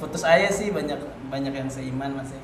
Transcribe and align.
putus 0.00 0.24
aja 0.24 0.48
sih 0.48 0.72
banyak 0.72 0.96
banyak 1.28 1.52
yang 1.52 1.68
seiman 1.68 2.16
masih 2.16 2.40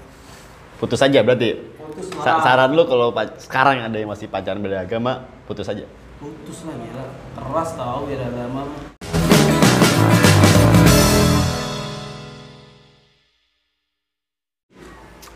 Putus 0.76 1.00
aja 1.00 1.24
berarti. 1.24 1.56
putus 1.80 2.12
Sa- 2.20 2.36
lah 2.36 2.44
saran 2.44 2.76
lu 2.76 2.84
kalau 2.84 3.08
sekarang 3.40 3.80
ada 3.80 3.96
yang 3.96 4.12
masih 4.12 4.28
pacaran 4.28 4.60
beda 4.60 4.84
agama, 4.84 5.24
putus 5.48 5.64
aja. 5.66 5.88
putus 6.20 6.68
lah 6.68 6.76
gila 6.76 7.04
keras 7.32 7.70
tau 7.72 8.04
beda 8.04 8.28
agama. 8.28 8.68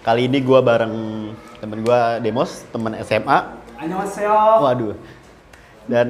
Kali 0.00 0.26
ini 0.26 0.40
gua 0.40 0.64
bareng 0.64 0.94
temen 1.60 1.78
gua 1.84 2.16
Demos, 2.18 2.64
temen 2.72 2.96
SMA. 3.04 3.38
Annyeonghaseyo 3.76 4.36
Waduh. 4.64 4.94
Dan 5.84 6.08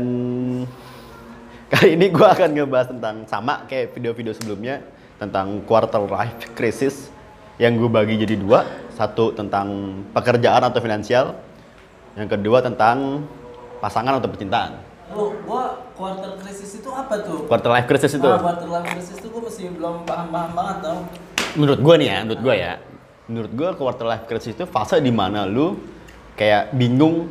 kali 1.73 1.99
ini 1.99 2.07
gua 2.11 2.35
akan 2.35 2.55
ngebahas 2.55 2.89
tentang 2.95 3.27
sama 3.27 3.67
kayak 3.67 3.95
video-video 3.95 4.31
sebelumnya 4.35 4.83
tentang 5.21 5.61
quarter 5.69 6.01
life 6.09 6.57
crisis 6.57 7.13
yang 7.61 7.77
gue 7.77 7.93
bagi 7.93 8.17
jadi 8.17 8.41
dua. 8.41 8.65
Satu 8.97 9.37
tentang 9.37 10.01
pekerjaan 10.17 10.61
atau 10.65 10.81
finansial, 10.81 11.37
yang 12.17 12.29
kedua 12.29 12.65
tentang 12.65 13.25
pasangan 13.81 14.17
atau 14.17 14.29
percintaan. 14.29 14.89
lu 15.11 15.35
gua 15.43 15.75
quarter 15.99 16.39
crisis 16.39 16.79
itu 16.79 16.87
apa 16.87 17.19
tuh 17.27 17.43
Quarter 17.51 17.71
life 17.75 17.89
crisis 17.91 18.15
itu. 18.15 18.31
Ah, 18.31 18.39
quarter 18.39 18.71
life 18.71 18.87
crisis 18.95 19.19
itu 19.19 19.27
gua 19.27 19.43
masih 19.43 19.67
belum 19.75 20.07
paham-paham 20.07 20.51
banget 20.55 20.77
tau 20.87 20.99
menurut 21.59 21.81
gue 21.83 21.95
nih 21.99 22.09
ya, 22.09 22.19
menurut 22.23 22.41
gue 22.43 22.55
ya, 22.55 22.73
menurut 23.27 23.53
gue 23.55 23.69
quarter 23.79 24.07
life 24.07 24.25
crisis 24.31 24.55
itu 24.55 24.65
fase 24.69 25.03
di 25.03 25.11
mana 25.11 25.47
lu 25.47 25.79
kayak 26.39 26.75
bingung 26.75 27.27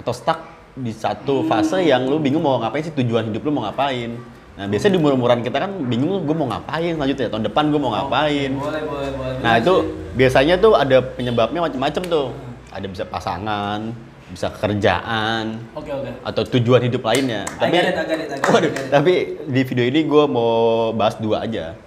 atau 0.00 0.12
stuck 0.14 0.40
di 0.78 0.94
satu 0.94 1.42
fase 1.44 1.82
yang 1.82 2.06
lu 2.06 2.22
bingung 2.22 2.40
mau 2.40 2.56
ngapain 2.62 2.86
sih 2.86 2.94
tujuan 2.94 3.28
hidup 3.28 3.42
lu 3.44 3.50
mau 3.52 3.66
ngapain. 3.68 4.16
Nah 4.58 4.66
biasanya 4.66 4.92
di 4.92 5.00
umur-umuran 5.00 5.38
kita 5.38 5.62
kan 5.62 5.70
bingung 5.86 6.26
gue 6.26 6.34
mau 6.34 6.50
ngapain 6.50 6.98
selanjutnya 6.98 7.30
tahun 7.30 7.44
depan 7.46 7.70
gue 7.70 7.78
mau 7.78 7.94
ngapain. 7.94 8.50
boleh 8.58 8.82
boleh 8.82 9.10
boleh 9.14 9.38
Nah 9.38 9.54
itu 9.54 9.74
biasanya 10.18 10.58
tuh 10.58 10.74
ada 10.74 10.98
penyebabnya 10.98 11.62
macam-macam 11.62 12.02
tuh. 12.02 12.28
Ada 12.74 12.86
bisa 12.90 13.04
pasangan, 13.06 13.94
bisa 14.28 14.50
kerjaan, 14.52 15.62
oke 15.72 15.88
oke 15.88 16.10
atau 16.20 16.42
tujuan 16.58 16.82
hidup 16.84 17.00
lainnya. 17.00 17.46
I 17.62 17.70
get 17.70 17.86
it, 17.86 17.96
I 17.96 18.04
get 18.04 18.18
it, 18.18 18.28
I 18.28 18.36
get 18.36 18.44
it, 18.44 18.50
Waduh, 18.50 18.68
I 18.68 18.74
get 18.74 18.84
it. 18.84 18.90
tapi 18.90 19.14
di 19.46 19.60
video 19.62 19.84
ini 19.86 20.00
gue 20.04 20.24
mau 20.26 20.52
bahas 20.92 21.16
dua 21.16 21.46
aja. 21.46 21.78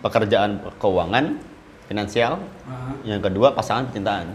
Pekerjaan 0.00 0.62
keuangan, 0.78 1.36
finansial, 1.84 2.40
Ah. 2.64 2.94
yang 3.02 3.20
kedua 3.20 3.52
pasangan 3.52 3.90
percintaan. 3.90 4.32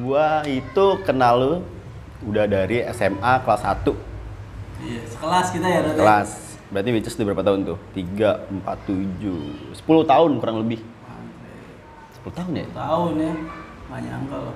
Gua 0.00 0.44
itu 0.44 0.86
kenal 1.02 1.34
lu 1.36 1.54
udah 2.24 2.44
dari 2.44 2.84
SMA 2.86 3.32
kelas 3.40 3.64
1 3.64 3.96
iya 4.84 5.02
sekelas 5.06 5.46
kita 5.52 5.66
ya 5.66 5.78
berarti 5.84 6.00
kelas. 6.00 6.30
Berarti 6.70 6.90
which 6.94 7.08
is 7.10 7.18
udah 7.18 7.26
berapa 7.34 7.42
tahun 7.42 7.60
tuh? 7.66 7.78
3, 7.98 8.46
4, 8.62 8.62
7, 8.86 9.74
10 9.74 10.12
tahun 10.12 10.30
kurang 10.38 10.58
lebih. 10.62 10.80
10 12.22 12.30
tahun 12.36 12.52
ya? 12.54 12.66
tahun 12.70 13.12
ya 13.16 13.32
nggak 13.90 14.00
nyangka 14.06 14.36
loh 14.38 14.54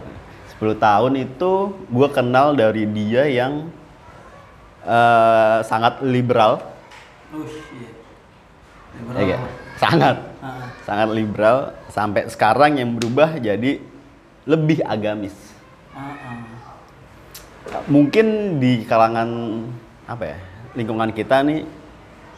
10 0.54 0.78
tahun 0.78 1.12
itu 1.18 1.52
gua 1.90 2.08
kenal 2.14 2.54
dari 2.54 2.86
dia 2.86 3.26
yang 3.26 3.66
eh, 4.86 5.58
sangat 5.66 6.04
liberal. 6.06 6.62
uh 7.34 7.48
iya 7.74 7.90
Ya, 8.94 9.22
nggak? 9.26 9.40
sangat. 9.74 10.16
Ah. 10.38 10.70
Sangat 10.86 11.08
liberal 11.10 11.74
sampai 11.90 12.30
sekarang 12.30 12.78
yang 12.78 12.94
berubah 12.94 13.42
jadi 13.42 13.82
lebih 14.46 14.86
agamis. 14.86 15.34
Ah, 15.90 16.14
ah. 16.14 17.82
mungkin 17.90 18.60
di 18.62 18.86
kalangan 18.86 19.28
apa 20.04 20.24
ya 20.34 20.36
lingkungan 20.76 21.10
kita 21.12 21.40
nih 21.46 21.64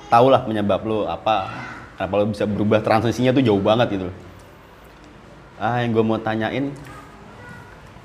tahulah 0.06 0.42
penyebab 0.46 0.80
lo 0.86 1.10
apa 1.10 1.50
kenapa 1.98 2.14
lo 2.20 2.24
bisa 2.30 2.44
berubah 2.46 2.78
transisinya 2.84 3.34
tuh 3.34 3.42
jauh 3.42 3.62
banget 3.62 3.98
gitu 3.98 4.08
ah 5.56 5.80
yang 5.80 5.96
gue 5.96 6.04
mau 6.04 6.20
tanyain 6.20 6.70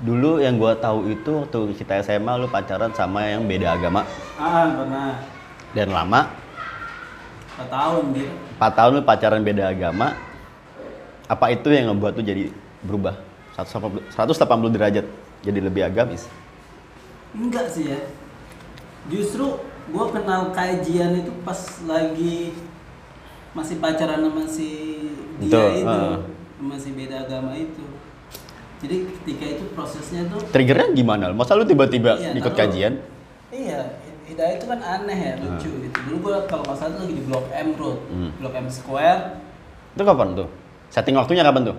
dulu 0.02 0.42
yang 0.42 0.58
gue 0.58 0.72
tahu 0.82 1.14
itu 1.14 1.30
waktu 1.46 1.58
kita 1.78 2.02
SMA 2.02 2.34
lo 2.34 2.50
pacaran 2.50 2.90
sama 2.90 3.22
yang 3.22 3.46
beda 3.46 3.78
agama. 3.78 4.02
Ah 4.34 4.66
pernah. 4.66 5.14
Dan 5.72 5.94
lama? 5.94 6.26
4 7.54 7.70
tahun 7.70 8.04
gitu 8.18 8.32
4 8.58 8.76
tahun 8.76 8.90
lo 8.98 9.02
pacaran 9.06 9.40
beda 9.44 9.70
agama 9.70 10.16
apa 11.30 11.46
itu 11.54 11.68
yang 11.70 11.92
ngebuat 11.94 12.18
lo 12.18 12.22
jadi 12.24 12.44
berubah? 12.82 13.14
180 13.54 14.10
180 14.10 14.74
derajat 14.74 15.06
jadi 15.46 15.58
lebih 15.62 15.86
agamis? 15.86 16.26
Enggak 17.36 17.70
sih 17.70 17.94
ya 17.94 18.00
justru 19.10 19.58
gue 19.90 20.04
kenal 20.14 20.54
kajian 20.54 21.18
itu 21.18 21.32
pas 21.42 21.58
lagi 21.88 22.54
masih 23.52 23.76
pacaran 23.82 24.22
sama 24.22 24.44
si 24.46 24.70
dia 25.42 25.50
Betul, 25.50 25.70
itu 25.82 25.90
ah. 25.90 26.18
sama 26.58 26.76
si 26.78 26.88
beda 26.94 27.16
agama 27.26 27.52
itu 27.58 27.84
jadi 28.82 28.96
ketika 29.22 29.44
itu 29.58 29.64
prosesnya 29.74 30.26
tuh 30.30 30.40
triggernya 30.54 30.94
gimana 30.94 31.30
masa 31.34 31.58
lu 31.58 31.66
tiba-tiba 31.66 32.18
Iya, 32.18 32.34
ikut 32.38 32.54
kajian 32.54 32.94
Iya, 33.52 34.00
Hidayah 34.32 34.54
itu 34.56 34.64
kan 34.64 34.80
aneh 34.80 35.18
ya, 35.18 35.36
lucu 35.36 35.68
gitu. 35.68 35.98
Dulu 36.08 36.16
gua 36.24 36.48
kalau 36.48 36.64
nggak 36.64 36.78
salah 36.80 36.96
tuh 36.96 37.04
lagi 37.04 37.20
di 37.20 37.24
Blok 37.28 37.52
M 37.52 37.76
Road. 37.76 38.00
Hmm. 38.08 38.30
Blok 38.40 38.56
M 38.56 38.64
Square. 38.72 39.44
Itu 39.92 40.02
kapan 40.08 40.32
tuh? 40.32 40.48
Setting 40.88 41.20
waktunya 41.20 41.44
kapan 41.44 41.68
tuh? 41.68 41.76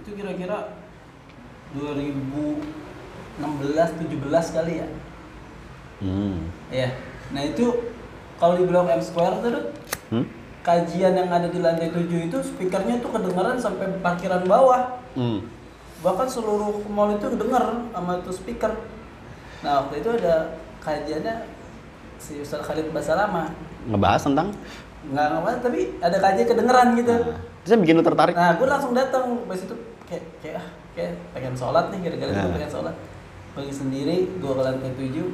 Itu 0.00 0.16
kira-kira 0.16 0.72
2016 1.76 3.44
17 3.44 4.56
kali 4.56 4.72
ya. 4.80 4.88
Hmm. 6.02 6.50
Iya. 6.68 6.90
Nah, 7.30 7.40
itu 7.40 7.66
kalau 8.36 8.54
di 8.54 8.64
Blok 8.64 8.90
M 8.90 8.98
Square 8.98 9.38
tuh 9.38 9.50
Dut, 9.50 9.66
Hmm? 10.10 10.26
kajian 10.60 11.16
yang 11.16 11.26
ada 11.26 11.46
di 11.46 11.58
lantai 11.58 11.88
7 11.88 12.04
itu 12.22 12.38
speakernya 12.38 12.98
tuh 12.98 13.08
kedengeran 13.08 13.56
sampai 13.56 13.88
parkiran 13.98 14.44
bawah. 14.44 15.00
Hmm. 15.14 15.40
Bahkan 15.98 16.26
seluruh 16.26 16.84
mall 16.86 17.12
itu 17.12 17.26
kedenger 17.28 17.64
sama 17.88 18.18
itu 18.18 18.30
speaker. 18.30 18.72
Nah, 19.60 19.80
waktu 19.80 20.02
itu 20.02 20.10
ada 20.12 20.52
kajiannya 20.78 21.46
si 22.18 22.38
Ustaz 22.38 22.60
Khalid 22.60 22.90
Basalama. 22.90 23.50
Ngebahas 23.84 24.22
tentang 24.22 24.50
nggak 25.02 25.26
ngapain 25.28 25.58
tapi 25.60 25.80
ada 25.98 26.14
kajian 26.14 26.46
kedengeran 26.46 26.94
gitu 26.94 27.10
Nah, 27.10 27.34
terus 27.58 27.70
yang 27.72 27.82
bikin 27.82 27.94
lu 27.98 28.04
tertarik? 28.04 28.34
nah 28.38 28.54
gue 28.54 28.62
langsung 28.64 28.94
datang 28.94 29.34
pas 29.42 29.58
itu 29.58 29.74
kayak 30.06 30.22
kayak 30.38 30.56
ah, 30.56 30.66
kayak 30.94 31.12
pengen 31.34 31.54
sholat 31.58 31.90
nih 31.90 32.06
gara-gara 32.06 32.30
itu 32.30 32.38
Nah. 32.38 32.54
pengen 32.54 32.70
sholat 32.70 32.94
pergi 33.50 33.74
sendiri 33.74 34.16
gue 34.30 34.52
ke 34.52 34.62
lantai 34.62 34.94
tujuh 34.94 35.26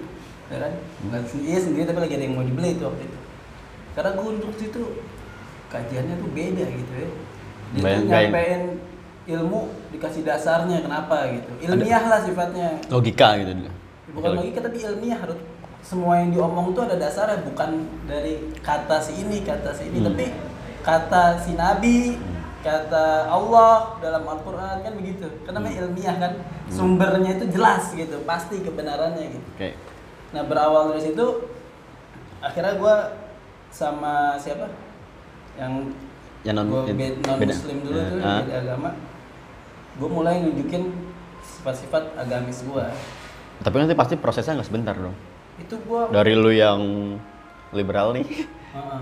ya 0.49 0.57
kan? 0.65 0.73
Nggak 1.09 1.23
sendiri 1.29 1.49
iya 1.49 1.59
sendiri 1.61 1.85
tapi 1.85 1.99
lagi 2.05 2.15
ada 2.17 2.25
yang 2.25 2.35
mau 2.37 2.45
dibeli 2.45 2.69
itu 2.77 2.83
waktu 2.85 3.03
itu. 3.05 3.19
Karena 3.93 4.11
gue 4.15 4.25
duduk 4.41 4.53
situ 4.57 4.83
kajiannya 5.69 6.15
tuh 6.17 6.29
beda 6.33 6.65
gitu 6.65 6.93
ya. 6.93 7.09
Dia 7.69 7.83
Bayang- 7.85 8.01
tuh 8.01 8.09
nyampein 8.09 8.63
ilmu 9.29 9.61
dikasih 9.93 10.23
dasarnya 10.25 10.81
kenapa 10.81 11.29
gitu. 11.29 11.51
Ilmiah 11.69 12.05
lah 12.09 12.21
sifatnya. 12.25 12.81
Logika 12.89 13.37
gitu 13.37 13.53
bukan 14.09 14.41
logika. 14.41 14.59
tapi 14.65 14.79
ilmiah. 14.81 15.19
Harus 15.21 15.39
semua 15.85 16.21
yang 16.21 16.33
diomong 16.33 16.73
tuh 16.73 16.89
ada 16.89 16.97
dasarnya 16.97 17.45
bukan 17.45 17.87
dari 18.09 18.41
kata 18.65 18.99
si 19.05 19.21
ini 19.21 19.45
kata 19.45 19.71
si 19.77 19.93
ini. 19.93 20.01
Hmm. 20.01 20.09
tapi 20.13 20.25
kata 20.81 21.23
si 21.45 21.53
nabi 21.55 22.17
kata 22.65 23.29
Allah 23.31 24.01
dalam 24.01 24.25
Al-Quran 24.25 24.77
kan 24.83 24.93
begitu. 24.97 25.29
Kan 25.45 25.53
namanya 25.55 25.85
ilmiah 25.85 26.17
kan? 26.17 26.33
Sumbernya 26.73 27.37
itu 27.37 27.47
jelas 27.53 27.93
gitu 27.93 28.25
pasti 28.25 28.65
kebenarannya 28.65 29.37
gitu. 29.37 29.47
Oke. 29.55 29.71
Nah 30.29 30.43
berawal 30.43 30.93
dari 30.93 31.03
situ 31.05 31.27
akhirnya 32.39 32.75
gue 32.75 32.95
sama 33.69 34.37
siapa 34.37 34.69
yang 35.55 35.93
Yang 36.41 36.55
non, 36.55 36.67
gue 36.69 36.81
non 37.21 37.37
beda. 37.37 37.51
muslim 37.51 37.77
dulu 37.83 37.97
Ya, 37.97 38.07
tuh 38.07 38.19
ah. 38.21 38.41
beda 38.41 38.55
agama 38.61 38.91
gue 39.95 40.09
mulai 40.09 40.35
nunjukin 40.41 40.83
sifat-sifat 41.41 42.15
agamis 42.15 42.63
gue 42.63 42.85
Tapi 43.59 43.75
nanti 43.75 43.93
pasti 43.93 44.15
prosesnya 44.15 44.55
nggak 44.55 44.69
sebentar 44.69 44.95
dong. 44.95 45.17
itu 45.59 45.75
gue 45.75 46.01
Dari 46.09 46.33
lu 46.33 46.49
yang 46.49 46.81
liberal 47.71 48.15
nih 48.15 48.25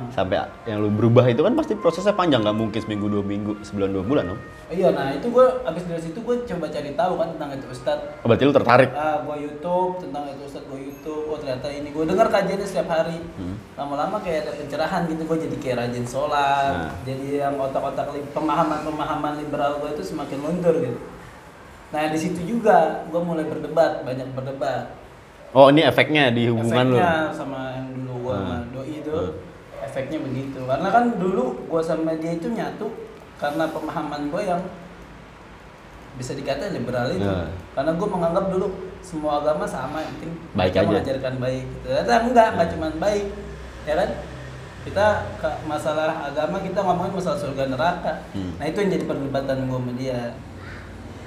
sampai 0.08 0.38
yang 0.64 0.78
lu 0.78 0.88
berubah 0.88 1.26
itu 1.26 1.42
kan 1.42 1.52
pasti 1.52 1.74
prosesnya 1.74 2.14
panjang 2.14 2.40
nggak 2.40 2.54
mungkin 2.54 2.78
seminggu 2.78 3.06
dua 3.06 3.20
minggu 3.20 3.58
sebulan 3.60 3.90
dua 3.90 4.04
bulan 4.04 4.24
dong. 4.30 4.40
Iya, 4.66 4.88
nah 4.90 5.10
itu 5.10 5.26
gue 5.26 5.46
abis 5.62 5.82
dari 5.84 6.00
situ 6.00 6.18
gue 6.18 6.36
coba 6.44 6.66
cari 6.66 6.90
tahu 6.92 7.12
kan 7.14 7.28
tentang 7.34 7.50
itu 7.52 7.66
Ustadz. 7.68 8.22
Oh, 8.22 8.26
berarti 8.26 8.42
lu 8.42 8.54
tertarik? 8.54 8.90
Ah, 8.92 9.20
gue 9.20 9.36
YouTube 9.42 10.00
tentang 10.00 10.22
itu 10.26 10.42
Ustadz, 10.44 10.66
gue 10.66 10.80
YouTube. 10.80 11.24
Oh 11.26 11.36
ternyata 11.36 11.66
ini 11.68 11.90
gue 11.90 12.04
dengar 12.04 12.26
kajiannya 12.28 12.64
setiap 12.64 12.88
hari. 12.88 13.18
Hmm. 13.36 13.58
Lama-lama 13.74 14.16
kayak 14.18 14.46
ada 14.46 14.52
pencerahan 14.54 15.02
gitu, 15.06 15.22
gue 15.22 15.38
jadi 15.44 15.56
kayak 15.56 15.76
rajin 15.78 16.06
sholat. 16.06 16.72
Nah. 16.72 16.92
Jadi 17.02 17.26
yang 17.36 17.54
otak-otak 17.56 18.06
li- 18.10 18.26
pemahaman-pemahaman 18.30 19.32
liberal 19.36 19.78
gue 19.78 19.90
itu 19.92 20.02
semakin 20.04 20.38
luntur 20.40 20.74
gitu. 20.78 20.98
Nah 21.86 22.02
di 22.06 22.18
situ 22.18 22.40
juga 22.42 23.06
gue 23.06 23.20
mulai 23.20 23.46
berdebat, 23.46 24.02
banyak 24.02 24.30
berdebat. 24.30 24.90
Oh 25.50 25.70
ini 25.70 25.82
efeknya 25.82 26.28
di 26.28 26.50
hubungan 26.50 26.86
lu. 26.86 26.98
efeknya 26.98 27.14
sama 27.30 27.60
yang 27.72 27.86
dulu 27.94 28.14
gue 28.24 28.34
sama 28.34 28.54
Hmm. 28.56 28.66
doi 28.72 28.94
itu 28.96 29.14
Hmm. 29.14 29.34
Efeknya 29.96 30.20
begitu 30.20 30.60
karena 30.60 30.92
kan 30.92 31.16
dulu 31.16 31.56
gue 31.64 31.80
sama 31.80 32.12
dia 32.14 32.36
itu 32.36 32.52
nyatu 32.52 32.84
karena 33.36 33.64
pemahaman 33.66 34.28
gue 34.28 34.42
yang 34.44 34.60
bisa 36.16 36.32
dikata 36.32 36.68
liberal 36.68 37.08
itu 37.08 37.24
Hmm. 37.24 37.48
karena 37.72 37.92
gue 37.92 38.04
menganggap 38.06 38.44
dulu 38.46 38.68
semua 39.00 39.40
agama 39.40 39.64
sama 39.64 40.00
yang 40.00 40.12
penting 40.14 40.32
Baik 40.52 40.72
aja. 40.74 40.84
mengajarkan 40.86 41.34
baik 41.38 41.64
ternyata 41.80 42.12
enggak 42.22 42.46
enggak 42.50 42.66
Hmm. 42.66 42.72
cuman 42.76 42.92
baik 42.98 43.24
ya 43.82 43.94
kan 43.94 44.10
kita 44.82 45.06
ke- 45.40 45.60
masalah 45.64 46.12
agama 46.22 46.60
kita 46.60 46.78
ngomongin 46.78 47.12
masalah 47.14 47.40
surga 47.40 47.64
neraka 47.66 48.12
Hmm. 48.32 48.52
nah 48.54 48.64
itu 48.64 48.76
yang 48.78 48.92
jadi 48.92 49.04
perdebatan 49.06 49.64
gue 49.64 49.78
sama 49.78 49.92
dia 49.94 50.20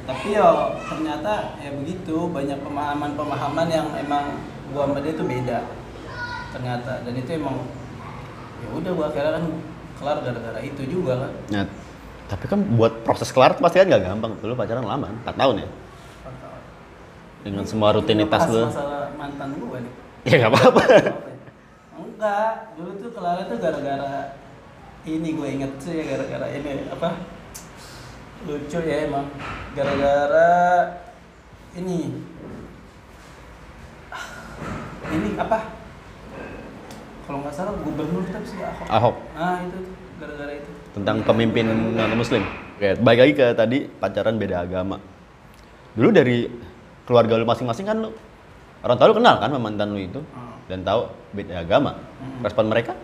tapi 0.05 0.27
ya 0.31 0.49
ternyata 0.85 1.33
ya 1.57 1.69
begitu 1.71 2.29
banyak 2.29 2.57
pemahaman-pemahaman 2.59 3.67
yang 3.67 3.87
emang 3.95 4.37
gue 4.67 4.77
sama 4.79 5.01
dia 5.01 5.13
tuh 5.15 5.25
beda 5.25 5.59
ternyata 6.49 7.01
dan 7.01 7.13
itu 7.15 7.29
emang 7.31 7.57
ya 8.59 8.67
udah 8.71 8.91
gue 8.91 9.05
akhirnya 9.05 9.31
kan 9.33 9.43
kelar 9.95 10.17
gara-gara 10.21 10.59
itu 10.59 10.81
juga 10.85 11.13
kan 11.19 11.31
Nah, 11.49 11.63
tapi 12.25 12.45
kan 12.45 12.59
buat 12.73 13.01
proses 13.01 13.29
kelar 13.29 13.55
pasti 13.55 13.77
kan 13.77 13.87
nggak 13.87 14.03
gampang. 14.05 14.31
Lu 14.39 14.53
pacaran 14.53 14.83
lama, 14.83 15.09
4 15.23 15.33
tahun 15.33 15.55
ya? 15.57 15.67
Dengan 17.39 17.63
semua 17.63 17.89
rutinitas 17.91 18.45
lu. 18.45 18.67
masalah 18.67 19.15
mantan 19.15 19.55
gue 19.55 19.77
nih 19.79 19.93
Ya 20.23 20.35
nggak 20.37 20.51
apa-apa. 20.51 20.83
enggak 21.95 22.51
dulu 22.75 22.91
tuh 22.97 23.11
kelar 23.11 23.37
tuh 23.43 23.57
gara-gara 23.57 24.35
ini 25.03 25.29
gue 25.31 25.47
inget 25.49 25.71
sih 25.79 25.95
ya 25.95 26.03
gara-gara 26.05 26.47
ini 26.49 26.83
apa 26.85 27.15
lucu 28.43 28.79
ya 28.79 29.07
emang 29.07 29.31
gara-gara 29.71 30.51
ini 31.73 32.19
Ah, 34.09 34.25
ini 35.09 35.39
apa 35.39 35.78
kalau 37.29 37.45
nggak 37.45 37.53
salah 37.53 37.73
gubernur 37.85 38.25
tapi 38.25 38.45
sih 38.49 38.57
Ahok 38.57 38.87
Ahok 38.89 39.15
ah 39.37 39.61
itu 39.61 39.79
gara-gara 40.17 40.53
itu 40.57 40.71
tentang 40.89 41.21
pemimpin 41.21 41.69
non 41.93 42.17
muslim. 42.17 42.41
Oke, 42.75 42.97
balik 42.97 43.19
lagi 43.21 43.33
ke 43.37 43.45
tadi 43.53 43.77
pacaran 43.85 44.41
beda 44.41 44.65
agama. 44.65 44.97
Dulu 45.93 46.09
dari 46.09 46.49
keluarga 47.05 47.37
lu 47.37 47.45
masing-masing 47.45 47.85
kan 47.85 47.97
lu 48.01 48.09
orang 48.81 48.97
tua 48.97 49.07
lu 49.13 49.15
kenal 49.21 49.35
kan 49.37 49.53
sama 49.53 49.61
mantan 49.61 49.93
lu 49.93 50.01
itu 50.01 50.17
Hmm. 50.33 50.57
dan 50.65 50.81
tahu 50.81 51.05
beda 51.37 51.61
agama. 51.61 51.93
Hmm. 51.93 52.41
Respon 52.41 52.65
mereka 52.67 52.97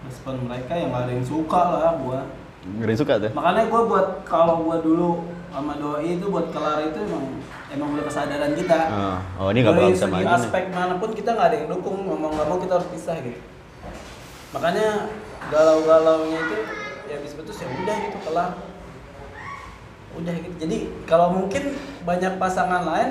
respon 0.00 0.48
mereka 0.48 0.72
yang 0.72 0.88
gak 0.96 1.04
ada 1.04 1.12
yang 1.12 1.26
suka 1.28 1.60
lah 1.60 1.92
gua 2.00 2.24
ngeri 2.80 2.96
suka 2.96 3.20
tuh. 3.20 3.30
makanya 3.36 3.68
gua 3.68 3.80
buat 3.84 4.06
kalau 4.24 4.64
gua 4.64 4.80
dulu 4.80 5.28
sama 5.50 5.74
doi 5.82 6.14
itu 6.14 6.26
buat 6.30 6.54
kelar 6.54 6.78
itu 6.86 6.98
emang 7.10 7.26
emang 7.74 7.88
udah 7.98 8.04
kesadaran 8.06 8.52
kita. 8.54 8.80
Ah, 8.86 9.18
oh 9.34 9.50
ini 9.50 9.66
nggak 9.66 9.74
bakal 9.74 9.90
bisa 9.90 10.06
segi 10.06 10.14
lagi 10.14 10.24
nih. 10.24 10.38
aspek 10.38 10.64
mana 10.70 10.94
pun 11.02 11.10
kita 11.10 11.30
nggak 11.34 11.48
ada 11.50 11.56
yang 11.58 11.68
dukung 11.74 11.96
ngomong 12.06 12.32
nggak 12.38 12.46
mau 12.46 12.58
kita 12.62 12.72
harus 12.78 12.88
pisah 12.94 13.16
gitu. 13.18 13.40
Makanya 14.54 14.88
galau-galaunya 15.50 16.38
itu 16.38 16.56
ya 17.10 17.14
habis 17.18 17.32
putus 17.34 17.58
ya 17.58 17.66
udah 17.66 17.96
gitu 18.06 18.18
kelar. 18.30 18.50
Udah 20.14 20.34
gitu. 20.38 20.54
Jadi 20.62 20.78
kalau 21.10 21.34
mungkin 21.34 21.74
banyak 22.06 22.32
pasangan 22.38 22.82
lain 22.86 23.10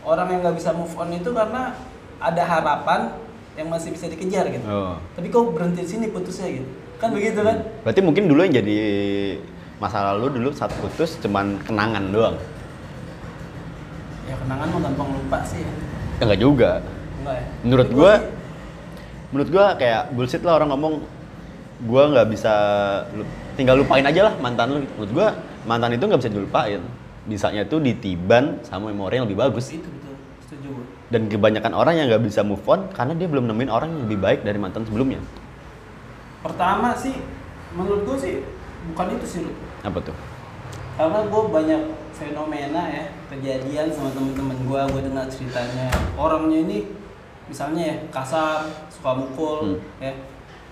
orang 0.00 0.26
yang 0.32 0.40
nggak 0.40 0.56
bisa 0.56 0.72
move 0.72 0.96
on 0.96 1.12
itu 1.12 1.28
karena 1.36 1.76
ada 2.16 2.42
harapan 2.42 3.12
yang 3.56 3.68
masih 3.68 3.92
bisa 3.92 4.08
dikejar 4.08 4.48
gitu. 4.52 4.64
Oh. 4.68 5.00
tapi 5.16 5.32
kok 5.32 5.52
berhenti 5.52 5.80
di 5.84 5.88
sini 5.88 6.06
putusnya 6.12 6.48
gitu? 6.48 6.68
Kan 6.96 7.12
begitu 7.12 7.40
kan? 7.40 7.64
Berarti 7.84 8.00
mungkin 8.04 8.28
dulu 8.28 8.40
yang 8.44 8.56
jadi 8.60 8.76
masa 9.76 10.16
lalu 10.16 10.40
dulu 10.40 10.48
saat 10.56 10.72
putus 10.80 11.20
cuman 11.20 11.60
kenangan 11.60 12.04
doang. 12.08 12.36
ya 14.24 14.34
kenangan 14.40 14.66
mah 14.72 14.80
gampang 14.88 15.08
lupa 15.12 15.38
sih 15.44 15.60
ya 15.60 15.72
enggak 16.24 16.40
juga. 16.40 16.70
enggak 17.20 17.36
ya 17.36 17.46
Menurut 17.60 17.88
sih, 17.92 18.16
menurut 19.34 19.48
gua 19.52 19.66
kayak 19.76 20.02
bullshit 20.16 20.42
lah 20.46 20.54
orang 20.62 20.72
ngomong 20.72 20.94
gua 21.84 22.02
nggak 22.08 22.26
bisa 22.32 22.54
tinggal 23.58 23.76
lupain 23.76 24.06
aja 24.06 24.32
lah 24.32 24.34
mantan 24.40 24.66
lu. 24.72 24.78
Menurut 24.96 25.12
gua 25.12 25.26
mantan 25.68 25.92
itu 25.92 26.04
nggak 26.08 26.20
bisa 26.24 26.32
dilupain. 26.32 26.80
Bisanya 27.26 27.66
tuh 27.66 27.82
ditiban 27.82 28.62
sama 28.64 28.88
memori 28.94 29.18
yang 29.18 29.26
lebih 29.26 29.42
bagus. 29.44 29.74
itu 29.74 29.82
betul 29.82 30.14
setuju 30.46 30.70
Dan 31.10 31.26
kebanyakan 31.26 31.74
orang 31.74 31.94
yang 31.98 32.06
nggak 32.08 32.22
bisa 32.22 32.40
move 32.46 32.62
on 32.64 32.86
karena 32.94 33.12
dia 33.18 33.28
belum 33.28 33.50
nemuin 33.50 33.70
orang 33.70 33.88
yang 33.92 34.00
lebih 34.08 34.18
baik 34.22 34.40
dari 34.46 34.56
mantan 34.56 34.86
sebelumnya. 34.88 35.20
pertama 36.46 36.94
sih 36.94 37.18
menurut 37.74 38.06
gue 38.06 38.16
sih 38.22 38.34
bukan 38.88 39.06
itu 39.12 39.26
sih 39.26 39.40
Rut. 39.42 39.56
Apa 39.82 39.98
tuh? 40.00 40.16
karena 40.96 41.20
gue 41.22 41.42
banyak 41.46 41.82
fenomena 42.10 42.82
ya 42.88 43.04
kejadian 43.28 43.92
sama 43.92 44.08
temen-temen 44.10 44.56
gue 44.58 44.80
gue 44.88 45.02
dengar 45.04 45.28
ceritanya 45.28 45.86
orangnya 46.16 46.64
ini 46.64 46.78
misalnya 47.46 47.82
ya 47.84 47.96
kasar 48.08 48.64
suka 48.88 49.12
mukul 49.12 49.76
Hmm. 49.76 50.00
ya 50.00 50.12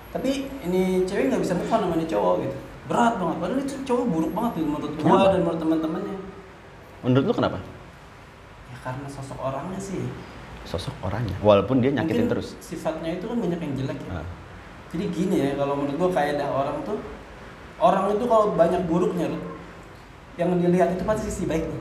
tapi 0.08 0.48
ini 0.60 1.04
cewek 1.04 1.28
nggak 1.28 1.38
bisa 1.38 1.52
move 1.52 1.68
on 1.68 1.80
sama 1.82 1.94
ini 1.94 2.08
cowok 2.08 2.34
gitu 2.40 2.56
berat 2.84 3.14
banget 3.14 3.36
padahal 3.36 3.60
itu 3.60 3.74
cowok 3.84 4.04
buruk 4.08 4.32
banget 4.32 4.52
gitu 4.54 4.66
menurut 4.66 4.90
gue 4.90 5.04
Kenapa? 5.04 5.28
dan 5.28 5.40
menurut 5.40 5.60
teman-temannya 5.60 6.16
Menurut 7.04 7.24
lu 7.26 7.34
kenapa? 7.34 7.58
ya 8.66 8.76
karena 8.80 9.06
sosok 9.06 9.38
orangnya 9.38 9.76
sih 9.78 10.00
Sosok 10.64 10.96
orangnya. 11.04 11.36
Walaupun 11.44 11.84
dia 11.84 11.92
nyakitin 11.92 12.24
Mungkin 12.24 12.32
terus. 12.32 12.56
sifatnya 12.58 13.12
itu 13.12 13.28
kan 13.28 13.36
banyak 13.36 13.60
yang 13.60 13.74
jelek 13.76 14.00
ya 14.00 14.16
Ah. 14.16 14.26
Jadi 14.88 15.04
gini 15.10 15.36
ya, 15.36 15.52
kalau 15.54 15.76
menurut 15.76 15.96
gua 15.98 16.10
kayak 16.14 16.40
ada 16.40 16.48
orang 16.48 16.80
tuh 16.80 16.96
orang 17.80 18.14
itu 18.14 18.24
kalau 18.26 18.54
banyak 18.54 18.82
buruknya 18.86 19.28
yang 20.34 20.50
dilihat 20.58 20.98
itu 20.98 21.02
pasti 21.06 21.30
sisi 21.30 21.44
baiknya. 21.46 21.80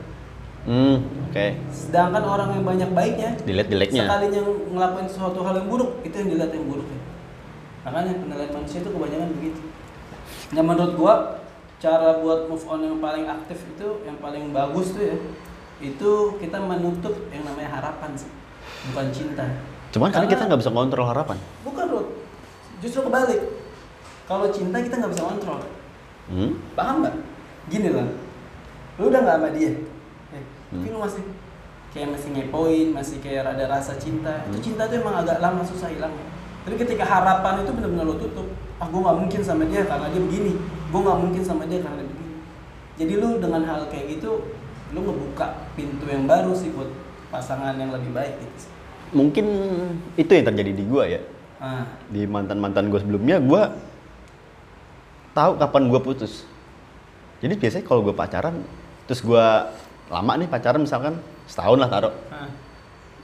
Hmm, 0.64 1.04
oke. 1.28 1.46
Sedangkan 1.68 2.24
orang 2.24 2.56
yang 2.56 2.64
banyak 2.64 2.90
baiknya, 2.96 3.36
Dilihat 3.44 3.68
jeleknya. 3.68 4.08
sekalinya 4.08 4.40
ngelakuin 4.72 5.08
sesuatu 5.12 5.44
hal 5.44 5.60
yang 5.60 5.68
buruk, 5.68 6.00
itu 6.00 6.14
yang 6.16 6.28
dilihat 6.32 6.52
yang 6.56 6.66
buruknya. 6.70 7.00
Makanya 7.84 8.12
penilaian 8.16 8.52
manusia 8.56 8.80
itu 8.80 8.88
kebanyakan 8.88 9.28
begitu. 9.36 9.60
Nah 10.56 10.62
menurut 10.64 10.92
gua 10.96 11.14
cara 11.76 12.16
buat 12.24 12.48
move 12.48 12.64
on 12.64 12.80
yang 12.80 12.96
paling 12.96 13.28
aktif 13.28 13.60
itu, 13.60 13.88
yang 14.08 14.16
paling 14.24 14.56
bagus 14.56 14.96
tuh 14.96 15.04
ya, 15.04 15.16
itu 15.84 16.10
kita 16.40 16.56
menutup 16.64 17.12
yang 17.28 17.44
namanya 17.44 17.76
harapan 17.76 18.16
sih, 18.16 18.30
bukan 18.88 19.12
cinta. 19.12 19.44
Cuman 19.92 20.08
karena 20.08 20.32
kita 20.32 20.48
nggak 20.48 20.60
bisa 20.64 20.72
kontrol 20.72 21.04
harapan. 21.04 21.36
Bukan 21.60 21.84
Ruth, 21.92 22.10
justru 22.80 23.04
kebalik. 23.04 23.40
Kalau 24.24 24.48
cinta 24.48 24.80
kita 24.80 24.96
nggak 24.96 25.12
bisa 25.12 25.24
kontrol. 25.28 25.60
Hmm? 26.30 26.50
Paham 26.72 27.04
nggak? 27.04 27.16
Gini 27.68 27.88
lah, 27.92 28.08
lu 29.00 29.08
udah 29.08 29.20
nggak 29.24 29.36
sama 29.40 29.48
dia, 29.52 29.72
eh, 30.32 30.44
tapi 30.72 30.86
Hmm. 30.86 30.92
lu 30.92 30.98
masih 31.00 31.22
kayak 31.92 32.08
masih 32.12 32.28
ngepoin, 32.34 32.86
masih 32.92 33.16
kayak 33.24 33.44
ada 33.48 33.64
rasa 33.68 33.96
cinta. 33.96 34.44
Itu 34.48 34.58
Hmm. 34.60 34.64
cinta 34.64 34.82
tuh 34.88 35.00
emang 35.00 35.16
agak 35.24 35.38
lama 35.40 35.62
susah 35.64 35.88
hilang. 35.88 36.12
Tapi 36.64 36.80
ketika 36.80 37.04
harapan 37.04 37.60
itu 37.60 37.70
benar-benar 37.76 38.04
lu 38.08 38.16
tutup, 38.16 38.48
ah 38.80 38.88
gue 38.88 39.00
nggak 39.00 39.18
mungkin 39.20 39.40
sama 39.44 39.68
dia 39.68 39.84
karena 39.84 40.08
dia 40.08 40.20
begini, 40.20 40.52
gue 40.60 41.00
nggak 41.00 41.18
mungkin 41.20 41.42
sama 41.44 41.62
dia 41.68 41.80
karena 41.84 42.00
dia 42.00 42.08
begini. 42.08 42.34
Jadi 42.94 43.12
lu 43.20 43.28
dengan 43.36 43.62
hal 43.68 43.80
kayak 43.92 44.06
gitu, 44.16 44.30
lu 44.96 45.00
ngebuka 45.04 45.46
pintu 45.76 46.04
yang 46.08 46.24
baru 46.24 46.56
sih 46.56 46.72
buat 46.72 46.88
pasangan 47.28 47.76
yang 47.76 47.92
lebih 47.92 48.16
baik 48.16 48.40
gitu. 48.40 48.72
Mungkin 49.12 49.46
itu 50.16 50.30
yang 50.32 50.46
terjadi 50.48 50.72
di 50.72 50.84
gua 50.88 51.04
ya. 51.06 51.20
Ah, 51.60 51.84
Di 52.08 52.24
mantan-mantan 52.24 52.88
gua 52.88 52.98
sebelumnya 52.98 53.38
gua 53.38 53.72
tahu 55.34 55.58
kapan 55.58 55.82
gua 55.90 56.00
putus. 56.00 56.46
Jadi 57.42 57.58
biasanya 57.58 57.84
kalau 57.84 58.00
gua 58.00 58.14
pacaran 58.16 58.62
terus 59.04 59.20
gua 59.20 59.74
lama 60.08 60.32
nih 60.40 60.48
pacaran 60.48 60.80
misalkan 60.80 61.18
setahun 61.44 61.78
lah 61.80 61.90
taruh. 61.92 62.14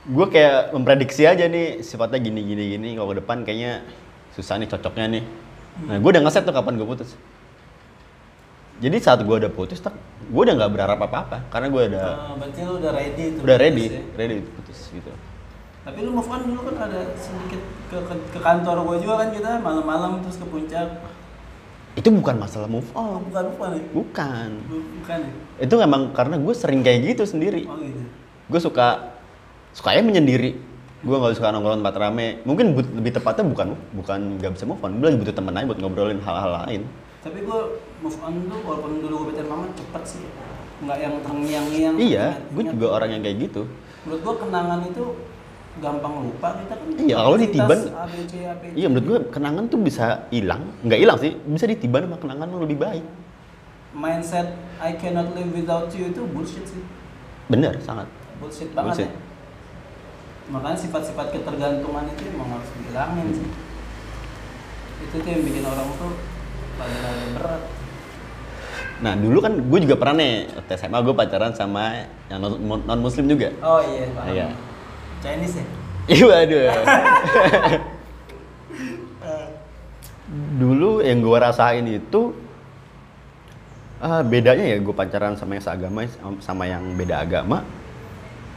Gue 0.01 0.27
kayak 0.33 0.73
memprediksi 0.73 1.29
aja 1.29 1.45
nih 1.45 1.85
sifatnya 1.85 2.17
gini 2.25 2.41
gini 2.41 2.65
gini 2.73 2.89
kalau 2.97 3.13
ke 3.13 3.21
depan 3.21 3.45
kayaknya 3.45 3.85
susah 4.33 4.57
nih 4.57 4.69
cocoknya 4.69 5.07
nih. 5.13 5.23
Nah 5.87 5.97
gue 6.01 6.11
udah 6.11 6.25
ngeset 6.25 6.49
tuh 6.49 6.57
kapan 6.57 6.81
gue 6.81 6.89
putus. 6.89 7.15
Jadi 8.81 8.97
saat 8.97 9.21
gue 9.21 9.37
udah 9.37 9.53
putus, 9.53 9.77
tak, 9.77 9.93
gue 10.25 10.41
udah 10.41 10.57
nggak 10.57 10.73
berharap 10.73 10.97
apa-apa 11.05 11.45
karena 11.53 11.69
gue 11.69 11.83
udah 11.93 12.01
Ah, 12.01 12.33
berarti 12.33 12.61
lu 12.65 12.81
udah 12.81 12.93
ready 12.97 13.25
tuh. 13.37 13.41
udah 13.45 13.57
ready, 13.61 13.85
ya. 13.93 14.01
ready 14.17 14.35
putus 14.41 14.89
gitu. 14.89 15.13
Tapi 15.85 15.99
lu 16.01 16.11
move 16.17 16.29
on 16.33 16.41
dulu 16.49 16.61
kan 16.73 16.89
ada 16.89 17.13
sedikit 17.13 17.61
ke, 17.93 17.97
ke, 18.01 18.15
ke 18.33 18.39
kantor 18.41 18.77
gua 18.89 18.97
juga 18.97 19.15
kan 19.21 19.29
kita 19.37 19.61
malam-malam 19.61 20.25
terus 20.25 20.41
ke 20.41 20.47
puncak. 20.49 20.89
Itu 22.01 22.09
bukan 22.11 22.41
masalah 22.41 22.65
move 22.65 22.89
Oh, 22.93 23.21
on, 23.21 23.29
bukan 23.29 23.45
bukan 23.53 23.69
ya? 23.71 23.85
bukan. 23.93 24.49
Bu- 24.65 24.89
Bukan 24.97 25.19
ya? 25.21 25.33
Itu 25.61 25.75
emang 25.79 26.03
karena 26.11 26.41
gue 26.41 26.55
sering 26.57 26.81
kayak 26.81 26.99
gitu 27.07 27.29
sendiri. 27.29 27.69
Oh 27.69 27.77
gitu. 27.77 28.01
Gue 28.49 28.57
suka 28.59 29.13
sukanya 29.71 30.01
menyendiri. 30.03 30.57
Gue 31.01 31.13
nggak 31.15 31.37
suka 31.37 31.53
nongkrong 31.53 31.85
tempat 31.85 31.97
rame. 31.99 32.41
Mungkin 32.43 32.73
but- 32.73 32.89
lebih 32.91 33.13
tepatnya 33.13 33.45
bukan 33.45 33.69
bukan 33.95 34.19
nggak 34.41 34.53
bisa 34.57 34.65
move 34.65 34.81
on. 34.81 34.97
Gue 34.97 35.13
lagi 35.13 35.19
butuh 35.21 35.35
temen 35.35 35.53
aja 35.53 35.67
buat 35.69 35.79
ngobrolin 35.79 36.21
hal-hal 36.21 36.51
lain. 36.65 36.83
Tapi 37.21 37.45
gua 37.45 37.69
move 38.01 38.17
on 38.19 38.33
tuh 38.49 38.59
walaupun 38.65 38.91
dulu 38.99 39.15
gua 39.21 39.27
pacaran 39.29 39.49
lama 39.51 39.67
cepet 39.71 40.03
sih. 40.09 40.25
Nggak 40.81 40.99
yang 40.99 41.15
terngiang-ngiang. 41.21 41.95
Iya, 42.01 42.27
gue 42.49 42.65
juga 42.67 42.87
orang 42.91 43.13
yang 43.13 43.21
kayak 43.21 43.39
gitu. 43.45 43.63
Menurut 44.09 44.21
gua 44.25 44.35
kenangan 44.41 44.81
itu 44.83 45.05
gampang 45.79 46.27
lupa 46.27 46.59
kita 46.59 46.75
kan. 46.75 46.87
Iya, 46.99 47.17
kalau 47.17 47.37
ditiban-. 47.39 47.87
Iya 48.75 48.87
menurut 48.91 49.07
gue 49.07 49.19
kenangan 49.31 49.65
tuh 49.67 49.79
bisa 49.79 50.27
hilang, 50.29 50.67
nggak 50.83 50.99
hilang 50.99 51.17
sih, 51.17 51.39
bisa 51.47 51.65
ditiban 51.65 52.11
sama 52.11 52.19
kenangan 52.19 52.51
yang 52.51 52.63
lebih 52.67 52.79
baik. 52.79 53.05
Mindset 53.91 54.51
I 54.79 54.95
cannot 54.95 55.31
live 55.33 55.51
without 55.51 55.87
you 55.91 56.11
itu 56.11 56.23
bullshit 56.27 56.67
sih. 56.67 56.83
Bener, 57.47 57.79
sangat. 57.79 58.07
bullshit 58.39 58.71
banget 58.73 59.05
Bullshit. 59.05 59.11
ya 59.13 59.29
makanya 60.49 60.79
sifat-sifat 60.81 61.31
ketergantungan 61.31 62.09
itu 62.09 62.23
emang 62.27 62.51
harus 62.51 62.67
dihilangin 62.75 63.31
sih 63.31 63.47
itu 65.01 65.15
tuh 65.15 65.31
yang 65.31 65.43
bikin 65.45 65.63
orang 65.63 65.87
tuh 65.95 66.11
pada 66.75 67.01
berat 67.37 67.63
Nah 69.01 69.13
dulu 69.15 69.39
kan 69.41 69.57
gue 69.57 69.79
juga 69.81 69.97
pernah 69.97 70.17
nih, 70.19 70.45
waktu 70.53 70.73
SMA 70.77 70.99
gue 71.01 71.15
pacaran 71.15 71.53
sama 71.53 72.05
yang 72.29 72.37
non 72.61 73.01
muslim 73.01 73.25
juga. 73.27 73.49
oh 73.61 73.81
iya 73.81 74.09
paham 74.13 74.29
Iya. 74.29 74.47
Chinese 75.21 75.61
ya 75.61 75.67
Iya 76.11 76.27
aduh. 76.43 76.67
dulu 80.31 81.03
yang 81.03 81.19
gue 81.23 81.39
rasain 81.39 81.87
itu 81.91 82.31
ah, 83.99 84.23
bedanya 84.23 84.63
ya 84.63 84.79
gue 84.79 84.95
pacaran 84.95 85.35
sama 85.35 85.59
yang 85.59 85.65
seagama 85.65 86.01
sama 86.43 86.65
yang 86.67 86.83
beda 86.95 87.23
agama. 87.23 87.67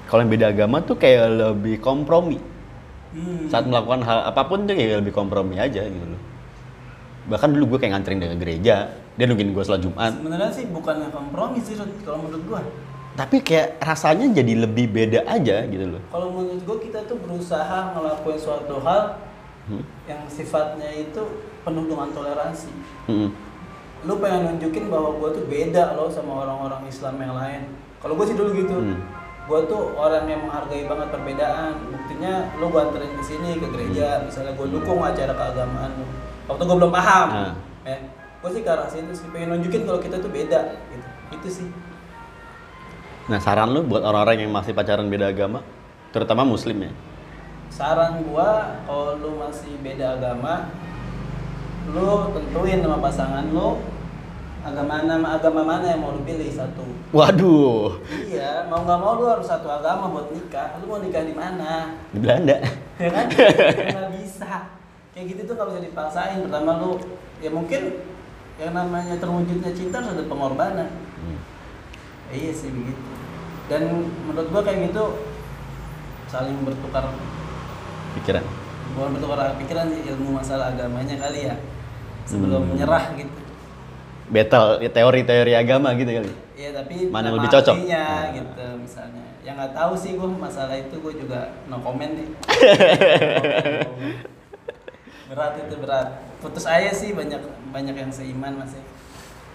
Kalau 0.10 0.22
yang 0.22 0.32
beda 0.34 0.48
agama 0.54 0.78
tuh 0.84 0.98
kayak 1.00 1.30
lebih 1.30 1.82
kompromi. 1.82 2.38
Hmm. 3.14 3.50
Saat 3.50 3.70
melakukan 3.70 4.02
hal 4.06 4.30
apa 4.30 4.42
pun 4.46 4.66
tuh 4.66 4.74
kayak 4.74 5.06
lebih 5.06 5.14
kompromi 5.14 5.58
aja 5.58 5.86
gitu 5.86 6.06
loh. 6.06 6.22
Bahkan 7.30 7.50
dulu 7.56 7.76
gue 7.76 7.80
kayak 7.86 7.92
nganterin 7.98 8.20
ke 8.20 8.38
gereja, 8.42 8.76
dia 9.16 9.26
nungguin 9.26 9.56
gue 9.56 9.64
sholat 9.64 9.82
Jumat. 9.82 10.12
Sebenarnya 10.12 10.52
sih 10.52 10.66
bukannya 10.68 11.08
kompromi 11.10 11.62
sih 11.64 11.78
kalau 12.04 12.26
menurut 12.28 12.44
gua. 12.50 12.62
Tapi 13.14 13.46
kayak 13.46 13.78
rasanya 13.78 14.26
jadi 14.34 14.66
lebih 14.66 14.90
beda 14.90 15.22
aja 15.30 15.62
gitu 15.70 15.86
loh. 15.86 16.02
Kalau 16.10 16.34
menurut 16.34 16.62
gua 16.66 16.78
kita 16.82 17.06
tuh 17.06 17.18
berusaha 17.22 17.94
ngelakuin 17.94 18.40
suatu 18.40 18.82
hal 18.82 19.22
Hmm. 19.64 19.80
yang 20.04 20.20
sifatnya 20.28 20.92
itu 20.92 21.24
penuh 21.64 21.88
dengan 21.88 22.12
toleransi. 22.12 22.68
Mm-mm. 23.08 23.32
Lu 24.04 24.20
pengen 24.20 24.52
nunjukin 24.52 24.92
bahwa 24.92 25.16
gua 25.16 25.32
tuh 25.32 25.48
beda 25.48 25.96
loh 25.96 26.12
sama 26.12 26.44
orang-orang 26.44 26.84
Islam 26.84 27.16
yang 27.16 27.32
lain. 27.32 27.72
Kalau 28.04 28.20
gua 28.20 28.28
sih 28.28 28.36
dulu 28.36 28.52
gitu. 28.52 28.76
Hmm. 28.76 29.00
Gua 29.48 29.64
tuh 29.64 29.96
orang 29.96 30.28
yang 30.28 30.44
menghargai 30.44 30.84
banget 30.84 31.08
perbedaan. 31.16 31.80
Buktinya 31.96 32.52
lu 32.60 32.68
gua 32.68 32.92
anterin 32.92 33.16
ke 33.16 33.24
sini 33.24 33.56
ke 33.56 33.68
gereja, 33.72 34.28
misalnya 34.28 34.52
gua 34.60 34.68
dukung 34.68 35.00
acara 35.00 35.32
keagamaan 35.32 35.92
lu. 35.96 36.06
Waktu 36.52 36.64
gua 36.68 36.76
belum 36.84 36.92
paham. 36.92 37.28
Ah. 37.32 37.54
Ya. 37.88 37.98
Gua 38.44 38.50
sih 38.52 38.68
ke 38.68 38.72
arah 38.74 38.92
situ 38.92 39.16
sih 39.16 39.32
pengen 39.32 39.56
nunjukin 39.56 39.88
kalau 39.88 40.04
kita 40.04 40.20
tuh 40.20 40.28
beda 40.28 40.76
gitu. 40.92 41.08
Itu 41.40 41.48
sih. 41.48 41.68
Nah 43.24 43.40
saran 43.40 43.72
lu 43.72 43.88
buat 43.88 44.04
orang-orang 44.04 44.44
yang 44.44 44.52
masih 44.52 44.76
pacaran 44.76 45.08
beda 45.08 45.32
agama, 45.32 45.64
terutama 46.12 46.44
muslim 46.44 46.84
ya. 46.84 46.92
saran 47.72 48.22
gua 48.28 48.84
kalau 48.86 49.18
lu 49.18 49.40
masih 49.42 49.74
beda 49.82 50.20
agama 50.20 50.70
lu 51.90 52.30
tentuin 52.36 52.86
sama 52.86 53.02
pasangan 53.02 53.50
lu 53.50 53.82
agama 54.62 55.02
mana 55.02 55.16
agama 55.40 55.62
mana 55.66 55.86
yang 55.90 56.04
mau 56.04 56.12
lu 56.12 56.22
pilih 56.28 56.52
satu. 56.52 56.84
Waduh, 57.16 57.98
iya 58.28 58.68
mau 58.68 58.84
nggak 58.84 59.00
mau 59.00 59.16
lu 59.18 59.26
harus 59.32 59.48
satu 59.48 59.72
agama 59.72 60.12
buat 60.12 60.28
nikah. 60.36 60.76
Lu 60.84 60.92
mau 60.92 61.00
nikah 61.00 61.24
di 61.24 61.34
mana? 61.34 61.96
Di 62.12 62.20
Belanda. 62.20 62.60
ya 63.00 63.10
kan? 63.10 63.26
Nggak 63.96 64.10
bisa. 64.20 64.52
Kayak 65.16 65.26
gitu 65.34 65.42
tuh 65.50 65.54
nggak 65.58 65.70
bisa 65.72 65.82
dipaksain. 65.88 66.38
Pertama 66.44 66.72
lu 66.78 67.00
ya 67.40 67.50
mungkin 67.50 67.82
yang 68.60 68.72
namanya 68.76 69.16
terwujudnya 69.18 69.72
cinta 69.72 70.04
harus 70.04 70.12
ada 70.14 70.24
pengorbanan. 70.28 70.92
Hmm. 71.24 71.40
iya 72.34 72.52
sih 72.52 72.70
begitu 72.70 73.13
dan 73.66 73.82
menurut 74.24 74.48
gua 74.50 74.62
kayak 74.62 74.90
gitu 74.90 75.04
saling 76.26 76.58
bertukar 76.62 77.10
Pikiran. 78.14 78.44
bukan 78.94 79.10
bertukar 79.14 79.38
pikiran 79.58 79.86
sih 79.90 80.02
ilmu 80.08 80.28
masalah 80.34 80.70
agamanya 80.70 81.16
kali 81.18 81.40
ya 81.48 81.56
sebelum 82.24 82.64
Hmm. 82.64 82.70
menyerah 82.74 83.06
gitu 83.16 83.40
Battle 84.24 84.80
ya, 84.80 84.90
teori-teori 84.90 85.54
agama 85.54 85.94
gitu 85.94 86.10
kali. 86.10 86.32
Iya 86.54 86.70
tapi 86.74 87.08
Mana 87.08 87.30
lebih 87.30 87.50
cocok? 87.50 87.76
Nah. 87.76 88.24
gitu 88.32 88.66
misalnya 88.80 89.24
yang 89.44 89.54
nggak 89.54 89.74
tahu 89.74 89.92
sih 89.94 90.16
gue 90.16 90.28
masalah 90.32 90.74
itu 90.74 90.96
gue 90.96 91.14
juga 91.20 91.52
no 91.68 91.78
comment 91.78 92.10
nih 92.10 92.28
berat 95.28 95.54
itu 95.60 95.76
berat 95.76 96.08
putus 96.40 96.64
aja 96.64 96.90
sih 96.92 97.12
banyak 97.12 97.40
banyak 97.70 97.96
yang 97.96 98.10
seiman 98.10 98.56
masih 98.56 98.80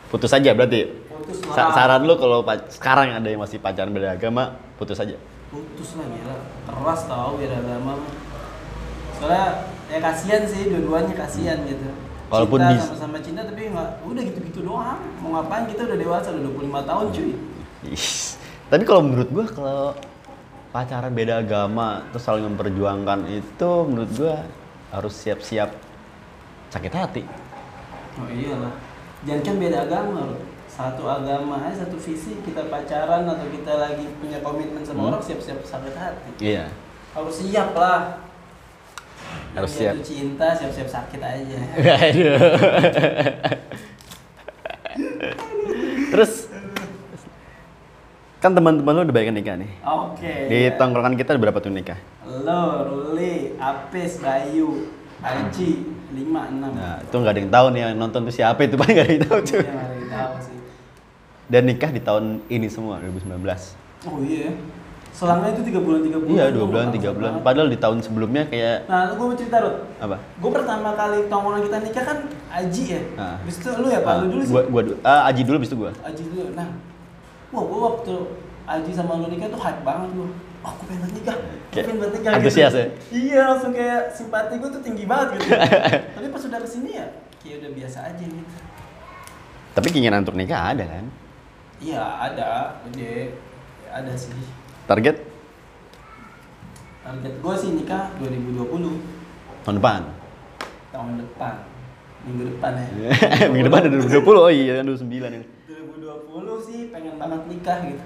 Putus 0.08 0.32
aja 0.32 0.52
berarti. 0.52 0.88
Putus 1.18 1.36
Sa- 1.50 1.74
saran 1.74 2.06
lu 2.06 2.14
kalau 2.14 2.46
sekarang 2.70 3.10
ada 3.10 3.26
yang 3.26 3.42
masih 3.42 3.58
pacaran 3.58 3.90
beda 3.90 4.14
agama, 4.14 4.54
putus 4.78 4.98
aja. 5.02 5.18
putus 5.48 5.96
lah 5.96 6.04
gila. 6.12 6.36
Keras 6.68 7.00
tau 7.08 7.40
beda 7.40 7.56
agama. 7.56 7.96
Soalnya 9.16 9.46
ya 9.88 9.98
kasihan 9.98 10.42
sih 10.44 10.68
dua-duanya 10.68 11.14
kasihan 11.16 11.58
gitu. 11.64 11.88
Walaupun 12.28 12.60
cinta 12.60 12.84
sama-sama 12.84 13.16
cinta 13.24 13.40
tapi 13.48 13.72
nggak 13.72 13.90
udah 14.04 14.22
gitu-gitu 14.22 14.60
doang. 14.68 15.00
Mau 15.24 15.40
ngapain 15.40 15.64
kita 15.64 15.88
udah 15.88 15.96
dewasa 15.96 16.28
udah 16.36 16.42
25 16.52 16.84
tahun 16.84 17.06
cuy. 17.16 17.30
Tapi 18.68 18.82
kalau 18.84 19.02
menurut 19.08 19.28
gua 19.32 19.44
kalau 19.48 19.82
pacaran 20.68 21.12
beda 21.16 21.40
agama 21.40 22.04
terus 22.12 22.28
saling 22.28 22.44
memperjuangkan 22.44 23.24
itu 23.32 23.70
menurut 23.88 24.10
gua 24.12 24.44
harus 24.92 25.14
siap-siap 25.16 25.72
sakit 26.68 26.92
hati. 26.92 27.22
oh 28.20 28.28
iyalah. 28.28 28.76
Jangan 29.24 29.42
kan 29.42 29.56
beda 29.56 29.78
agama 29.88 30.20
loh 30.28 30.40
satu 30.78 31.02
agama 31.04 31.58
aja 31.60 31.82
satu 31.82 31.98
visi 31.98 32.38
kita 32.40 32.62
pacaran 32.64 33.26
atau 33.26 33.46
kita 33.48 33.72
lagi 33.76 34.06
punya 34.16 34.38
komitmen 34.38 34.78
sama 34.80 34.98
Hmm. 35.00 35.08
orang 35.10 35.22
siap-siap 35.24 35.58
sakit 35.60 35.90
hati 35.92 36.30
Iya. 36.40 36.70
harus 37.12 37.34
siap 37.36 37.74
lah 37.74 38.22
Harus 39.50 39.72
siap. 39.72 39.98
cinta 40.00 40.54
siap-siap 40.54 40.86
sakit 40.88 41.18
aja 41.20 41.58
Aduh. 42.00 42.38
Terus 46.08 46.32
kan 48.38 48.54
teman-teman 48.54 48.94
lu 48.94 49.02
udah 49.02 49.10
banyak 49.12 49.34
nikah 49.34 49.56
nih. 49.56 49.70
oke 49.82 50.32
Di 50.46 50.58
ya. 50.64 50.78
tongkrongan 50.78 51.18
kita 51.18 51.34
ada 51.34 51.40
berapa 51.40 51.58
tuh 51.58 51.68
nikah? 51.68 51.98
Lo, 52.24 52.86
Ruli, 52.86 53.58
Apis, 53.58 54.22
Bayu, 54.22 54.86
Aji, 55.18 55.82
5, 56.14 56.22
6 56.48 56.70
Nah, 56.70 57.02
itu 57.02 57.14
nggak 57.14 57.32
ada 57.32 57.40
yang 57.40 57.50
tahu 57.50 57.66
nih 57.68 57.80
yang 57.82 57.98
nonton 57.98 58.20
tuh 58.22 58.32
siapa 58.32 58.62
itu 58.62 58.78
paling 58.80 58.94
nggak 58.94 59.04
ada 59.04 59.12
yang 59.12 59.24
tahu 59.24 59.38
tuh. 59.42 59.58
Iya, 59.58 59.66
nggak 59.68 59.84
ada 59.84 59.96
yang 59.96 60.08
tahu 60.08 60.32
sih 60.40 60.57
Dan 61.48 61.64
nikah 61.64 61.88
di 61.88 61.98
tahun 61.98 62.44
ini 62.46 62.68
semua 62.68 63.00
2019. 63.00 63.40
Oh 64.04 64.20
iya 64.20 64.52
Selangnya 65.08 65.50
itu 65.50 65.66
3 65.66 65.80
bulan, 65.80 66.00
3 66.00 66.14
bulan 66.14 66.30
Iya, 66.30 66.44
dua 66.48 66.66
bulan, 66.68 66.86
tiga 66.88 67.10
bulan. 67.10 67.32
banget. 67.34 67.42
Padahal 67.42 67.68
di 67.68 67.78
tahun 67.80 67.98
sebelumnya 67.98 68.42
kayak 68.46 68.86
Nah, 68.86 69.10
gue 69.10 69.24
mau 69.24 69.34
cerita, 69.34 69.56
Rut 69.58 69.76
apa? 69.98 70.16
Gue 70.38 70.50
pertama 70.52 70.88
kali 70.94 71.18
tongkrongan 71.26 71.62
kita 71.64 71.78
nikah 71.82 72.04
kan 72.06 72.18
Aji 72.48 72.82
ya 72.86 73.00
Nah. 73.16 73.34
Habis 73.38 73.56
itu 73.58 73.68
lu 73.74 73.88
ya, 73.88 74.00
Pak? 74.00 74.12
Ah, 74.12 74.16
Lu 74.20 74.26
dulu 74.30 74.42
sih 74.44 74.52
Gua, 74.52 74.62
gua, 74.64 74.82
ah, 75.02 75.26
Aji 75.26 75.42
dulu, 75.42 75.56
bis 75.58 75.68
itu 75.68 75.76
gua. 75.76 75.90
Aji 75.98 76.22
dulu 76.22 76.42
Nah 76.52 76.68
Wah, 77.50 77.62
gue 77.64 77.80
waktu 77.82 78.14
Aji 78.68 78.90
sama 78.92 79.12
lu 79.16 79.26
nikah 79.26 79.48
tuh 79.48 79.58
hype 79.58 79.82
banget 79.82 80.08
gue 80.14 80.28
Oh, 80.60 80.72
gue 80.72 80.84
pengen 80.86 81.00
banget 81.02 81.14
nikah 81.16 81.34
Gue 81.34 81.58
Kayak 81.72 81.82
pengen 81.82 81.98
banget 81.98 82.14
nikah 82.14 82.30
antusias 82.36 82.70
gitu. 82.70 82.78
ya? 82.78 82.86
Iya, 83.10 83.40
langsung 83.48 83.72
kayak 83.72 84.00
simpati 84.12 84.54
gue 84.54 84.70
tuh 84.70 84.82
tinggi 84.84 85.04
banget 85.04 85.28
gitu 85.34 85.46
Tapi 86.14 86.26
pas 86.28 86.42
udah 86.44 86.60
ke 86.60 86.68
sini 86.68 86.90
ya 86.94 87.06
Kayak 87.40 87.56
udah 87.58 87.70
biasa 87.74 87.98
aja 88.06 88.22
gitu 88.22 88.54
Tapi 89.72 89.86
keinginan 89.88 90.22
untuk 90.22 90.36
nikah 90.36 90.62
ada 90.68 90.86
kan? 90.86 91.06
Iya, 91.78 92.02
ada 92.02 92.48
Gede 92.84 93.32
Ya, 93.80 93.90
Ada 93.96 94.12
sih 94.14 94.34
Target 94.84 95.16
Target 97.00 97.34
gue 97.34 97.54
sih 97.56 97.70
nikah 97.72 98.12
2020 98.18 99.00
tahun 99.64 99.74
depan. 99.76 100.00
tahun 100.88 101.10
depan 101.18 101.54
minggu 102.20 102.42
depan 102.50 102.70
ya 102.74 102.86
Minggu 103.52 103.66
depan 103.66 103.80
ada 103.80 103.90
2020. 103.92 104.26
Oh 104.38 104.50
iya, 104.50 104.80
29 104.80 105.06
ini. 105.08 105.46
2020 105.64 106.66
sih 106.66 106.80
pengen 106.88 107.14
banget 107.16 107.42
nikah 107.46 107.78
gitu 107.84 108.04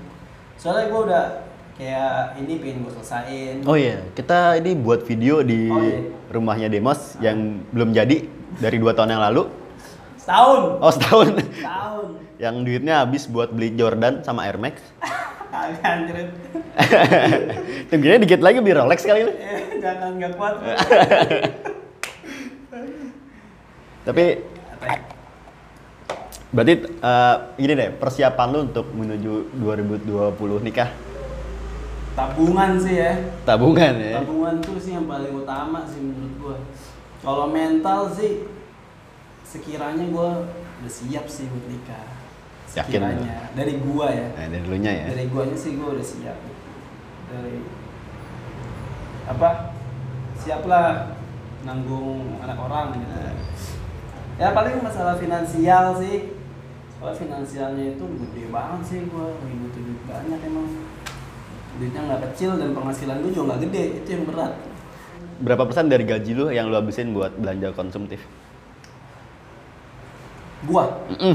soalnya 0.55 0.87
gue 0.87 1.01
udah 1.03 1.25
kayak 1.73 2.15
ini 2.37 2.53
pengen 2.57 2.77
gue 2.83 2.93
selesain 2.93 3.57
Oh 3.65 3.75
iya, 3.75 4.05
kita 4.13 4.55
ini 4.57 4.77
buat 4.77 5.03
video 5.03 5.41
di 5.41 5.67
Oh 5.67 5.81
iya. 5.81 5.99
rumahnya 6.29 6.69
Demos 6.69 7.17
yang 7.19 7.39
belum 7.69 7.91
jadi 7.91 8.29
dari 8.55 8.77
dua 8.77 8.93
tahun 8.93 9.17
yang 9.17 9.25
lalu. 9.25 9.49
setahun 10.15 10.61
Oh 10.79 10.91
setahun. 10.91 11.27
setahun 11.41 12.07
yang 12.43 12.67
duitnya 12.67 13.07
habis 13.07 13.31
buat 13.31 13.55
beli 13.55 13.71
Jordan 13.79 14.27
sama 14.27 14.51
Air 14.51 14.59
Max. 14.59 14.83
kagak 15.53 15.85
anjir 15.85 16.17
Tingginya 17.93 18.19
dikit 18.19 18.43
lagi 18.43 18.59
beli 18.59 18.75
Rolex 18.75 19.07
kali 19.07 19.31
eh 19.31 19.79
jangan 19.79 20.19
nggak 20.19 20.35
kuat. 20.35 20.59
Tapi 24.03 24.25
ya? 24.83 24.99
berarti 26.51 26.75
eh, 26.83 27.37
gini 27.63 27.73
deh, 27.79 27.91
persiapan 27.95 28.49
lu 28.51 28.59
untuk 28.67 28.91
menuju 28.91 29.55
2020 29.63 30.67
nikah? 30.67 30.91
Tabungan 32.19 32.75
sih 32.83 32.99
ya. 32.99 33.23
Tabungan 33.47 33.95
ya. 34.03 34.19
tabungan 34.19 34.59
tuh 34.59 34.83
sih 34.83 34.99
yang 34.99 35.07
paling 35.07 35.31
utama 35.31 35.87
sih 35.87 36.03
menurut 36.03 36.35
gue 36.43 36.59
kalau 37.23 37.47
mental 37.47 38.11
sih 38.11 38.51
sekiranya 39.47 40.11
gue 40.11 40.29
udah 40.83 40.91
siap 40.91 41.31
sih 41.31 41.47
buat 41.47 41.67
nikah 41.71 42.12
Yakin 42.73 42.89
sekiranya. 42.89 43.35
Dari 43.53 43.75
gua 43.85 44.07
ya. 44.09 44.27
Nah, 44.33 44.47
dari 44.49 44.63
dulunya 44.65 44.93
ya. 44.93 45.07
dari 45.13 45.25
guanya 45.29 45.57
sih 45.57 45.77
gue 45.77 45.89
udah 45.93 46.07
siap. 46.07 46.39
Dari 47.29 47.57
apa? 49.29 49.51
Siap 50.41 50.63
lah 50.67 51.17
nanggung 51.63 52.41
anak 52.43 52.59
orang 52.59 52.97
gitu. 52.97 53.15
Ya 54.41 54.57
paling 54.57 54.81
masalah 54.81 55.21
finansial 55.21 56.01
sih. 56.01 56.33
Soalnya 56.97 57.17
finansialnya 57.19 57.85
itu 57.99 58.05
gede 58.07 58.43
banget 58.49 58.81
sih 58.89 58.99
gue 59.05 59.27
lagi 59.37 59.57
butuh 59.69 59.81
duit 59.85 60.03
banyak 60.09 60.41
emang. 60.49 60.69
Duitnya 61.77 62.01
nggak 62.09 62.23
kecil 62.33 62.57
dan 62.57 62.73
penghasilan 62.73 63.21
gue 63.21 63.31
juga 63.31 63.45
nggak 63.53 63.63
gede. 63.69 63.85
Itu 64.01 64.09
yang 64.17 64.25
berat. 64.27 64.53
Berapa 65.43 65.63
persen 65.67 65.91
dari 65.91 66.09
gaji 66.09 66.33
lu 66.33 66.47
yang 66.49 66.71
lu 66.71 66.77
habisin 66.79 67.13
buat 67.13 67.35
belanja 67.37 67.75
konsumtif? 67.77 68.23
gua? 70.67 71.03
Mm-mm. 71.11 71.35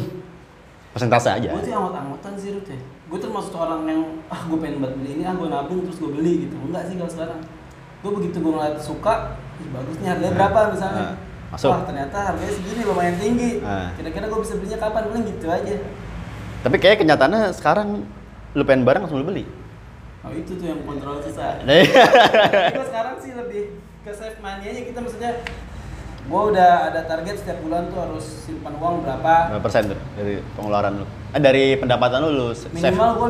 Persentase 0.98 1.30
aja. 1.30 1.50
gue 1.54 1.62
sih 1.62 1.76
amat-amatan 1.78 2.34
sih 2.34 2.50
Rut 2.58 2.66
ya 2.66 2.80
gue 2.82 3.20
termasuk 3.22 3.54
orang 3.54 3.86
yang 3.86 4.02
ah 4.28 4.42
gue 4.50 4.58
pengen 4.58 4.82
buat 4.82 4.94
beli 4.98 5.22
ini 5.22 5.24
ah 5.24 5.38
gue 5.38 5.48
nabung 5.48 5.86
terus 5.86 6.02
gue 6.02 6.10
beli 6.10 6.50
gitu 6.50 6.58
enggak 6.58 6.90
sih 6.90 6.98
kalau 6.98 7.12
sekarang 7.14 7.40
gue 8.02 8.12
begitu 8.18 8.38
gue 8.42 8.52
ngeliat 8.52 8.76
suka 8.82 9.38
ih 9.62 9.70
bagus 9.70 9.96
nih 10.02 10.10
harganya 10.10 10.32
Nah, 10.34 10.38
berapa 10.42 10.60
misalnya 10.74 11.06
nah. 11.06 11.16
Masuk. 11.48 11.70
Wah 11.72 11.82
ternyata 11.88 12.18
harganya 12.20 12.52
segini 12.52 12.82
lumayan 12.84 13.16
tinggi. 13.16 13.64
Ah. 13.64 13.88
Kira-kira 13.96 14.28
gue 14.28 14.40
bisa 14.44 14.54
belinya 14.60 14.80
kapan? 14.84 15.02
Paling 15.08 15.26
gitu 15.32 15.48
aja. 15.48 15.76
Tapi 16.60 16.76
kayak 16.76 16.98
kenyataannya 17.00 17.42
sekarang 17.56 17.88
lu 18.52 18.64
pengen 18.68 18.84
barang 18.84 19.08
langsung 19.08 19.24
lu 19.24 19.28
beli. 19.32 19.48
Oh 20.28 20.34
itu 20.36 20.60
tuh 20.60 20.68
yang 20.68 20.84
kontrol 20.84 21.24
susah. 21.24 21.56
Nah, 21.64 21.72
iya. 21.78 22.04
Gue 22.76 22.86
sekarang 22.92 23.16
sih 23.24 23.32
lebih 23.32 23.64
ke 24.04 24.12
save 24.12 24.40
money 24.44 24.66
aja 24.68 24.82
kita 24.92 25.00
maksudnya 25.00 25.32
gue 26.28 26.42
udah 26.46 26.72
ada 26.86 27.02
target 27.04 27.40
setiap 27.40 27.60
bulan 27.62 27.88
tuh 27.88 27.98
harus 27.98 28.26
simpan 28.44 28.76
uang 28.76 29.00
berapa 29.00 29.34
Berapa 29.50 29.64
persen 29.64 29.88
tuh 29.88 30.00
dari 30.14 30.44
pengeluaran 30.54 31.00
lu? 31.00 31.06
Eh, 31.30 31.40
dari 31.40 31.66
pendapatan 31.74 32.20
lu 32.22 32.32
lu 32.32 32.48
save 32.52 32.72
minimal 32.74 33.16
gue 33.18 33.28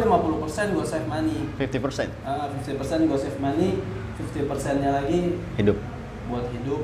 50% 0.49 0.73
gue 0.73 0.81
save 0.83 1.05
money 1.05 1.37
50 1.55 1.77
persen 1.79 2.07
Ah, 2.23 2.49
50% 2.49 2.73
gue 3.05 3.17
save 3.19 3.37
money 3.37 3.69
50% 4.17 4.81
nya 4.81 4.89
lagi 4.95 5.37
hidup. 5.55 5.77
buat 6.25 6.49
hidup 6.49 6.81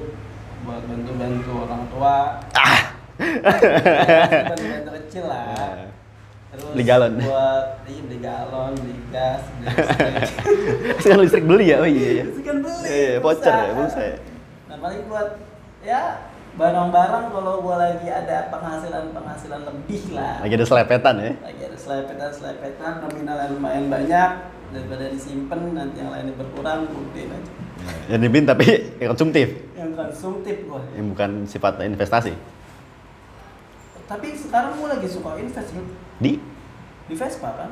buat 0.64 0.82
bantu-bantu 0.82 1.52
orang 1.60 1.84
tua 1.90 2.16
Ah. 2.54 2.94
bantu-bantu 3.18 4.90
kecil 5.02 5.24
lah 5.26 5.90
terus 6.54 6.70
Beli 6.72 6.86
galon. 6.86 7.14
buat 7.18 7.66
iya 7.84 8.02
beli 8.04 8.20
galon 8.20 8.72
beli 8.78 8.96
gas 9.10 9.42
beli 9.52 9.66
listrik 9.66 10.14
Sekarang 11.02 11.22
listrik 11.26 11.44
beli 11.44 11.66
ya? 11.68 11.82
Oh 11.82 11.90
iya 11.90 12.08
iya. 12.14 12.26
kan 12.38 12.56
beli 12.60 12.86
Iya, 12.86 12.94
iya, 13.10 13.18
voucher 13.18 13.50
ya, 13.52 13.74
pulsa 13.74 14.02
ya. 14.04 14.16
nah 14.70 14.78
paling 14.80 15.02
buat 15.04 15.28
ya 15.84 16.02
barang-barang 16.54 17.26
kalau 17.30 17.60
gua 17.60 17.76
lagi 17.78 18.08
ada 18.08 18.48
penghasilan 18.48 19.10
penghasilan 19.12 19.62
lebih 19.64 20.14
lah 20.14 20.38
Lagi 20.40 20.54
ada 20.54 20.66
selepetan 20.66 21.16
ya. 21.18 21.32
lagi 21.42 21.62
ada 21.66 21.76
selepetan 21.76 22.30
selepetan 22.30 22.94
nominal 23.02 23.38
yang 23.38 23.52
lumayan 23.54 23.86
banyak 23.90 24.30
daripada 24.70 25.06
disimpan 25.10 25.60
nanti 25.74 25.98
yang 25.98 26.10
lainnya 26.10 26.34
berkurang 26.34 26.86
gede 26.88 27.22
aja 27.28 27.52
Yang 28.08 28.20
dibin 28.22 28.46
tapi 28.46 28.66
yang 28.96 29.10
konsumtif, 29.12 29.48
yang 29.76 29.92
konsumtif 29.92 30.56
gua 30.64 30.82
yang 30.94 31.12
bukan 31.12 31.44
sifat 31.44 31.82
investasi. 31.82 32.34
tapi 34.06 34.28
sekarang 34.34 34.78
gua 34.78 34.94
lagi 34.94 35.08
suka 35.08 35.36
invest 35.36 35.70
Bro. 35.70 35.84
Di? 36.20 36.38
di 37.04 37.14
Vespa 37.14 37.50
kan 37.56 37.72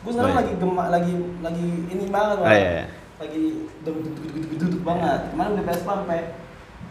gua 0.00 0.10
sekarang 0.10 0.26
Oh, 0.26 0.32
iya. 0.32 0.40
lagi 0.40 0.52
gema, 0.56 0.84
lagi 0.88 1.12
lagi 1.38 1.66
ini 1.86 2.04
banget 2.08 2.36
Bang. 2.40 2.50
iya, 2.50 2.70
iya. 2.72 2.86
lagi 3.14 3.42
duduk 3.84 4.00
duduk 4.10 4.32
duduk 4.32 4.52
duduk 4.58 4.82
banget 4.82 5.20
kemarin 5.28 5.50
beli 5.52 5.64
Vespa 5.66 5.92
sampai 5.94 6.20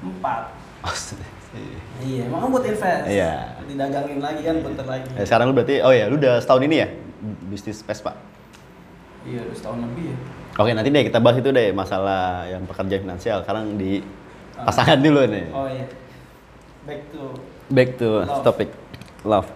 empat 0.03 0.43
Oh, 0.83 0.91
iya 2.01 2.27
emang 2.27 2.51
buat 2.51 2.65
invest 2.65 3.07
Iya. 3.07 3.55
didagangin 3.63 4.19
lagi 4.19 4.41
kan 4.41 4.55
bentar 4.59 4.83
lagi 4.83 5.07
Eh, 5.13 5.23
sekarang 5.23 5.47
lu 5.47 5.55
berarti, 5.55 5.79
oh 5.79 5.89
ya, 5.89 6.11
lu 6.11 6.17
udah 6.17 6.37
setahun 6.37 6.59
ini 6.61 6.75
ya 6.77 6.87
bisnis 7.47 7.79
Vespa. 7.79 8.11
iya 9.23 9.39
udah 9.41 9.55
setahun 9.55 9.79
lebih 9.81 10.11
ya 10.11 10.17
Oke, 10.53 10.69
nanti 10.69 10.89
deh 10.89 11.03
kita 11.03 11.17
bahas 11.17 11.39
itu 11.39 11.49
deh 11.49 11.71
masalah 11.71 12.45
yang 12.45 12.61
pekerja 12.63 12.99
finansial. 12.99 13.41
Sekarang 13.41 13.73
di 13.73 14.05
Ah. 14.53 14.65
pasangan 14.65 14.99
dulu 14.99 15.25
nih. 15.25 15.45
oh 15.49 15.65
iya 15.65 15.85
back 16.83 17.01
to 17.09 17.23
Back 17.67 17.89
to 17.95 18.09
Love. 18.21 18.43
topic 18.43 18.69
love. 19.23 19.49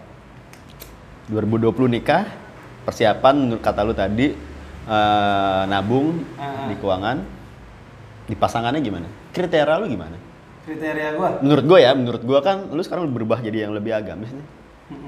2020 1.27 1.69
nikah, 1.91 2.23
persiapan 2.81 3.35
menurut 3.37 3.59
kata 3.59 3.83
lu 3.83 3.91
tadi 3.91 4.31
eh, 4.87 5.61
nabung 5.67 6.23
Ah. 6.33 6.65
di 6.65 6.75
keuangan. 6.77 7.17
Di 8.23 8.33
pasangannya 8.33 8.79
gimana? 8.79 9.07
Kriteria 9.29 9.75
lu 9.77 9.87
gimana? 9.87 10.15
Kriteria 10.67 11.15
gua 11.15 11.39
Menurut 11.39 11.63
gue 11.65 11.79
ya, 11.79 11.91
menurut 11.91 12.19
gue 12.21 12.39
kan 12.41 12.67
lu 12.67 12.83
sekarang 12.83 13.07
berubah 13.07 13.39
jadi 13.39 13.63
yang 13.63 13.71
lebih 13.71 13.95
agamis 13.95 14.29
nih. 14.29 14.47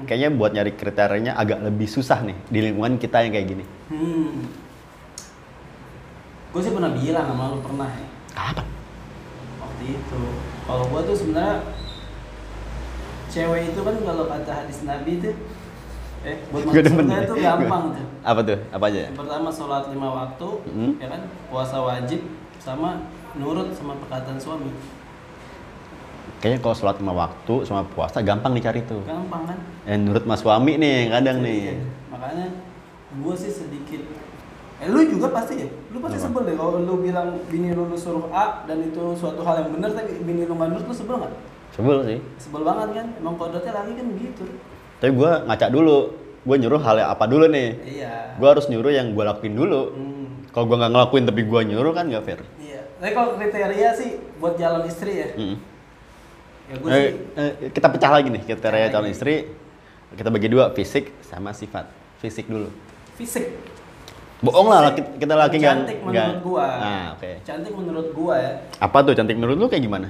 Kayaknya 0.04 0.28
buat 0.34 0.50
nyari 0.50 0.72
kriterianya 0.72 1.32
agak 1.34 1.60
lebih 1.60 1.84
susah 1.86 2.20
nih 2.20 2.36
di 2.46 2.58
lingkungan 2.62 2.96
kita 2.96 3.20
yang 3.20 3.32
kayak 3.32 3.48
gini. 3.48 3.64
hmm. 3.88 4.32
gue 6.50 6.60
sih 6.60 6.72
pernah 6.74 6.90
bilang 6.90 7.26
sama 7.28 7.44
lu 7.46 7.58
pernah 7.60 7.86
ya 7.88 8.06
Apa? 8.34 8.66
waktu 9.56 9.84
itu 9.94 10.20
kalau 10.66 10.84
gua 10.84 11.00
tuh 11.00 11.14
sebenarnya 11.14 11.62
cewek 13.30 13.70
itu 13.70 13.80
kan 13.80 13.94
kalau 14.02 14.24
kata 14.26 14.50
hadis 14.50 14.82
nabi 14.82 15.12
itu 15.16 15.30
eh 16.20 16.36
buat 16.50 16.66
masuk 16.66 16.84
surga 16.90 17.22
itu 17.22 17.34
gampang 17.38 17.84
tuh 17.94 18.06
Apa 18.20 18.40
tuh? 18.42 18.58
Apa 18.68 18.84
aja? 18.90 19.00
yang 19.06 19.14
pertama 19.14 19.48
sholat 19.48 19.86
lima 19.88 20.08
waktu 20.10 20.48
Mm. 20.66 20.92
ya 20.98 21.06
kan 21.08 21.22
puasa 21.48 21.76
wajib 21.78 22.20
sama 22.58 22.98
nurut 23.32 23.70
sama 23.72 23.94
perkataan 23.96 24.36
suami 24.36 24.74
Kayaknya 26.38 26.58
kalau 26.60 26.74
sholat 26.74 26.96
lima 26.96 27.12
waktu 27.12 27.54
sama 27.62 27.82
puasa 27.84 28.18
gampang 28.20 28.52
dicari 28.52 28.80
tuh. 28.82 29.02
gampang 29.02 29.42
kan 29.44 29.58
Eh, 29.84 29.96
menurut 29.96 30.22
Mas 30.22 30.38
Suami 30.38 30.76
nih 30.76 31.08
kadang 31.08 31.40
nih. 31.40 31.58
Iya. 31.60 31.74
makanya 32.10 32.46
gue 33.12 33.34
sih 33.34 33.50
sedikit 33.50 34.02
eh 34.76 34.86
lu 34.86 35.02
juga 35.04 35.28
pasti 35.30 35.58
ya 35.58 35.68
lu 35.88 35.98
pasti 35.98 36.16
sebel 36.16 36.42
deh 36.42 36.54
kalau 36.54 36.78
lu 36.78 36.94
bilang 36.98 37.36
bini 37.46 37.70
lu, 37.70 37.84
lu 37.84 37.94
suruh 37.94 38.30
A 38.30 38.64
dan 38.64 38.80
itu 38.80 39.12
suatu 39.12 39.40
hal 39.40 39.60
yang 39.60 39.70
benar 39.72 39.90
tapi 39.90 40.20
bini 40.20 40.42
lu 40.42 40.54
nggak 40.54 40.68
nurut 40.70 40.84
lu 40.84 40.94
sebel 40.94 41.16
nggak 41.18 41.32
Sebel 41.70 41.96
sih. 42.02 42.18
sebel 42.36 42.62
banget 42.62 42.88
kan 42.94 43.06
emang 43.14 43.34
kodratnya 43.34 43.72
lagi 43.72 43.92
kan 43.92 44.06
gitu 44.12 44.44
Tapi 44.96 45.12
gue 45.12 45.30
ngaca 45.44 45.66
dulu. 45.68 45.98
Gue 46.40 46.56
nyuruh 46.56 46.76
hal 46.78 46.96
yang 46.96 47.10
apa 47.10 47.24
dulu 47.24 47.44
nih. 47.46 47.68
iya 47.90 48.32
Gue 48.34 48.48
harus 48.48 48.64
nyuruh 48.66 48.88
yang 48.88 49.12
gue 49.12 49.20
lakuin 49.22 49.52
dulu. 49.54 49.92
Hmm, 49.92 50.48
Kalau 50.48 50.64
gue 50.66 50.76
nggak 50.76 50.90
ngelakuin 50.90 51.24
tapi 51.24 51.40
gue 51.42 51.60
nyuruh 51.66 51.92
kan 51.92 52.04
nggak 52.06 52.22
fair. 52.22 52.40
iya 52.58 52.80
tapi 52.96 53.12
kalau 53.12 53.30
kriteria 53.34 53.90
sih 53.92 54.10
buat 54.36 54.54
jalan 54.54 54.82
istri 54.84 55.12
ya 55.14 55.28
Mm. 55.34 55.56
Ya 56.70 56.74
gue 56.76 56.88
Eh, 56.88 56.94
sih 56.94 57.10
eh, 57.36 57.70
kita 57.70 57.88
pecah 57.88 58.10
lagi 58.10 58.28
nih 58.28 58.42
kriteria 58.44 58.86
calon 58.88 59.04
lagi. 59.04 59.12
istri. 59.12 59.34
Kita 60.10 60.26
bagi 60.26 60.46
dua, 60.46 60.70
fisik 60.70 61.10
sama 61.20 61.50
sifat. 61.50 61.86
Fisik 62.18 62.46
dulu. 62.46 62.70
fisik 63.14 63.46
Bohong 64.40 64.66
lah, 64.66 64.88
Fisik 64.88 65.20
kita 65.20 65.34
laki 65.36 65.56
nggak 65.58 65.76
cantik 65.76 65.98
nggak- 66.00 66.28
menurut 66.30 66.40
gua 66.42 66.66
Nah, 66.80 67.04
oke. 67.12 67.30
cantik 67.44 67.72
menurut 67.74 68.08
gua 68.10 68.34
ya 68.34 68.52
Apa 68.78 68.98
tuh 69.02 69.12
cantik 69.12 69.36
menurut 69.36 69.56
lu 69.56 69.66
kayak 69.66 69.84
gimana? 69.84 70.08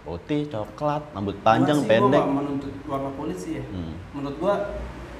Putih, 0.00 0.46
coklat, 0.46 1.02
rambut 1.10 1.36
panjang, 1.42 1.74
Gua 1.74 1.82
sih, 1.82 1.90
pendek. 1.90 2.22
Gua 2.22 2.32
menuntut 2.32 2.72
warna 2.86 3.10
kulit 3.12 3.34
sih 3.36 3.58
ya. 3.58 3.64
Hmm. 3.66 3.98
Menurut 4.14 4.36
gua 4.38 4.54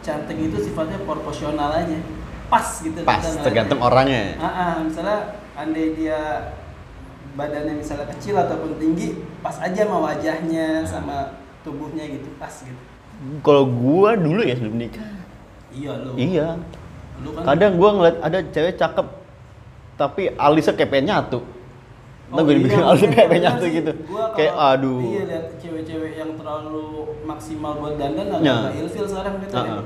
cantik 0.00 0.38
itu 0.38 0.56
sifatnya 0.62 1.02
proporsional 1.02 1.74
aja. 1.74 1.98
Pas 2.46 2.64
gitu. 2.78 2.98
Pas, 3.02 3.20
tergantung 3.42 3.82
orangnya. 3.82 4.38
Ah, 4.38 4.46
ah, 4.46 4.72
misalnya 4.80 5.18
andai 5.52 5.92
dia 5.92 6.20
badannya 7.34 7.74
misalnya 7.76 8.06
kecil 8.12 8.34
ataupun 8.36 8.76
tinggi, 8.76 9.12
pas 9.40 9.56
aja 9.58 9.82
sama 9.82 9.98
wajahnya 10.04 10.84
sama 10.84 11.16
tubuhnya 11.60 12.04
gitu, 12.06 12.28
pas 12.36 12.52
gitu. 12.52 12.82
Kalau 13.42 13.66
gua 13.66 14.14
dulu 14.14 14.40
ya 14.40 14.54
sebelum 14.54 14.78
nikah. 14.78 15.04
Iya 15.68 15.92
lu. 16.00 16.12
Iya. 16.14 16.48
Lu 17.18 17.34
kan 17.34 17.42
Kadang 17.44 17.72
gua 17.76 17.90
ngeliat 17.92 18.16
ada 18.22 18.38
cewek 18.40 18.74
cakep 18.74 19.06
tapi 19.96 20.30
alisnya 20.32 20.72
kayak 20.72 20.90
pengen 20.90 21.06
nyatu. 21.10 21.40
Ntar 22.28 22.44
gue 22.44 22.54
dibikin 22.54 22.78
alisnya 22.78 22.86
Oh, 22.86 22.94
makanya 22.94 23.16
kayak 23.16 23.28
pengen 23.28 23.42
pernah 23.42 23.56
nyatu 23.58 23.66
gitu. 23.72 23.92
Kayak 24.36 24.54
aduh. 24.54 24.98
Iya 25.00 25.22
lihat 25.26 25.44
cewek-cewek 25.58 26.12
yang 26.14 26.30
terlalu 26.36 26.84
maksimal 27.24 27.72
buat 27.74 27.94
dandan 27.96 28.26
agak 28.30 28.44
Ya. 28.44 28.56
ilfil 28.78 29.04
sekarang 29.04 29.34
kita. 29.42 29.56
ya. 29.58 29.80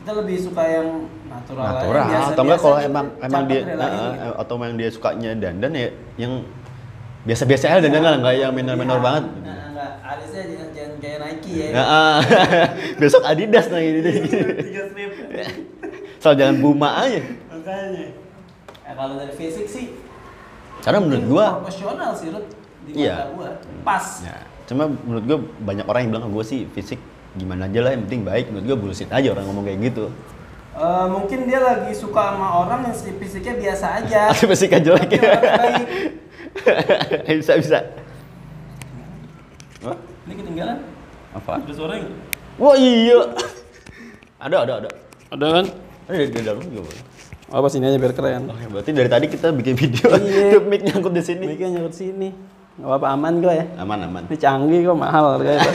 Kita 0.00 0.10
lebih 0.16 0.36
suka 0.40 0.62
yang 0.64 0.88
natural, 1.28 1.64
Natural. 1.68 2.04
biasa- 2.08 2.32
atau 2.32 2.42
enggak 2.42 2.58
kalau 2.58 2.76
gitu, 2.78 2.88
emang 2.88 3.06
emang 3.20 3.42
dia 3.44 3.60
gitu. 3.60 3.84
eh, 3.84 4.32
atau 4.32 4.54
emang 4.56 4.72
dia 4.74 4.88
sukanya 4.88 5.30
dandan 5.36 5.72
ya 5.76 5.88
yang 6.16 6.32
biasa-biasa 7.20 7.64
aja 7.68 7.80
dandan 7.80 8.00
kan 8.00 8.14
nggak 8.18 8.34
yang 8.34 8.52
minor-minor 8.52 8.96
Iya. 8.96 9.04
banget. 9.04 9.24
Nah, 9.40 9.58
enggak, 9.70 9.90
alisnya 10.02 10.42
jangan, 10.46 10.68
jangan 10.72 10.94
kayak 10.98 11.18
Nike 11.20 11.52
ya. 11.52 11.66
Ya, 11.70 11.82
ah. 11.82 12.18
besok 13.00 13.22
Adidas 13.22 13.66
nah 13.68 13.80
ini 13.80 14.00
deh. 14.00 14.14
Tiga 14.58 14.82
strip. 14.88 15.10
Soal 16.22 16.34
jangan 16.34 16.56
Buma 16.58 16.88
aja. 16.98 17.20
Makanya. 17.48 18.06
Ya, 18.80 18.92
kalau 18.92 19.14
dari 19.14 19.32
fisik 19.32 19.66
sih 19.66 19.86
Karena 20.80 20.98
menurut 20.98 21.24
gua 21.28 21.46
proporsional 21.60 22.10
sih 22.12 22.32
Rut 22.32 22.46
di 22.82 23.04
Iya. 23.04 23.28
gua. 23.32 23.52
Pas. 23.84 24.24
Ya, 24.24 24.36
cuma 24.64 24.88
menurut 24.88 25.24
gue 25.24 25.38
banyak 25.60 25.84
orang 25.84 26.00
yang 26.02 26.10
bilang 26.10 26.24
ke 26.24 26.32
gue 26.32 26.44
sih 26.46 26.60
fisik 26.72 27.00
gimana 27.32 27.68
aja 27.68 27.80
lah 27.80 27.92
yang 27.92 28.08
penting 28.08 28.24
baik. 28.24 28.48
Menurut 28.48 28.64
gue 28.64 28.76
bullshit 28.80 29.10
aja 29.12 29.28
orang 29.28 29.44
ngomong 29.44 29.68
kayak 29.68 29.92
gitu. 29.92 30.08
Eh, 30.70 31.06
mungkin 31.06 31.44
dia 31.44 31.60
lagi 31.60 31.92
suka 31.92 32.32
sama 32.32 32.64
orang 32.64 32.88
yang 32.88 32.96
si 32.96 33.12
fisiknya 33.12 33.54
biasa 33.60 33.86
aja. 34.00 34.20
Atau 34.32 34.48
fisik 34.48 34.72
aja 34.72 34.96
jelek. 34.96 35.10
Tapi 35.12 35.20
baik. 35.20 35.86
bisa 37.40 37.52
bisa. 37.56 37.78
Wah, 39.80 39.96
Ini 40.24 40.34
ketinggalan. 40.36 40.78
apa? 41.30 41.52
Ada 41.58 41.72
suaranya 41.72 42.02
nggak? 42.04 42.18
Wah 42.56 42.74
iya. 42.76 43.20
ada 44.38 44.56
ada 44.60 44.72
ada. 44.84 44.90
Ada 45.30 45.46
kan? 45.50 45.64
Ada 46.04 46.16
di 46.16 46.26
di 46.28 46.40
dalam 46.42 46.60
juga 46.62 46.82
boleh. 46.84 47.02
Apa 47.50 47.66
sini 47.66 47.84
aja 47.84 47.98
biar 47.98 48.12
keren. 48.12 48.46
Oke, 48.46 48.64
berarti 48.68 48.90
dari 48.90 49.08
tadi 49.08 49.26
kita 49.26 49.50
bikin 49.50 49.74
video 49.74 50.06
Iya. 50.12 50.58
mic 50.70 50.82
nyangkut 50.82 51.10
di 51.10 51.22
sini. 51.22 51.44
Mic-nya 51.46 51.68
nyangkut 51.72 51.94
sini. 51.94 52.28
Gak 52.76 52.86
apa-apa 52.86 53.06
aman 53.10 53.32
kok 53.38 53.52
ya. 53.52 53.64
Aman 53.76 53.98
aman. 54.00 54.22
Ini 54.26 54.36
canggih 54.36 54.80
kok 54.84 54.96
mahal 54.96 55.24
harganya. 55.36 55.66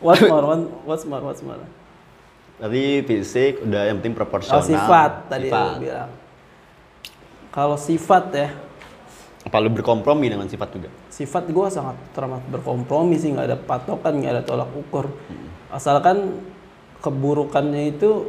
what's 0.00 0.22
more? 0.22 0.44
One- 0.46 0.70
What's 0.84 1.04
more? 1.04 1.22
What's 1.22 1.40
more? 1.40 1.60
Tadi 2.56 3.04
fisik 3.04 3.60
udah 3.60 3.84
yang 3.84 4.00
penting 4.00 4.16
proporsional. 4.16 4.58
Oh, 4.58 4.64
sifat 4.64 5.28
tadi 5.28 5.48
Sifat. 5.48 5.76
bilang. 5.76 6.10
Kalau 7.56 7.80
sifat 7.80 8.24
ya, 8.30 8.48
Apa 9.42 9.62
lu 9.62 9.70
berkompromi 9.70 10.28
dengan 10.28 10.44
sifat 10.44 10.74
juga? 10.74 10.90
sifat 11.08 11.48
gua 11.48 11.70
sangat 11.70 11.96
teramat 12.12 12.44
berkompromi 12.46 13.16
sih, 13.16 13.32
nggak 13.32 13.46
ada 13.46 13.56
patokan, 13.56 14.18
nggak 14.18 14.32
ada 14.34 14.42
tolak 14.42 14.68
ukur. 14.74 15.08
Asalkan 15.70 16.36
keburukannya 17.00 17.94
itu 17.94 18.28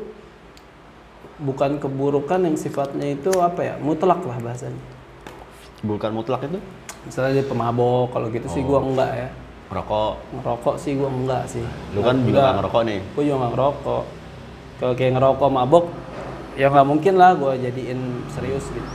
bukan 1.38 1.78
keburukan 1.78 2.40
yang 2.40 2.56
sifatnya 2.56 3.14
itu 3.14 3.34
apa 3.36 3.62
ya 3.62 3.76
mutlak 3.78 4.24
lah 4.24 4.38
bahasanya. 4.40 4.80
Bukan 5.84 6.10
mutlak 6.14 6.48
itu? 6.48 6.60
misalnya 7.06 7.40
dia 7.40 7.46
pemabok 7.48 8.12
kalau 8.12 8.28
gitu 8.28 8.44
sih 8.52 8.60
gua 8.62 8.84
enggak 8.84 9.08
ya 9.16 9.30
Ngerokok. 9.72 10.14
ngerokok 10.36 10.76
sih 10.76 10.92
gua 11.00 11.08
enggak 11.08 11.44
sih 11.48 11.64
Lu 11.96 12.04
kan 12.04 12.20
juga 12.20 12.40
nggak 12.44 12.56
ngerokok 12.60 12.82
nih. 12.84 13.00
gue 13.16 13.24
juga 13.24 13.38
nggak 13.40 13.52
ngerokok 13.56 14.04
kalau 14.76 14.94
kayak 15.00 15.12
ngerokok 15.16 15.50
mabok 15.50 15.86
ya 16.60 16.68
nggak 16.68 16.84
mungkin 16.84 17.14
lah 17.16 17.32
gue 17.40 17.52
jadiin 17.64 18.00
serius 18.28 18.68
gitu 18.76 18.90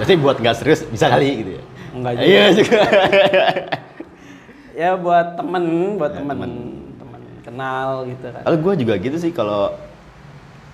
Jadi 0.00 0.12
buat 0.16 0.36
nggak 0.36 0.56
serius 0.56 0.80
bisa 0.84 1.06
kali 1.06 1.28
gitu 1.38 1.50
ya. 1.54 1.62
enggak 1.90 2.12
juga 2.14 2.24
Iya 2.24 2.44
juga. 2.54 2.80
ya 4.72 4.90
buat 4.96 5.36
temen 5.36 5.64
buat 5.96 6.12
Ya, 6.12 6.18
temen 6.18 6.38
temen 6.96 7.20
kenal 7.42 7.88
gitu 8.06 8.26
kan 8.26 8.42
Kalau 8.42 8.58
gue 8.58 8.74
juga 8.78 8.94
gitu 8.96 9.16
sih 9.16 9.30
kalau 9.30 9.74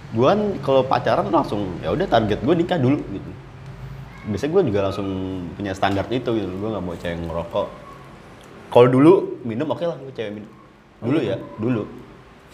gue 0.07 0.31
kalau 0.63 0.83
pacaran 0.83 1.27
langsung 1.27 1.83
ya 1.83 1.91
udah 1.91 2.07
target 2.07 2.39
gue 2.39 2.55
nikah 2.55 2.79
dulu 2.79 3.03
gitu. 3.11 3.31
Biasanya 4.27 4.51
gue 4.53 4.63
juga 4.71 4.81
langsung 4.83 5.09
punya 5.55 5.73
standar 5.73 6.07
itu 6.09 6.31
gitu. 6.33 6.47
Gue 6.49 6.69
nggak 6.69 6.83
mau 6.83 6.95
cewek 6.95 7.19
ngerokok. 7.21 7.67
Kalau 8.67 8.87
dulu 8.87 9.13
minum 9.43 9.67
oke 9.67 9.83
lah 9.83 9.95
gue 9.97 10.13
cewek 10.13 10.33
minum. 10.35 10.51
Dulu 10.97 11.19
ya, 11.21 11.37
dulu. 11.59 11.83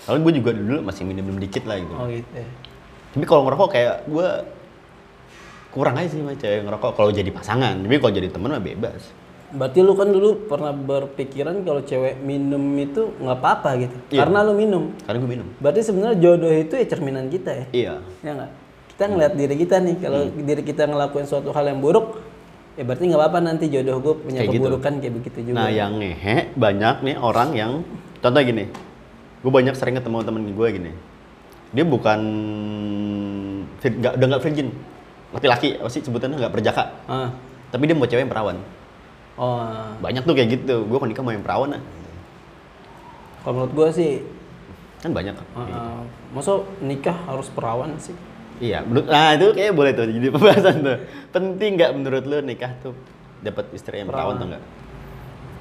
Kalau 0.03 0.19
gue 0.19 0.33
juga 0.35 0.51
dulu 0.51 0.81
masih 0.83 1.05
minum 1.05 1.23
minum 1.23 1.39
dikit 1.39 1.63
lah 1.65 1.77
gitu. 1.77 1.95
oh 1.95 2.09
gitu 2.09 2.33
ya. 2.33 2.49
Tapi 3.13 3.25
kalau 3.25 3.45
ngerokok 3.45 3.69
kayak 3.71 3.95
gue 4.09 4.29
kurang 5.73 5.97
aja 5.97 6.07
sih 6.07 6.21
sama 6.21 6.33
cewek 6.33 6.63
ngerokok 6.63 6.93
kalau 6.93 7.11
jadi 7.11 7.29
pasangan. 7.29 7.81
Tapi 7.81 7.97
kalau 7.97 8.13
jadi 8.13 8.29
temen 8.29 8.49
mah 8.49 8.61
bebas. 8.61 9.03
berarti 9.51 9.81
lu 9.81 9.93
kan 9.93 10.09
dulu 10.09 10.49
pernah 10.49 10.73
berpikiran 10.73 11.61
kalau 11.61 11.81
cewek 11.83 12.17
minum 12.19 12.57
itu 12.75 13.13
nggak 13.15 13.37
apa-apa 13.37 13.71
gitu 13.79 13.97
Iya. 14.09 14.25
karena 14.25 14.39
lu 14.43 14.57
minum 14.57 14.97
Karena 14.99 15.19
gue 15.19 15.29
minum. 15.31 15.49
berarti 15.61 15.81
sebenarnya 15.83 16.17
jodoh 16.17 16.49
itu 16.49 16.73
ya 16.73 16.87
cerminan 16.89 17.29
kita 17.29 17.51
ya 17.53 17.65
Iya. 17.69 17.95
ya 18.19 18.31
nggak 18.33 18.51
kita 18.89 19.05
ngeliat 19.07 19.33
diri 19.37 19.55
kita 19.59 19.77
nih 19.79 19.97
kalau 20.01 20.21
Hmm. 20.25 20.41
diri 20.41 20.63
kita 20.63 20.83
ngelakuin 20.87 21.29
suatu 21.29 21.53
hal 21.53 21.65
yang 21.67 21.85
buruk 21.85 22.25
ya 22.73 22.83
berarti 22.83 23.05
nggak 23.05 23.21
apa-apa 23.21 23.39
nanti 23.43 23.65
jodoh 23.69 24.01
gue 24.01 24.15
punya 24.19 24.41
Kayak 24.41 24.49
gitu. 24.51 24.65
keburukan 24.65 24.93
kayak 24.99 25.15
begitu 25.21 25.39
juga 25.45 25.55
Nah 25.55 25.69
yang 25.69 25.93
ngehe 25.95 26.37
banyak 26.55 26.97
nih 27.03 27.17
orang 27.19 27.49
yang 27.53 27.73
contoh 28.19 28.41
gini, 28.41 28.65
gue 29.39 29.53
banyak 29.53 29.75
sering 29.75 29.95
ketemu 29.95 30.17
temen 30.25 30.43
gue 30.49 30.69
gini, 30.73 30.93
dia 31.69 31.85
bukan 31.85 32.21
nggak 33.79 34.13
udah 34.15 34.27
nggak 34.29 34.43
virgin, 34.43 34.69
laki-laki 35.33 35.81
apa 35.81 35.89
sih 35.89 36.05
sebutannya 36.05 36.37
nggak 36.37 36.55
perjaka, 36.55 36.93
ah. 37.09 37.33
tapi 37.73 37.89
dia 37.89 37.97
mau 37.97 38.07
cewek 38.07 38.23
yang 38.23 38.33
perawan. 38.33 38.57
oh 39.41 39.65
Banyak 40.05 40.23
tuh 40.29 40.35
kayak 40.37 40.49
gitu, 40.61 40.85
gue 40.85 40.97
kalau 40.97 41.09
nikah 41.09 41.25
mau 41.25 41.33
yang 41.33 41.45
perawan 41.45 41.69
lah, 41.77 41.83
kalau 43.43 43.53
menurut 43.59 43.73
gue 43.73 43.89
sih 43.97 44.11
kan 45.03 45.11
banyak. 45.11 45.35
uh, 45.35 46.05
masa 46.31 46.63
nikah 46.79 47.17
harus 47.27 47.51
perawan 47.51 47.97
sih 47.99 48.15
Iya, 48.63 48.87
menurut, 48.87 49.11
nah 49.11 49.35
itu 49.35 49.51
kayak 49.59 49.75
boleh 49.75 49.91
tuh 49.91 50.07
jadi 50.07 50.29
pembahasan 50.39 50.87
tuh. 50.87 50.99
Penting 51.35 51.71
nggak 51.75 51.91
menurut 51.99 52.23
lu 52.31 52.39
nikah 52.47 52.71
tuh 52.79 52.95
dapat 53.43 53.67
istri 53.75 53.99
yang 53.99 54.07
perawan 54.07 54.39
tuh 54.39 54.47
nggak? 54.55 54.63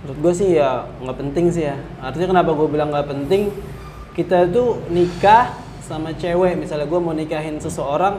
menurut 0.01 0.17
gue 0.17 0.33
sih 0.33 0.49
ya 0.57 0.89
nggak 0.97 1.17
penting 1.17 1.45
sih 1.53 1.69
ya 1.69 1.77
artinya 2.01 2.33
kenapa 2.33 2.57
gue 2.57 2.67
bilang 2.73 2.89
nggak 2.89 3.05
penting 3.05 3.53
kita 4.17 4.49
itu 4.49 4.81
nikah 4.89 5.53
sama 5.85 6.09
cewek 6.17 6.57
misalnya 6.57 6.89
gue 6.89 6.99
mau 6.99 7.13
nikahin 7.13 7.61
seseorang 7.61 8.17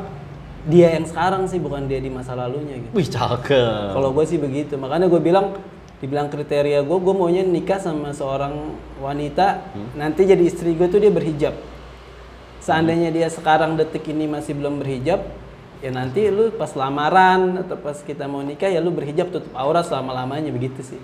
dia 0.62 0.94
yang 0.94 1.07
sekarang 1.07 1.51
sih 1.51 1.59
bukan 1.59 1.90
dia 1.90 1.98
di 1.98 2.07
masa 2.07 2.38
lalunya 2.38 2.79
gitu. 2.79 2.92
Wih 2.94 3.09
cakep. 3.09 3.98
kalau 3.98 4.14
gue 4.14 4.25
sih 4.27 4.38
begitu. 4.38 4.79
Makanya 4.79 5.11
gue 5.11 5.18
bilang 5.18 5.59
dibilang 6.03 6.27
kriteria 6.31 6.83
gue 6.83 6.98
gue 6.98 7.14
maunya 7.14 7.46
nikah 7.46 7.79
sama 7.79 8.11
seorang 8.11 8.75
wanita 8.98 9.70
nanti 9.94 10.27
jadi 10.27 10.42
istri 10.42 10.75
gue 10.75 10.87
tuh 10.87 11.03
dia 11.03 11.11
berhijab. 11.11 11.55
Seandainya 12.62 13.11
dia 13.11 13.27
sekarang 13.27 13.75
detik 13.75 14.07
ini 14.11 14.31
masih 14.31 14.55
belum 14.55 14.83
berhijab 14.83 15.22
ya 15.83 15.90
nanti 15.90 16.31
lu 16.31 16.55
pas 16.55 16.70
lamaran 16.79 17.59
atau 17.66 17.75
pas 17.75 17.98
kita 17.98 18.31
mau 18.31 18.42
nikah 18.42 18.70
ya 18.70 18.79
lu 18.79 18.94
berhijab 18.94 19.35
tutup 19.35 19.51
aurat 19.55 19.83
selama 19.83 20.14
lamanya 20.14 20.55
begitu 20.55 20.83
sih. 20.83 21.01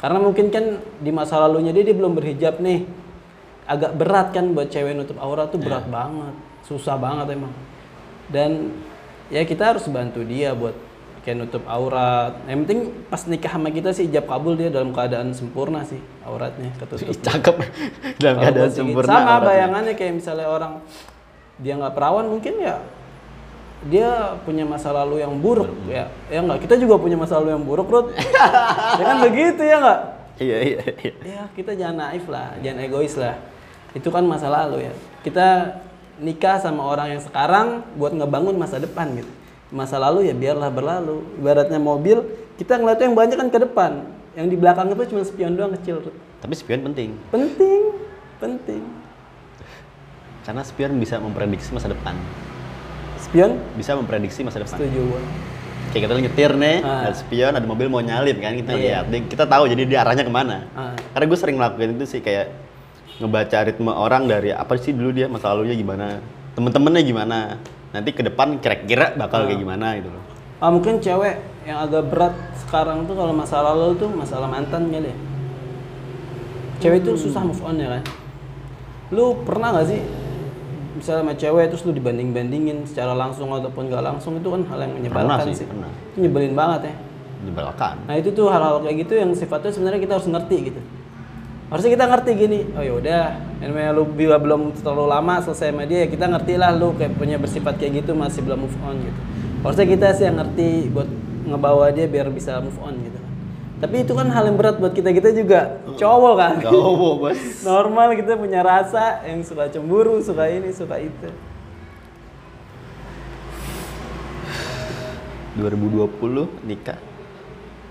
Karena 0.00 0.22
mungkin 0.22 0.48
kan 0.48 0.80
di 1.00 1.10
masa 1.12 1.36
lalunya 1.40 1.76
dia 1.76 1.84
dia 1.84 1.96
belum 1.96 2.16
berhijab 2.16 2.60
nih. 2.60 2.88
Agak 3.68 4.00
berat 4.00 4.32
kan 4.32 4.56
buat 4.56 4.72
cewek 4.72 4.96
nutup 4.96 5.20
aurat 5.20 5.52
tuh 5.52 5.60
berat 5.60 5.84
banget 5.92 6.32
susah 6.68 7.00
banget 7.00 7.32
emang 7.32 7.52
dan 8.28 8.72
ya 9.28 9.44
kita 9.44 9.76
harus 9.76 9.84
bantu 9.88 10.24
dia 10.24 10.52
buat 10.52 10.76
kayak 11.24 11.36
nutup 11.44 11.64
aurat. 11.68 12.40
Yang 12.48 12.58
penting 12.64 12.80
pas 13.12 13.22
nikah 13.28 13.52
sama 13.52 13.68
kita 13.68 13.90
sih 13.92 14.08
ijab 14.08 14.24
kabul 14.24 14.56
dia 14.56 14.72
dalam 14.72 14.96
keadaan 14.96 15.36
sempurna 15.36 15.84
sih 15.84 16.00
auratnya 16.24 16.72
ketutup. 16.80 17.12
Cakep. 17.26 17.56
Dalam 18.16 18.36
Kalau 18.40 18.44
keadaan 18.48 18.70
sempurna. 18.72 19.12
sama 19.12 19.20
auratnya. 19.36 19.48
bayangannya 19.48 19.94
kayak 19.96 20.12
misalnya 20.16 20.48
orang 20.48 20.72
dia 21.60 21.74
nggak 21.76 21.92
perawan 21.92 22.26
mungkin 22.32 22.54
ya 22.62 22.76
dia 23.86 24.34
punya 24.42 24.64
masa 24.66 24.90
lalu 24.90 25.22
yang 25.22 25.36
buruk. 25.38 25.70
ya. 25.86 26.10
Ya 26.32 26.40
nggak? 26.42 26.64
Kita 26.66 26.74
juga 26.80 26.98
punya 26.98 27.14
masa 27.20 27.38
lalu 27.38 27.54
yang 27.54 27.62
buruk 27.62 27.88
Rut. 27.92 28.06
Ya 28.98 29.04
kan 29.04 29.18
begitu 29.22 29.62
ya 29.62 29.76
nggak? 29.78 30.00
Iya 30.38 30.58
iya 30.62 30.80
iya. 31.02 31.12
ya 31.26 31.42
kita 31.50 31.74
jangan 31.74 32.14
naif 32.14 32.24
lah 32.30 32.54
jangan 32.62 32.78
egois 32.88 33.14
lah. 33.18 33.36
Itu 33.92 34.08
kan 34.08 34.24
masa 34.24 34.48
lalu 34.48 34.86
ya. 34.86 34.94
Kita 35.22 35.78
nikah 36.18 36.58
sama 36.58 36.82
orang 36.84 37.14
yang 37.14 37.22
sekarang 37.22 37.66
buat 37.94 38.10
ngebangun 38.10 38.54
masa 38.54 38.78
depan 38.78 39.14
gitu 39.14 39.30
masa 39.68 40.00
lalu 40.00 40.26
ya 40.26 40.34
biarlah 40.34 40.68
berlalu 40.68 41.22
ibaratnya 41.36 41.76
mobil 41.76 42.24
kita 42.56 42.74
ngeliatnya 42.74 43.06
yang 43.06 43.16
banyak 43.16 43.36
kan 43.36 43.48
ke 43.48 43.58
depan 43.60 43.92
yang 44.32 44.46
di 44.46 44.56
belakang 44.56 44.88
itu 44.88 45.02
cuma 45.08 45.22
spion 45.22 45.54
doang 45.54 45.74
kecil. 45.74 45.98
Tapi 46.38 46.54
spion 46.54 46.80
penting. 46.80 47.10
penting 47.28 47.90
penting 48.38 48.82
Karena 50.42 50.62
spion 50.62 50.94
bisa 50.94 51.18
memprediksi 51.18 51.74
masa 51.74 51.90
depan. 51.90 52.14
spion 53.18 53.58
Bisa 53.74 53.92
memprediksi 53.92 54.40
masa 54.40 54.62
depan. 54.62 54.78
setuju. 54.78 55.18
Kayak 55.88 56.02
kita 56.04 56.12
nyetir 56.20 56.50
nih, 56.54 56.76
Ah. 56.80 57.08
ada 57.08 57.16
spion, 57.16 57.50
ada 57.50 57.64
mobil 57.64 57.88
mau 57.88 57.98
nyalip 57.98 58.38
kan 58.38 58.54
kita 58.54 58.72
Iya. 58.72 59.02
lihat. 59.02 59.26
Kita 59.26 59.44
tahu 59.44 59.66
jadi 59.66 59.82
dia 59.84 59.98
arahnya 60.00 60.22
ke 60.22 60.30
mana. 60.30 60.68
Ah. 60.72 60.94
Karena 61.12 61.24
gue 61.26 61.38
sering 61.38 61.56
ngelakuin 61.58 61.90
itu 61.96 62.04
sih 62.06 62.20
kayak 62.20 62.46
ngebaca 63.18 63.58
ritme 63.66 63.90
orang 63.90 64.30
dari 64.30 64.54
apa 64.54 64.78
sih 64.78 64.94
dulu 64.94 65.10
dia 65.10 65.26
masa 65.26 65.50
lalunya 65.50 65.74
gimana, 65.74 66.22
temen-temennya 66.54 67.02
gimana. 67.02 67.38
Nanti 67.88 68.12
ke 68.12 68.20
depan 68.20 68.60
kira-kira 68.60 69.16
bakal 69.16 69.48
kayak 69.48 69.58
gimana 69.64 69.96
gitu 69.98 70.12
loh. 70.12 70.22
Ah 70.60 70.68
mungkin 70.68 71.00
cewek 71.00 71.40
yang 71.64 71.82
agak 71.82 72.04
berat 72.10 72.34
sekarang 72.66 73.08
tuh 73.08 73.16
kalau 73.16 73.32
masa 73.32 73.64
lalu 73.64 73.96
tuh 73.96 74.10
masalah 74.12 74.44
mantan 74.44 74.92
kali 74.92 75.08
ya. 75.08 75.18
Cewek 76.78 77.02
itu 77.02 77.28
susah 77.28 77.42
move 77.42 77.62
on 77.64 77.80
ya 77.80 77.88
kan. 77.98 78.02
Lu 79.08 79.40
pernah 79.42 79.72
gak 79.72 79.88
sih 79.88 80.00
misalnya 80.98 81.22
sama 81.24 81.34
cewek 81.38 81.64
terus 81.72 81.82
lu 81.86 81.94
dibanding-bandingin 81.94 82.84
secara 82.84 83.14
langsung 83.14 83.48
ataupun 83.54 83.88
gak 83.88 84.02
langsung 84.04 84.36
itu 84.36 84.50
kan 84.50 84.62
hal 84.68 84.78
yang 84.84 84.92
menyebalkan 84.98 85.30
Pernah 85.30 85.46
sih, 85.48 85.54
sih. 85.64 85.66
pernah. 85.66 85.90
Itu 86.12 86.16
nyebelin 86.22 86.54
banget 86.54 86.80
ya. 86.92 86.94
Menyebalkan. 87.40 87.94
Nah 88.04 88.14
itu 88.18 88.28
tuh 88.34 88.46
hal-hal 88.52 88.82
kayak 88.84 88.96
gitu 89.06 89.12
yang 89.16 89.30
sifatnya 89.32 89.70
sebenarnya 89.72 90.00
kita 90.04 90.12
harus 90.20 90.28
ngerti 90.28 90.56
gitu. 90.74 90.80
Harusnya 91.68 92.00
kita 92.00 92.08
ngerti 92.08 92.30
gini, 92.32 92.64
oh 92.72 92.80
ya 92.80 92.92
udah, 92.96 93.24
yang 93.60 93.76
namanya 93.76 93.92
lu 93.92 94.08
juga 94.16 94.40
belum 94.40 94.72
terlalu 94.80 95.04
lama 95.04 95.44
selesai 95.44 95.68
sama 95.68 95.84
dia, 95.84 96.04
ya 96.04 96.08
kita 96.08 96.24
ngerti 96.24 96.56
lah 96.56 96.72
lu 96.72 96.96
kayak 96.96 97.12
punya 97.20 97.36
bersifat 97.36 97.76
kayak 97.76 98.00
gitu 98.00 98.16
masih 98.16 98.40
belum 98.40 98.64
move 98.64 98.78
on 98.80 98.96
gitu. 98.96 99.20
Harusnya 99.60 99.84
kita 99.84 100.06
sih 100.16 100.24
yang 100.24 100.40
ngerti 100.40 100.88
buat 100.88 101.04
ngebawa 101.44 101.92
dia 101.92 102.08
biar 102.08 102.32
bisa 102.32 102.56
move 102.64 102.80
on 102.80 102.96
gitu. 103.04 103.20
Tapi 103.84 104.00
itu 104.00 104.16
kan 104.16 104.32
hal 104.32 104.48
yang 104.48 104.56
berat 104.56 104.80
buat 104.80 104.96
kita 104.96 105.12
kita 105.12 105.28
juga 105.36 105.76
cowok 106.00 106.34
kan. 106.40 106.56
Cowok 106.72 107.14
bos. 107.20 107.36
Normal 107.68 108.16
kita 108.16 108.40
punya 108.40 108.64
rasa 108.64 109.20
yang 109.28 109.44
suka 109.44 109.68
cemburu, 109.68 110.24
suka 110.24 110.48
ini, 110.48 110.72
suka 110.72 110.96
itu. 110.98 111.28
2020 115.60 116.64
nikah. 116.64 116.96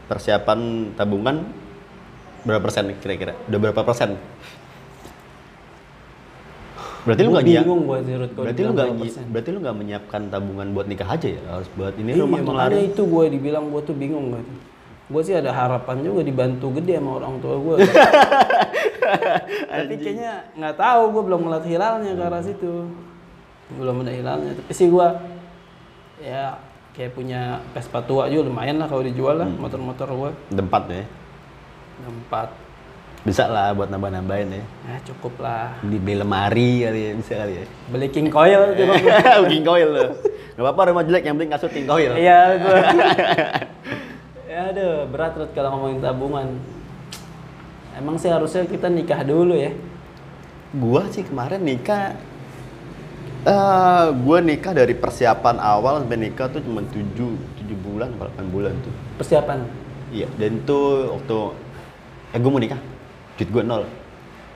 Persiapan 0.10 0.92
tabungan 0.98 1.67
berapa 2.46 2.62
persen 2.62 2.94
kira-kira? 3.00 3.34
Udah 3.50 3.60
berapa 3.60 3.82
persen? 3.82 4.18
Berarti 7.08 7.22
lu 7.24 7.32
nggak 7.32 7.48
bingung 7.48 7.82
buat 7.88 8.04
kalau 8.04 8.28
berarti 8.36 8.62
lu 8.68 8.72
nggak 8.76 8.90
berarti 9.32 9.50
lu 9.56 9.60
nggak 9.64 9.78
menyiapkan 9.80 10.22
tabungan 10.28 10.68
buat 10.76 10.92
nikah 10.92 11.08
aja 11.08 11.40
ya 11.40 11.42
harus 11.48 11.72
buat 11.80 11.96
ini 11.96 12.20
Iya, 12.20 12.28
rumah 12.28 12.44
makanya 12.44 12.84
itu 12.84 13.02
gue 13.08 13.26
dibilang 13.32 13.72
gue 13.72 13.82
tuh 13.88 13.96
bingung 13.96 14.36
gitu. 14.36 14.44
Gue 15.08 15.22
sih 15.24 15.32
ada 15.32 15.56
harapan 15.56 16.04
juga 16.04 16.20
dibantu 16.20 16.68
gede 16.76 17.00
sama 17.00 17.24
orang 17.24 17.40
tua 17.40 17.56
gue. 17.64 17.76
Tapi 19.72 19.96
kayaknya 20.04 20.52
nggak 20.60 20.76
tahu 20.76 21.02
gue 21.16 21.24
belum 21.32 21.40
ngeliat 21.48 21.64
hilalnya 21.64 22.12
ke 22.12 22.24
arah 22.28 22.44
situ. 22.44 22.72
Belum 23.80 24.04
ada 24.04 24.12
hilalnya. 24.12 24.52
Tapi 24.60 24.72
sih 24.76 24.92
gue 24.92 25.08
ya 26.28 26.60
kayak 26.92 27.16
punya 27.16 27.64
Vespa 27.72 28.04
tua 28.04 28.28
juga 28.28 28.52
lumayan 28.52 28.84
lah 28.84 28.92
kalau 28.92 29.08
dijual 29.08 29.40
lah 29.40 29.48
motor-motor 29.48 30.12
gue. 30.12 30.32
Tempat 30.52 30.84
ya. 30.92 31.04
Empat. 32.06 32.50
Bisa 33.26 33.50
lah 33.50 33.74
buat 33.74 33.90
nambah-nambahin 33.90 34.54
ya. 34.54 34.64
Ya 34.64 34.98
cukup 35.04 35.42
lah. 35.42 35.76
Di 35.84 35.98
beli 35.98 36.16
lemari 36.22 36.86
kali 36.86 37.00
ya, 37.02 37.12
bisa 37.18 37.34
kali 37.36 37.54
ya. 37.60 37.66
Beli 37.90 38.08
King 38.14 38.30
Coil 38.30 38.62
gitu. 38.78 38.94
King 39.52 39.66
coil 39.66 39.90
lo. 39.90 40.06
Gak 40.58 40.64
apa-apa 40.66 40.82
rumah 40.90 41.04
jelek 41.06 41.22
yang 41.22 41.38
penting 41.38 41.54
kasut 41.54 41.70
king 41.70 41.86
coil. 41.86 42.18
Iya 42.18 42.58
gue. 42.58 42.80
ya 44.52 44.60
aduh 44.74 45.06
berat 45.06 45.38
Rut 45.38 45.54
kalau 45.54 45.70
ngomongin 45.78 46.02
tabungan. 46.02 46.48
Emang 47.94 48.18
sih 48.18 48.34
harusnya 48.34 48.66
kita 48.66 48.90
nikah 48.90 49.22
dulu 49.22 49.54
ya. 49.54 49.70
Gua 50.74 51.06
sih 51.14 51.22
kemarin 51.22 51.62
nikah 51.62 52.18
eh 53.46 54.06
gua 54.26 54.42
nikah 54.42 54.74
dari 54.74 54.98
persiapan 54.98 55.62
awal 55.62 56.02
sampai 56.02 56.26
nikah 56.26 56.50
tuh 56.50 56.66
cuma 56.66 56.82
7 56.82 57.06
7 57.06 57.86
bulan 57.86 58.18
atau 58.18 58.26
8 58.34 58.50
bulan 58.50 58.74
tuh. 58.82 58.94
Persiapan. 59.22 59.62
Iya, 60.10 60.26
dan 60.42 60.64
itu 60.64 60.80
waktu 61.12 61.38
eh 62.38 62.40
gue 62.40 62.52
mau 62.54 62.62
nikah, 62.62 62.78
duit 63.36 63.50
gue 63.50 63.64
nol. 63.64 63.84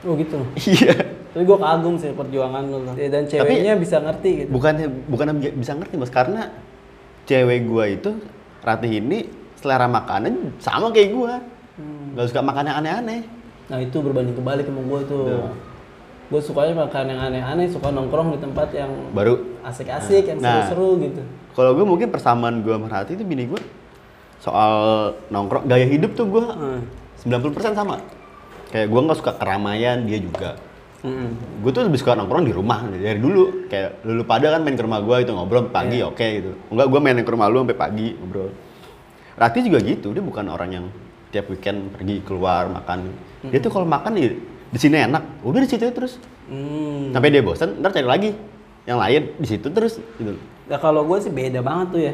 Oh 0.05 0.13
gitu. 0.13 0.37
Iya. 0.69 0.93
Tapi 1.31 1.41
gue 1.41 1.57
kagum 1.57 1.95
sih 1.95 2.11
perjuangan 2.11 2.61
tuh. 2.67 2.79
Dan 2.93 3.23
ceweknya 3.25 3.73
bisa 3.73 3.97
ngerti 3.97 4.29
gitu. 4.45 4.49
Bukan 4.51 4.73
bukan 5.09 5.25
bisa 5.55 5.73
ngerti 5.73 5.95
mas, 5.95 6.11
karena 6.11 6.53
cewek 7.23 7.65
gue 7.65 7.85
itu 7.89 8.11
Ratih 8.61 8.91
ini 8.93 9.25
selera 9.57 9.89
makanan 9.89 10.53
sama 10.57 10.91
kayak 10.91 11.09
gue, 11.11 11.33
Hmm. 11.71 12.13
nggak 12.13 12.27
suka 12.27 12.41
makan 12.43 12.67
yang 12.67 12.77
aneh-aneh. 12.77 13.21
Nah 13.65 13.79
itu 13.79 13.97
berbanding 13.97 14.35
kebalik 14.35 14.67
sama 14.67 14.81
gue 14.83 14.99
tuh. 15.07 15.25
Gue 16.27 16.39
sukanya 16.39 16.83
makan 16.83 17.05
yang 17.07 17.19
aneh-aneh, 17.23 17.67
suka 17.67 17.89
nongkrong 17.89 18.35
di 18.35 18.39
tempat 18.39 18.69
yang 18.71 18.91
Baru 19.09 19.57
asik-asik, 19.63 20.27
yang 20.27 20.39
Nah. 20.39 20.67
seru-seru 20.67 21.01
gitu. 21.01 21.21
kalau 21.51 21.71
gue 21.73 21.83
mungkin 21.83 22.07
persamaan 22.07 22.59
gue 22.59 22.71
sama 22.71 22.87
Ratih 22.87 23.15
itu 23.15 23.23
bini 23.23 23.43
gue 23.43 23.59
soal 24.37 24.71
nongkrong 25.27 25.63
gaya 25.65 25.83
hidup 25.83 26.11
tuh 26.13 26.27
gue 26.27 26.43
Hmm. 26.43 26.81
90% 27.21 27.73
sama. 27.73 28.01
Kayak 28.69 28.87
gue 28.87 29.01
nggak 29.01 29.17
suka 29.17 29.31
keramaian, 29.35 30.03
dia 30.03 30.17
juga. 30.17 30.51
Mm-mm. 31.01 31.65
gue 31.65 31.71
tuh 31.73 31.81
lebih 31.81 31.97
suka 31.97 32.13
nongkrong 32.13 32.45
di 32.45 32.53
rumah 32.53 32.85
dari 32.85 33.17
dulu 33.17 33.65
kayak 33.65 34.05
lulu 34.05 34.21
pada 34.21 34.53
kan 34.53 34.61
main 34.61 34.77
ke 34.77 34.85
rumah 34.85 35.01
gue 35.01 35.25
itu 35.25 35.33
ngobrol 35.33 35.65
pagi 35.65 35.97
Iya. 35.97 36.13
oke 36.13 36.21
gitu 36.21 36.51
enggak 36.69 36.87
gue 36.93 36.99
main 37.01 37.17
ke 37.17 37.31
rumah 37.33 37.49
lu 37.49 37.65
sampai 37.65 37.73
pagi 37.73 38.13
ngobrol 38.13 38.53
Rati 39.33 39.65
juga 39.65 39.81
gitu 39.81 40.13
dia 40.13 40.21
bukan 40.21 40.45
orang 40.45 40.69
yang 40.69 40.85
tiap 41.33 41.49
weekend 41.49 41.89
pergi 41.89 42.21
keluar 42.21 42.69
makan 42.69 43.09
dia 43.41 43.57
tuh 43.57 43.73
kalau 43.73 43.89
makan 43.89 44.13
di 44.13 44.29
di 44.45 44.77
sini 44.77 45.01
enak 45.01 45.41
udah 45.41 45.57
di 45.57 45.69
situ 45.73 45.89
terus 45.89 46.21
Hmm. 46.45 47.09
sampai 47.09 47.33
dia 47.33 47.41
bosan 47.41 47.81
ntar 47.81 47.89
cari 47.89 48.05
lagi 48.05 48.29
yang 48.83 49.01
lain 49.01 49.33
di 49.41 49.47
situ 49.49 49.73
terus 49.73 49.97
gitu 50.15 50.37
Ya 50.69 50.77
kalau 50.77 51.01
gue 51.01 51.17
sih 51.17 51.33
beda 51.33 51.65
banget 51.65 51.87
tuh 51.89 52.01
ya. 52.03 52.13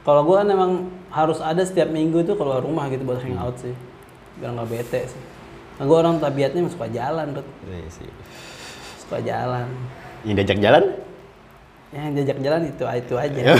Kalau 0.00 0.22
gue 0.22 0.36
kan 0.36 0.46
emang 0.46 0.72
harus 1.10 1.42
ada 1.42 1.60
setiap 1.60 1.90
minggu 1.90 2.22
tuh 2.22 2.32
keluar 2.32 2.62
rumah 2.62 2.86
gitu 2.86 3.02
buat 3.02 3.18
hangout 3.18 3.58
sih. 3.58 3.74
Biar 4.40 4.50
nggak 4.56 4.68
bete 4.68 5.00
sih. 5.06 5.22
Nah, 5.76 5.84
gue 5.84 5.96
orang 5.96 6.16
tabiatnya 6.16 6.64
suka 6.68 6.88
jalan, 6.88 7.32
Rut. 7.32 7.48
Iya 7.64 7.88
sih 7.88 8.08
Suka 9.00 9.20
jalan. 9.20 9.68
yang 10.20 10.36
diajak 10.36 10.60
jalan 10.60 10.84
Ya, 11.90 12.00
yang 12.06 12.14
diajak 12.14 12.38
jalan 12.44 12.62
itu 12.68 12.84
itu 12.84 13.14
aja. 13.16 13.42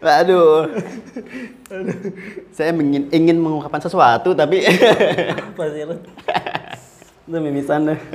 aduh 0.00 0.64
saya 2.50 2.72
ingin 2.72 3.06
ingin 3.12 3.36
mengungkapkan 3.36 3.84
sesuatu 3.84 4.32
tapi 4.32 4.64
Apa 5.54 5.64
sih 5.70 5.84
lu? 5.84 5.96
Itu 7.28 7.36
mimisan 7.38 7.86
deh. 7.86 8.00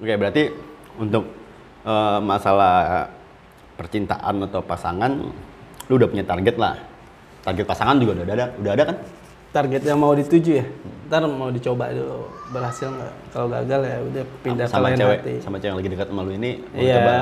Oke, 0.00 0.14
berarti 0.16 0.48
untuk 0.96 1.28
eh, 1.84 2.18
masalah 2.24 3.08
percintaan 3.76 4.40
atau 4.48 4.64
pasangan, 4.64 5.12
lu 5.86 5.98
udah 5.98 6.08
punya 6.10 6.24
target 6.26 6.56
lah. 6.58 6.74
Target 7.46 7.64
pasangan 7.66 7.96
juga 8.02 8.18
udah 8.18 8.34
ada, 8.34 8.46
udah 8.58 8.72
ada 8.74 8.84
kan? 8.90 8.96
Target 9.54 9.82
yang 9.86 9.98
mau 10.02 10.12
dituju 10.12 10.50
ya. 10.60 10.66
Ntar 11.06 11.22
mau 11.30 11.48
dicoba 11.48 11.88
dulu 11.94 12.26
berhasil 12.50 12.90
nggak? 12.90 13.12
Kalau 13.30 13.46
gagal 13.48 13.80
ya 13.86 13.96
udah 14.02 14.24
pindah 14.42 14.66
ke 14.66 14.72
sama 14.74 14.86
lain 14.90 14.98
cewek, 14.98 15.18
hati. 15.22 15.34
sama 15.40 15.56
cewek 15.62 15.70
yang 15.70 15.78
lagi 15.78 15.90
dekat 15.94 16.06
sama 16.10 16.20
lu 16.26 16.32
ini. 16.34 16.50
mau 16.60 16.82
Iya. 16.82 16.94
coba. 16.98 17.14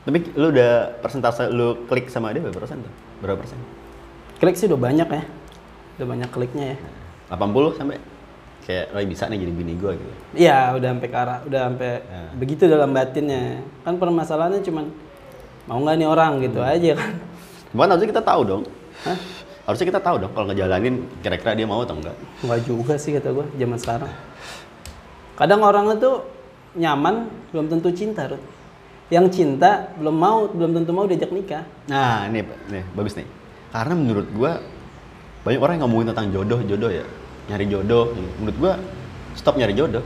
Tapi 0.00 0.18
lu 0.32 0.46
udah 0.48 0.70
persentase 1.04 1.42
lu 1.52 1.84
klik 1.86 2.08
sama 2.08 2.32
dia 2.32 2.40
berapa 2.40 2.56
persen 2.56 2.80
tuh? 2.80 2.92
Berapa 3.20 3.38
persen? 3.44 3.58
Klik 4.40 4.56
sih 4.56 4.66
udah 4.66 4.80
banyak 4.80 5.08
ya. 5.12 5.22
Udah 6.00 6.06
banyak 6.08 6.30
kliknya 6.32 6.64
ya. 6.74 6.76
80 7.30 7.76
sampai 7.78 7.96
kayak 8.64 8.86
oh 8.96 9.00
bisa 9.04 9.28
nih 9.28 9.38
jadi 9.44 9.52
bini 9.52 9.72
gua 9.76 9.92
gitu. 9.94 10.12
Iya, 10.34 10.72
udah 10.74 10.88
sampai 10.96 11.08
ke 11.12 11.16
arah, 11.20 11.38
udah 11.44 11.60
sampai 11.68 11.92
Ya. 12.02 12.22
begitu 12.34 12.62
dalam 12.66 12.90
batinnya. 12.90 13.60
Kan 13.84 14.00
permasalahannya 14.00 14.64
cuman 14.64 14.88
mau 15.70 15.78
nggak 15.78 15.96
nih 16.02 16.08
orang 16.10 16.32
gitu 16.42 16.58
aja 16.58 16.90
kan. 16.98 17.12
Cuman 17.70 17.86
harusnya 17.94 18.10
kita 18.10 18.22
tahu 18.26 18.40
dong. 18.42 18.62
Hah? 19.06 19.18
Harusnya 19.70 19.86
kita 19.86 20.02
tahu 20.02 20.16
dong 20.18 20.32
kalau 20.34 20.50
ngejalanin 20.50 21.06
kira-kira 21.22 21.54
dia 21.54 21.66
mau 21.70 21.86
atau 21.86 21.94
enggak. 21.94 22.18
Nggak 22.42 22.60
juga 22.66 22.98
sih 22.98 23.14
kata 23.14 23.30
gue 23.30 23.46
zaman 23.54 23.78
sekarang. 23.78 24.10
Kadang 25.38 25.62
orang 25.62 25.94
itu 25.94 26.10
nyaman 26.74 27.30
belum 27.54 27.70
tentu 27.70 27.94
cinta, 27.94 28.26
Rut. 28.26 28.42
Yang 29.10 29.42
cinta 29.42 29.94
belum 29.98 30.14
mau, 30.14 30.50
belum 30.50 30.70
tentu 30.74 30.90
mau 30.90 31.06
diajak 31.06 31.30
nikah. 31.30 31.62
Nah, 31.86 32.26
ini 32.26 32.46
nih 32.70 32.84
bagus 32.94 33.14
nih. 33.18 33.26
Karena 33.70 33.94
menurut 33.94 34.26
gua 34.34 34.62
banyak 35.46 35.60
orang 35.62 35.74
yang 35.78 35.84
ngomongin 35.86 36.06
tentang 36.14 36.28
jodoh, 36.34 36.60
jodoh 36.66 36.90
ya. 36.90 37.06
Nyari 37.50 37.64
jodoh. 37.66 38.14
Menurut 38.38 38.56
gua 38.58 38.72
stop 39.34 39.58
nyari 39.58 39.74
jodoh. 39.74 40.02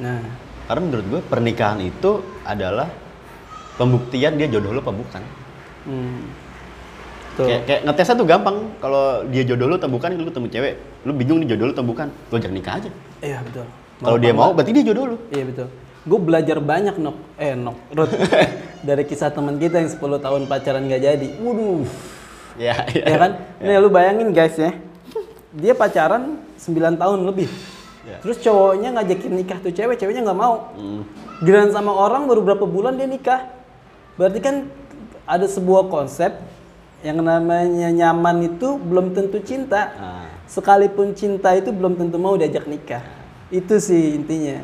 Nah, 0.00 0.20
Karena 0.68 0.82
menurut 0.82 1.06
gua 1.08 1.20
pernikahan 1.24 1.80
itu 1.80 2.20
adalah 2.44 2.90
pembuktian 3.76 4.36
dia 4.40 4.48
jodoh 4.48 4.72
lo 4.76 4.80
apa 4.80 4.92
bukan. 4.92 5.22
hmm. 5.88 6.20
Tuh. 7.36 7.44
Kayak, 7.44 7.62
kayak 7.68 7.80
ngetesnya 7.84 8.14
tuh 8.16 8.28
gampang. 8.28 8.56
Kalau 8.80 9.04
dia 9.28 9.44
jodoh 9.44 9.68
lo 9.68 9.76
atau 9.76 9.92
bukan, 9.92 10.08
lu 10.16 10.24
ketemu 10.24 10.48
cewek, 10.48 10.74
lu 11.04 11.12
bingung 11.12 11.38
nih 11.44 11.48
jodoh 11.52 11.68
lo 11.68 11.72
atau 11.76 11.84
bukan, 11.84 12.08
lu 12.08 12.34
ajak 12.40 12.52
nikah 12.52 12.74
aja. 12.80 12.90
Iya 13.20 13.38
betul. 13.44 13.66
Kalau 14.00 14.18
dia 14.20 14.32
mau, 14.32 14.50
berarti 14.56 14.72
dia 14.72 14.84
jodoh 14.88 15.04
lo. 15.04 15.16
Iya 15.28 15.44
betul. 15.44 15.68
Gue 16.06 16.20
belajar 16.22 16.56
banyak 16.62 16.96
nok, 16.96 17.16
eh 17.36 17.52
nok, 17.52 17.76
Rut. 17.92 18.10
dari 18.88 19.02
kisah 19.04 19.34
teman 19.34 19.58
kita 19.60 19.82
yang 19.82 19.90
10 19.90 20.00
tahun 20.00 20.40
pacaran 20.48 20.86
gak 20.88 21.02
jadi. 21.02 21.28
Waduh. 21.42 21.84
Ya, 22.56 22.88
ya 22.88 23.16
kan? 23.20 23.30
Nih 23.60 23.76
lu 23.82 23.92
bayangin 23.92 24.32
guys 24.32 24.56
ya. 24.56 24.72
Dia 25.52 25.76
pacaran 25.76 26.40
9 26.56 26.96
tahun 26.96 27.18
lebih. 27.28 27.50
Ya. 28.06 28.22
Terus 28.22 28.38
cowoknya 28.38 28.94
ngajakin 28.96 29.32
nikah 29.34 29.58
tuh 29.58 29.74
cewek, 29.74 29.98
ceweknya 29.98 30.22
nggak 30.30 30.38
mau. 30.38 30.72
Hmm. 30.78 31.02
Giliran 31.42 31.74
sama 31.74 31.90
orang 31.90 32.30
baru 32.30 32.40
berapa 32.46 32.64
bulan 32.64 32.94
dia 32.94 33.10
nikah. 33.10 33.55
Berarti 34.16 34.40
kan 34.40 34.56
ada 35.24 35.44
sebuah 35.44 35.88
konsep 35.88 36.32
yang 37.04 37.20
namanya 37.20 37.92
nyaman 37.92 38.48
itu 38.48 38.80
belum 38.80 39.12
tentu 39.12 39.38
cinta. 39.44 39.92
Nah. 39.94 40.26
Sekalipun 40.46 41.12
cinta 41.12 41.52
itu 41.52 41.70
belum 41.70 41.98
tentu 41.98 42.16
mau 42.16 42.34
diajak 42.34 42.64
nikah. 42.64 43.02
Itu 43.50 43.76
sih 43.78 44.16
intinya. 44.16 44.62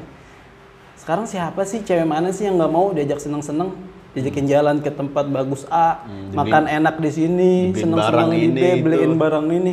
Sekarang 0.97 1.27
siapa 1.27 1.67
sih 1.67 1.83
cewek 1.83 2.07
mana 2.07 2.31
sih 2.31 2.47
yang 2.47 2.55
nggak 2.55 2.73
mau 2.73 2.95
diajak 2.95 3.19
seneng-seneng, 3.19 3.75
diajakin 4.15 4.47
jalan 4.47 4.77
ke 4.79 4.91
tempat 4.95 5.27
bagus 5.27 5.67
A, 5.67 6.07
Hmm, 6.07 6.31
makan 6.31 6.71
enak 6.71 7.03
di 7.03 7.11
sini, 7.11 7.53
seneng-seneng 7.75 8.31
di 8.31 8.47
B, 8.55 8.59
beliin 8.81 9.11
itu. 9.11 9.19
barang 9.19 9.47
ini. 9.51 9.73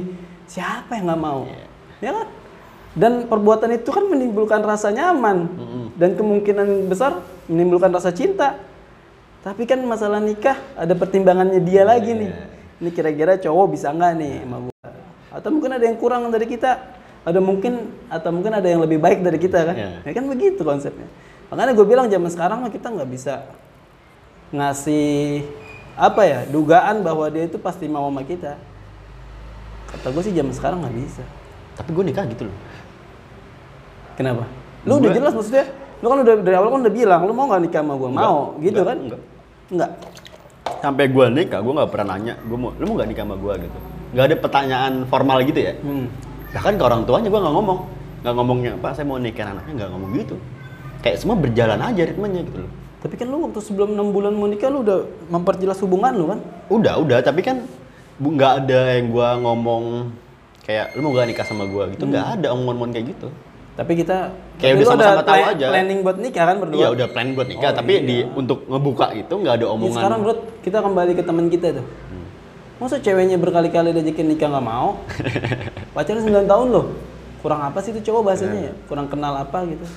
Siapa 0.49 0.97
yang 0.97 1.13
nggak 1.13 1.21
mau? 1.21 1.45
Iya. 1.45 1.65
Ya 2.01 2.11
kan? 2.17 2.27
Dan 2.97 3.13
perbuatan 3.29 3.69
itu 3.69 3.89
kan 3.93 4.09
menimbulkan 4.09 4.65
rasa 4.65 4.89
nyaman 4.89 5.45
dan 5.93 6.17
kemungkinan 6.17 6.89
besar 6.89 7.21
menimbulkan 7.45 7.93
rasa 7.93 8.09
cinta. 8.09 8.57
Tapi 9.39 9.63
kan 9.63 9.79
masalah 9.87 10.19
nikah 10.19 10.59
ada 10.75 10.91
pertimbangannya 10.95 11.63
dia 11.63 11.87
lagi 11.87 12.11
nih. 12.11 12.31
Iya. 12.31 12.45
Ini 12.79 12.89
kira-kira 12.91 13.33
cowok 13.39 13.65
bisa 13.75 13.91
nggak 13.91 14.11
nih 14.19 14.33
sama 14.43 14.57
gua? 14.67 14.87
Atau 15.31 15.49
mungkin 15.55 15.71
ada 15.75 15.85
yang 15.87 15.95
kurang 15.95 16.27
dari 16.27 16.47
kita? 16.47 16.99
Ada 17.23 17.39
mungkin 17.39 17.91
atau 18.07 18.29
mungkin 18.35 18.51
ada 18.55 18.67
yang 18.67 18.83
lebih 18.83 18.99
baik 18.99 19.23
dari 19.23 19.39
kita 19.39 19.63
kan? 19.63 19.75
Iya. 19.75 19.91
Ya 20.03 20.11
kan 20.11 20.25
begitu 20.27 20.63
konsepnya. 20.63 21.07
Makanya 21.49 21.73
gue 21.73 21.85
bilang 21.87 22.07
zaman 22.11 22.29
sekarang 22.29 22.57
mah 22.61 22.71
kita 22.71 22.91
nggak 22.91 23.09
bisa 23.09 23.47
ngasih 24.49 25.45
apa 25.99 26.21
ya 26.23 26.39
dugaan 26.47 27.03
bahwa 27.03 27.27
dia 27.31 27.47
itu 27.47 27.55
pasti 27.59 27.87
mau 27.87 28.07
sama 28.11 28.23
kita. 28.27 28.59
Kata 29.89 30.07
gue 30.13 30.23
sih 30.23 30.35
zaman 30.35 30.53
sekarang 30.53 30.83
nggak 30.83 30.95
bisa. 30.99 31.23
Tapi 31.79 31.89
gue 31.95 32.03
nikah 32.11 32.27
gitu 32.27 32.43
loh. 32.47 32.57
Kenapa? 34.19 34.43
Lu 34.83 34.99
udah 34.99 35.11
jelas 35.15 35.31
maksudnya. 35.31 35.67
Lu 35.99 36.05
kan 36.07 36.17
udah 36.23 36.35
dari 36.39 36.55
awal 36.55 36.69
kan 36.71 36.79
udah 36.87 36.93
bilang 36.93 37.21
lu 37.27 37.33
mau 37.35 37.45
nggak 37.51 37.61
nikah 37.67 37.81
sama 37.83 37.93
gua? 37.99 38.09
Mau, 38.09 38.39
gitu 38.63 38.79
enggak, 38.79 38.87
kan? 38.87 38.97
enggak. 39.03 39.21
Enggak. 39.69 39.91
Sampai 40.79 41.05
gue 41.11 41.25
nikah, 41.27 41.59
gue 41.59 41.73
nggak 41.75 41.91
pernah 41.91 42.15
nanya, 42.15 42.33
gue 42.39 42.57
mau, 42.57 42.71
lu 42.71 42.83
mau 42.87 42.95
nggak 42.95 43.09
nikah 43.11 43.25
sama 43.27 43.35
gue 43.35 43.53
gitu. 43.67 43.77
Nggak 44.15 44.25
ada 44.25 44.35
pertanyaan 44.39 44.93
formal 45.11 45.37
gitu 45.43 45.59
ya. 45.59 45.73
Hmm. 45.83 46.07
Bahkan 46.55 46.73
ke 46.79 46.83
orang 46.87 47.01
tuanya 47.03 47.27
gue 47.27 47.41
nggak 47.43 47.55
ngomong, 47.59 47.79
nggak 48.23 48.33
ngomongnya 48.35 48.71
pak 48.79 48.91
saya 48.95 49.05
mau 49.05 49.19
nikah 49.19 49.51
anaknya 49.51 49.73
nggak 49.83 49.89
ngomong 49.91 50.09
gitu. 50.15 50.35
Kayak 51.03 51.17
semua 51.19 51.35
berjalan 51.35 51.79
aja 51.83 52.01
ritmenya 52.07 52.41
gitu 52.47 52.59
loh. 52.63 52.71
Tapi 52.99 53.15
kan 53.15 53.27
lu 53.31 53.37
waktu 53.47 53.59
sebelum 53.63 53.95
enam 53.95 54.11
bulan 54.11 54.35
mau 54.35 54.47
nikah 54.47 54.67
lu 54.71 54.83
udah 54.83 55.07
memperjelas 55.31 55.79
hubungan 55.83 56.11
lu 56.15 56.25
kan? 56.31 56.39
Udah 56.71 56.95
udah, 56.99 57.19
tapi 57.23 57.43
kan 57.43 57.63
nggak 58.19 58.51
ada 58.63 58.99
yang 58.99 59.11
gue 59.11 59.29
ngomong 59.43 59.83
kayak 60.67 60.95
lu 60.95 61.07
mau 61.07 61.11
gak 61.15 61.27
nikah 61.31 61.45
sama 61.47 61.63
gue 61.65 61.95
gitu, 61.95 62.03
nggak 62.07 62.39
ada 62.39 62.47
omongan-omongan 62.51 62.91
kayak 62.95 63.07
gitu. 63.15 63.27
Tapi 63.79 63.91
kita 63.95 64.35
Kayak 64.59 64.75
udah 64.75 64.87
sama-sama 64.91 65.23
tahu 65.23 65.43
aja. 65.55 65.67
Planning 65.71 65.99
buat 66.03 66.17
nikah 66.19 66.43
kan 66.51 66.55
berdua? 66.59 66.79
Iya 66.83 66.87
udah 66.91 67.07
plan 67.15 67.27
buat 67.31 67.47
nikah, 67.47 67.71
Oh, 67.71 67.77
tapi 67.79 67.93
iya. 67.95 68.03
di 68.03 68.17
untuk 68.27 68.67
ngebuka 68.67 69.15
itu 69.15 69.31
nggak 69.31 69.53
ada 69.55 69.65
Ya, 69.65 69.71
omongan. 69.71 69.95
sekarang 69.95 70.19
bro, 70.19 70.33
kita 70.59 70.77
kembali 70.83 71.11
ke 71.15 71.23
teman 71.23 71.47
kita 71.47 71.67
tuh. 71.79 71.85
Masa 72.75 72.99
ceweknya 72.99 73.39
berkali-kali 73.39 73.95
diajakin 73.95 74.27
nikah 74.27 74.51
nggak 74.51 74.65
mau? 74.67 74.99
Pacaran 75.95 76.19
9 76.19 76.43
tahun 76.43 76.67
loh. 76.69 76.85
Kurang 77.39 77.63
apa 77.63 77.79
sih 77.79 77.95
itu 77.95 78.03
cowok 78.03 78.21
bahasanya 78.27 78.59
ya? 78.67 78.73
Kurang 78.83 79.07
kenal 79.07 79.31
apa 79.39 79.63
gitu. 79.63 79.87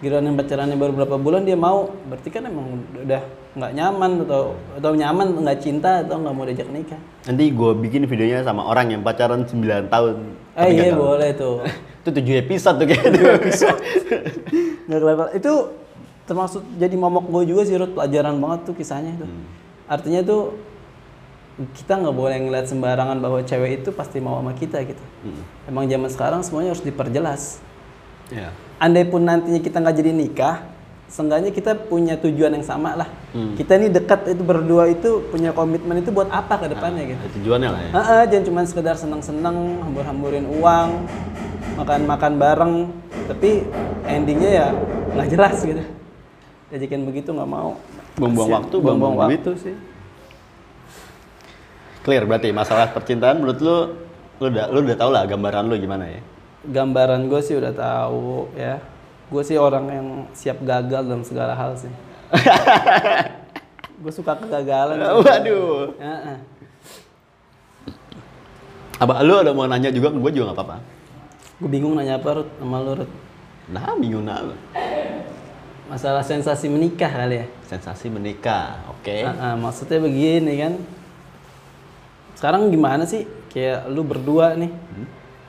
Giliran 0.00 0.20
yang 0.22 0.36
pacarannya 0.36 0.76
baru 0.76 0.92
berapa 0.92 1.16
bulan 1.16 1.48
dia 1.48 1.56
mau, 1.56 1.88
berarti 2.04 2.28
kan 2.28 2.44
emang 2.44 2.76
udah 2.94 3.24
nggak 3.56 3.72
nyaman 3.72 4.10
atau 4.20 4.52
atau 4.76 4.90
nyaman 4.92 5.26
nggak 5.40 5.58
cinta 5.64 6.04
atau 6.04 6.20
nggak 6.20 6.34
mau 6.34 6.44
diajak 6.44 6.68
nikah. 6.68 7.00
Nanti 7.24 7.48
gue 7.48 7.70
bikin 7.80 8.04
videonya 8.04 8.44
sama 8.44 8.68
orang 8.68 8.92
yang 8.92 9.00
pacaran 9.00 9.48
9 9.48 9.88
tahun. 9.88 10.14
Eh 10.60 10.68
iya 10.70 10.92
gagal. 10.92 11.00
boleh 11.00 11.30
tuh. 11.32 11.56
itu 12.04 12.10
7 12.12 12.42
episode 12.44 12.76
tuh 12.76 12.86
kayaknya. 12.86 13.20
Nggak 14.86 15.00
kelihatan. 15.00 15.28
Itu 15.40 15.52
termasuk 16.28 16.60
jadi 16.76 16.92
momok 17.00 17.32
gue 17.32 17.42
juga 17.48 17.64
sih 17.64 17.80
Rut. 17.80 17.96
Pelajaran 17.96 18.36
banget 18.36 18.68
tuh 18.68 18.74
kisahnya 18.76 19.16
itu. 19.16 19.26
Artinya 19.88 20.20
tuh 20.20 20.60
kita 21.54 22.02
nggak 22.02 22.16
boleh 22.18 22.36
ngeliat 22.44 22.66
sembarangan 22.66 23.22
bahwa 23.22 23.38
cewek 23.46 23.80
itu 23.80 23.90
pasti 23.94 24.20
mau 24.20 24.36
sama 24.42 24.52
kita 24.52 24.84
gitu. 24.84 25.04
Emang 25.64 25.88
zaman 25.88 26.10
sekarang 26.12 26.40
semuanya 26.44 26.76
harus 26.76 26.84
diperjelas. 26.84 27.64
Ya 28.28 28.52
andai 28.78 29.06
pun 29.06 29.22
nantinya 29.22 29.60
kita 29.62 29.78
nggak 29.78 29.96
jadi 29.96 30.10
nikah 30.12 30.56
seenggaknya 31.08 31.50
kita 31.54 31.76
punya 31.88 32.18
tujuan 32.18 32.54
yang 32.56 32.66
sama 32.66 32.98
lah. 32.98 33.08
Kita 33.32 33.78
ini 33.78 33.90
dekat 33.90 34.30
itu 34.30 34.42
berdua 34.42 34.90
itu 34.90 35.24
punya 35.30 35.50
komitmen 35.54 36.00
itu 36.02 36.10
buat 36.10 36.30
apa 36.30 36.64
ke 36.64 36.66
depannya 36.70 37.02
gitu. 37.06 37.20
Ada 37.20 37.32
tujuannya 37.40 37.68
lah 37.70 37.80
ya. 37.80 37.90
Heeh, 37.94 38.22
jangan 38.30 38.44
cuma 38.50 38.60
sekedar 38.66 38.96
senang-senang, 38.98 39.56
hambur-hamburin 39.84 40.46
uang, 40.48 40.88
makan-makan 41.78 42.32
bareng, 42.38 42.74
tapi 43.26 43.66
endingnya 44.06 44.50
ya 44.50 44.66
nggak 45.14 45.28
jelas 45.30 45.56
gitu. 45.62 45.82
Jajakin 46.72 47.02
begitu 47.06 47.30
nggak 47.30 47.50
mau. 47.50 47.78
Buang-buang 48.14 48.50
waktu, 48.62 48.74
buang-buang 48.78 49.16
waktu 49.18 49.52
sih. 49.58 49.74
clear 52.04 52.28
berarti 52.28 52.52
masalah 52.52 52.92
percintaan. 52.92 53.40
Menurut 53.40 53.58
lu 53.64 53.76
lu 54.38 54.46
udah 54.52 54.68
lu 54.68 54.84
udah 54.84 54.96
tau 55.00 55.10
lah 55.10 55.24
gambaran 55.24 55.72
lu 55.72 55.80
gimana 55.80 56.04
ya? 56.04 56.20
Gambaran 56.68 57.26
gue 57.32 57.40
sih 57.40 57.56
udah 57.56 57.72
tahu 57.72 58.52
ya. 58.54 58.78
Gue 59.26 59.42
sih 59.42 59.56
orang 59.56 59.84
yang 59.88 60.06
siap 60.32 60.60
gagal 60.60 61.02
dalam 61.02 61.22
segala 61.22 61.52
hal 61.52 61.74
sih. 61.74 61.92
gue 64.02 64.12
suka 64.12 64.36
kegagalan. 64.36 65.00
waduh 65.00 65.96
Heeh. 65.96 66.36
apa 68.94 69.20
lu 69.22 69.34
ada 69.34 69.50
mau 69.50 69.66
nanya 69.66 69.90
juga 69.90 70.10
gue 70.10 70.30
juga 70.30 70.50
nggak 70.50 70.58
apa-apa 70.58 70.76
Gue 71.56 71.70
bingung 71.70 71.94
nanya 71.94 72.18
apa 72.18 72.42
Rut 72.42 72.48
sama 72.58 72.78
lu 72.78 72.92
Rut. 73.00 73.10
nah 73.70 73.94
bingung 73.94 74.26
nah 74.26 74.42
Masalah 75.84 76.24
sensasi 76.24 76.66
menikah 76.66 77.08
kali 77.08 77.44
ya. 77.44 77.46
sensasi 77.64 78.08
menikah 78.08 78.82
oke 78.88 79.14
Ah, 79.24 79.52
ah, 79.52 79.54
maksudnya 79.54 80.00
begini 80.00 80.52
kan. 80.58 80.72
Sekarang 82.34 82.72
gimana 82.72 83.04
sih? 83.04 83.28
Kayak 83.52 83.86
lu 83.88 84.00
berdua 84.02 84.56
nih. 84.56 84.72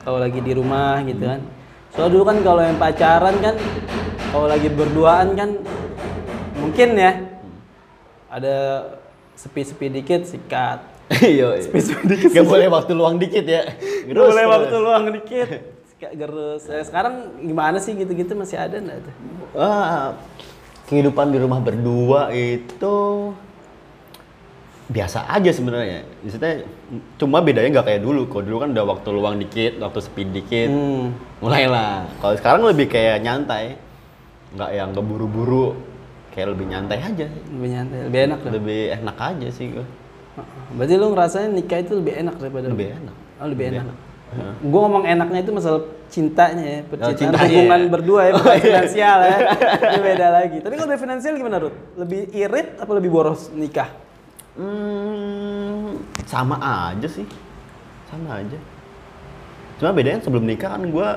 Kalau 0.00 0.20
lagi 0.20 0.38
di 0.38 0.52
rumah 0.52 1.00
gitu 1.02 1.24
kan. 1.24 1.40
Soalnya 1.96 2.12
dulu 2.12 2.24
kan 2.28 2.38
kalau 2.44 2.60
yang 2.60 2.76
pacaran 2.76 3.34
kan 3.40 3.56
kalau 4.28 4.46
lagi 4.52 4.68
berduaan 4.68 5.32
kan 5.32 5.50
mungkin 6.60 6.92
ya 6.92 7.12
ada 8.28 8.56
sepi-sepi 9.32 9.88
dikit 9.88 10.28
sikat. 10.28 10.84
iya 11.24 11.56
iya. 11.56 11.70
Gak 12.36 12.44
boleh 12.44 12.68
waktu 12.68 12.92
luang 12.92 13.16
dikit 13.16 13.48
ya 13.48 13.64
Gerus, 14.12 14.28
boleh 14.28 14.44
waktu 14.44 14.76
luang 14.76 15.04
dikit. 15.08 15.48
Sikat 15.88 16.12
gerus. 16.20 16.68
Eh, 16.68 16.84
sekarang 16.84 17.40
gimana 17.40 17.80
sih 17.80 17.96
gitu-gitu 17.96 18.36
masih 18.36 18.60
ada 18.60 18.76
enggak 18.76 19.00
tuh? 19.00 19.14
Wah, 19.56 20.12
kehidupan 20.92 21.32
di 21.32 21.40
rumah 21.40 21.64
berdua 21.64 22.28
itu 22.36 23.32
biasa 24.86 25.26
aja 25.26 25.50
sebenarnya. 25.50 26.06
Maksudnya 26.22 26.62
cuma 27.16 27.42
bedanya 27.42 27.68
nggak 27.72 27.86
kayak 27.86 28.02
dulu. 28.02 28.26
Kalau 28.26 28.42
dulu 28.42 28.56
kan 28.60 28.68
udah 28.70 28.84
waktu 28.86 29.08
luang 29.10 29.36
dikit, 29.36 29.72
waktu 29.78 29.98
sepi 29.98 30.22
dikit, 30.24 30.70
Hmm. 30.70 31.10
mulailah. 31.38 32.06
Kalau 32.16 32.34
sekarang 32.34 32.62
lebih 32.64 32.86
kayak 32.86 33.18
nyantai, 33.18 33.74
nggak 34.54 34.70
yang 34.72 34.90
keburu-buru, 34.94 35.74
kayak 36.30 36.54
lebih 36.54 36.66
nyantai 36.68 36.98
aja. 37.00 37.26
Lebih 37.26 37.68
nyantai, 37.68 37.98
lebih 38.06 38.20
enak 38.24 38.38
lah. 38.38 38.52
Lebih 38.54 38.80
enak 38.94 39.16
aja 39.18 39.48
sih 39.50 39.66
gue. 39.70 39.86
Berarti 40.72 40.94
lu 40.94 41.06
ngerasain 41.10 41.50
nikah 41.50 41.78
itu 41.80 41.92
lebih 41.96 42.14
enak 42.16 42.34
daripada 42.36 42.66
Lebih 42.68 42.88
enak. 42.94 43.16
Oh, 43.36 43.46
lebih, 43.48 43.64
enak. 43.68 43.84
enak. 43.88 43.96
Heeh. 44.26 44.52
Gue 44.60 44.80
ngomong 44.80 45.04
enaknya 45.04 45.40
itu 45.40 45.50
masalah 45.50 45.80
cintanya 46.06 46.62
ya, 46.62 46.80
percintaan 46.84 47.16
cintanya 47.16 47.46
hubungan 47.48 47.80
ya. 47.80 47.88
berdua 47.90 48.20
ya, 48.22 48.32
bukan 48.38 48.58
finansial 48.58 49.18
ya. 49.18 49.36
Itu 49.86 50.00
beda 50.00 50.26
lagi. 50.30 50.56
Tapi 50.62 50.74
kalau 50.74 50.88
dari 50.88 51.00
finansial 51.00 51.32
gimana, 51.34 51.56
Rut? 51.58 51.74
Lebih 51.96 52.20
irit 52.30 52.68
apa 52.76 52.90
lebih 52.92 53.10
boros 53.10 53.50
nikah? 53.50 53.90
Hmm, 54.56 56.00
sama 56.24 56.56
aja 56.56 57.08
sih. 57.08 57.28
Sama 58.08 58.40
aja. 58.40 58.58
Cuma 59.76 59.92
bedanya 59.92 60.24
sebelum 60.24 60.48
nikah 60.48 60.72
kan 60.72 60.82
gue 60.88 61.08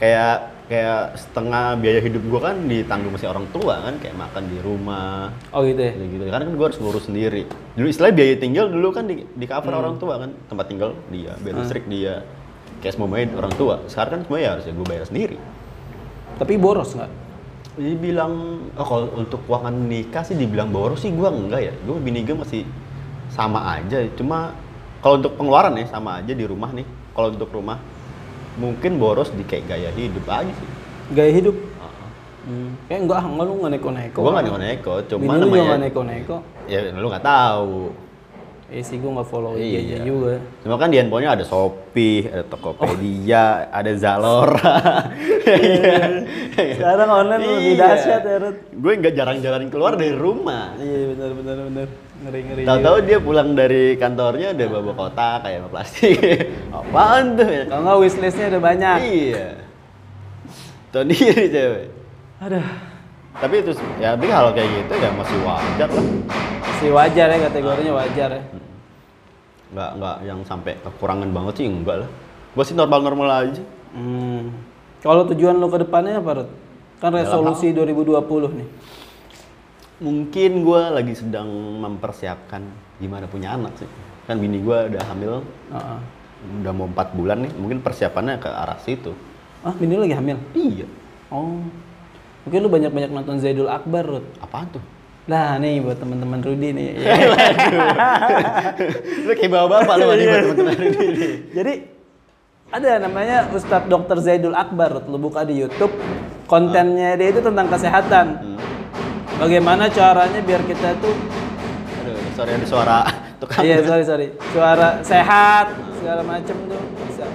kayak 0.00 0.36
kayak 0.64 1.20
setengah 1.20 1.76
biaya 1.76 2.00
hidup 2.00 2.24
gue 2.24 2.40
kan 2.40 2.56
ditanggung 2.64 3.12
masih 3.12 3.28
orang 3.28 3.44
tua 3.52 3.84
kan 3.84 4.00
kayak 4.00 4.16
makan 4.16 4.48
di 4.48 4.58
rumah 4.64 5.28
Oh 5.52 5.60
gitu 5.60 5.76
ya. 5.76 5.92
gitu 5.92 6.04
gitu 6.16 6.24
karena 6.32 6.44
kan 6.48 6.54
gue 6.56 6.66
harus 6.72 6.80
ngurus 6.80 7.04
sendiri 7.04 7.44
dulu 7.76 7.84
istilahnya 7.84 8.16
biaya 8.16 8.34
tinggal 8.40 8.66
dulu 8.72 8.88
kan 8.96 9.04
di, 9.04 9.28
di 9.28 9.44
cover 9.44 9.76
orang 9.76 10.00
tua 10.00 10.24
kan 10.24 10.32
tempat 10.48 10.66
tinggal 10.72 10.96
dia 11.12 11.36
biaya 11.44 11.60
listrik 11.60 11.84
dia 11.84 12.24
kayak 12.80 12.96
semuanya 12.96 13.36
orang 13.36 13.52
tua 13.60 13.84
sekarang 13.92 14.10
kan 14.16 14.20
semuanya 14.24 14.48
harus 14.56 14.64
ya 14.64 14.72
gue 14.72 14.86
bayar 14.88 15.04
sendiri 15.04 15.36
Tapi 16.34 16.52
boros 16.56 16.96
nggak? 16.96 17.12
Dibilang 17.74 18.32
oh 18.78 18.86
kalau 18.86 19.06
untuk 19.18 19.42
keuangan 19.50 19.74
nikah 19.74 20.22
sih 20.22 20.38
dibilang 20.38 20.70
boros 20.70 21.02
sih 21.02 21.10
gue 21.10 21.26
enggak 21.26 21.60
ya 21.60 21.72
gue 21.74 21.96
bini 21.98 22.22
gue 22.22 22.38
masih 22.38 22.62
sama 23.34 23.74
aja 23.74 23.98
cuma 24.14 24.54
kalau 25.02 25.18
untuk 25.18 25.34
pengeluaran 25.34 25.74
ya 25.74 25.86
sama 25.90 26.22
aja 26.22 26.30
di 26.30 26.46
rumah 26.46 26.70
nih 26.70 26.86
kalau 27.18 27.34
untuk 27.34 27.50
rumah 27.50 27.82
mungkin 28.54 29.02
boros 29.02 29.34
di 29.34 29.42
kayak 29.42 29.66
gaya 29.66 29.90
hidup 29.90 30.26
aja 30.30 30.52
sih 30.54 30.70
Gaya 31.12 31.36
hidup? 31.36 31.52
Hmm. 32.44 32.76
Kayak 32.88 33.00
enggak, 33.04 33.20
enggak 33.28 33.44
lu 33.44 33.52
nggak 33.60 33.72
neko-neko. 33.76 34.20
gue 34.20 34.32
nggak 34.32 34.44
neko-neko 34.48 34.94
cuma 35.08 35.20
Bini 35.20 35.32
lu 35.36 35.44
namanya 35.48 35.64
nggak 35.64 35.82
neko-neko. 35.84 36.36
ya 36.68 36.78
lu 36.92 37.06
nggak 37.08 37.24
tahu 37.24 37.76
Eh 38.64 38.80
sih 38.80 38.96
gue 38.96 39.06
nggak 39.06 39.28
follow 39.28 39.54
Iya. 39.54 39.76
IG-nya 39.76 39.98
juga. 40.02 40.40
Cuma 40.64 40.80
kan 40.80 40.88
di 40.88 40.96
handphonenya 40.96 41.36
ada 41.36 41.44
Shopee, 41.44 42.24
ada 42.26 42.44
Tokopedia, 42.44 43.68
ada 43.68 43.92
Zalora. 43.92 44.76
Sekarang 46.56 47.08
online 47.10 47.42
lebih 47.44 47.60
Iya. 47.70 47.80
dahsyat 47.84 48.22
ya, 48.24 48.36
Rut. 48.40 48.56
Gue 48.72 48.92
nggak 48.96 49.14
jarang-jarang 49.14 49.68
keluar 49.68 49.92
dari 49.94 50.16
rumah. 50.16 50.72
Iya 50.76 51.12
benar 51.12 51.30
benar 51.36 51.56
benar. 51.68 51.88
Ngeri 52.24 52.40
ngeri. 52.40 52.62
Tahu-tahu 52.64 52.96
dia 53.04 53.18
pulang 53.20 53.48
dari 53.52 53.84
kantornya 53.94 54.48
udah 54.56 54.66
bawa 54.70 54.92
kotak 54.96 55.36
kayak 55.44 55.58
sama 55.60 55.68
plastik. 55.68 56.16
Apaan 56.76 57.24
tuh 57.36 57.48
ya? 57.48 57.62
Kalau 57.68 57.82
nggak 57.84 57.98
wishlistnya 58.00 58.46
udah 58.48 58.62
banyak. 58.64 58.98
Iya. 59.04 59.46
Tahu 60.88 61.04
diri 61.04 61.44
cewek. 61.52 61.86
Aduh. 62.40 62.66
Tapi 63.34 63.54
itu 63.60 63.70
ya 63.98 64.14
tapi 64.14 64.30
kalau 64.30 64.50
kayak 64.54 64.68
gitu 64.72 64.94
ya 64.94 65.10
masih 65.12 65.38
wajar 65.42 65.88
lah. 65.90 66.06
Si 66.82 66.86
wajar 66.90 67.26
ya 67.30 67.38
kategorinya 67.50 67.92
wajar 67.94 68.28
ya. 68.34 68.42
Nggak 69.74 69.90
nggak 69.98 70.16
yang 70.26 70.40
sampai 70.46 70.78
kekurangan 70.82 71.30
banget 71.30 71.54
sih 71.62 71.66
enggak 71.66 72.06
lah. 72.06 72.10
Gue 72.54 72.64
sih 72.66 72.76
normal-normal 72.78 73.28
aja. 73.50 73.62
Hmm. 73.94 74.54
Kalau 75.02 75.26
tujuan 75.28 75.58
lo 75.58 75.68
ke 75.68 75.82
depannya 75.82 76.22
apa, 76.22 76.30
Rut? 76.42 76.50
Kan 77.02 77.12
resolusi 77.12 77.74
2020 77.74 78.58
nih. 78.62 78.68
Mungkin 80.00 80.50
gue 80.64 80.80
lagi 80.90 81.14
sedang 81.14 81.46
mempersiapkan 81.82 82.62
gimana 83.02 83.26
punya 83.26 83.54
anak 83.54 83.74
sih. 83.78 83.90
Kan 84.24 84.40
bini 84.40 84.62
gue 84.62 84.78
udah 84.94 85.02
hamil, 85.12 85.44
Heeh. 85.74 86.00
udah 86.64 86.72
mau 86.72 86.88
empat 86.88 87.12
bulan 87.12 87.44
nih. 87.44 87.52
Mungkin 87.58 87.84
persiapannya 87.84 88.40
ke 88.40 88.48
arah 88.48 88.78
situ. 88.80 89.12
Ah, 89.60 89.74
bini 89.76 89.98
lagi 89.98 90.14
hamil? 90.16 90.38
Iya. 90.56 90.86
Oh. 91.28 91.60
Mungkin 92.48 92.58
lu 92.64 92.68
banyak-banyak 92.68 93.10
nonton 93.12 93.36
Zaidul 93.40 93.68
Akbar, 93.68 94.04
Rut. 94.06 94.24
Apaan 94.40 94.68
tuh? 94.72 94.84
Lah, 95.24 95.56
nih 95.56 95.80
buat 95.80 95.96
teman-teman 95.96 96.44
Rudi 96.44 96.68
nih. 96.76 97.00
lu 99.24 99.32
kayak 99.32 99.50
bawa 99.50 99.66
bapak 99.80 99.94
lu 99.96 100.12
nih 100.12 100.26
buat 100.28 100.44
teman-teman 100.52 100.92
ini. 100.92 101.28
Jadi 101.56 101.72
ada 102.68 102.90
namanya 103.00 103.48
Ustadz 103.48 103.88
Dr. 103.88 104.20
Zaidul 104.20 104.52
Akbar, 104.52 105.08
lu 105.08 105.16
buka 105.16 105.48
di 105.48 105.56
YouTube. 105.56 105.96
Kontennya 106.44 107.16
dia 107.16 107.32
itu 107.32 107.40
tentang 107.40 107.72
kesehatan. 107.72 108.26
Hmm. 108.36 108.58
Bagaimana 109.40 109.88
caranya 109.88 110.40
biar 110.44 110.62
kita 110.62 110.92
tuh 111.00 111.16
Aduh, 112.04 112.20
sorry 112.36 112.52
ada 112.54 112.66
suara 112.68 112.98
tukang. 113.42 113.66
iya 113.66 113.82
sorry 113.82 114.04
sorry 114.06 114.26
suara 114.54 115.02
sehat 115.02 115.74
segala 115.98 116.22
macam 116.22 116.54
tuh 116.70 116.80
bisa 117.10 117.26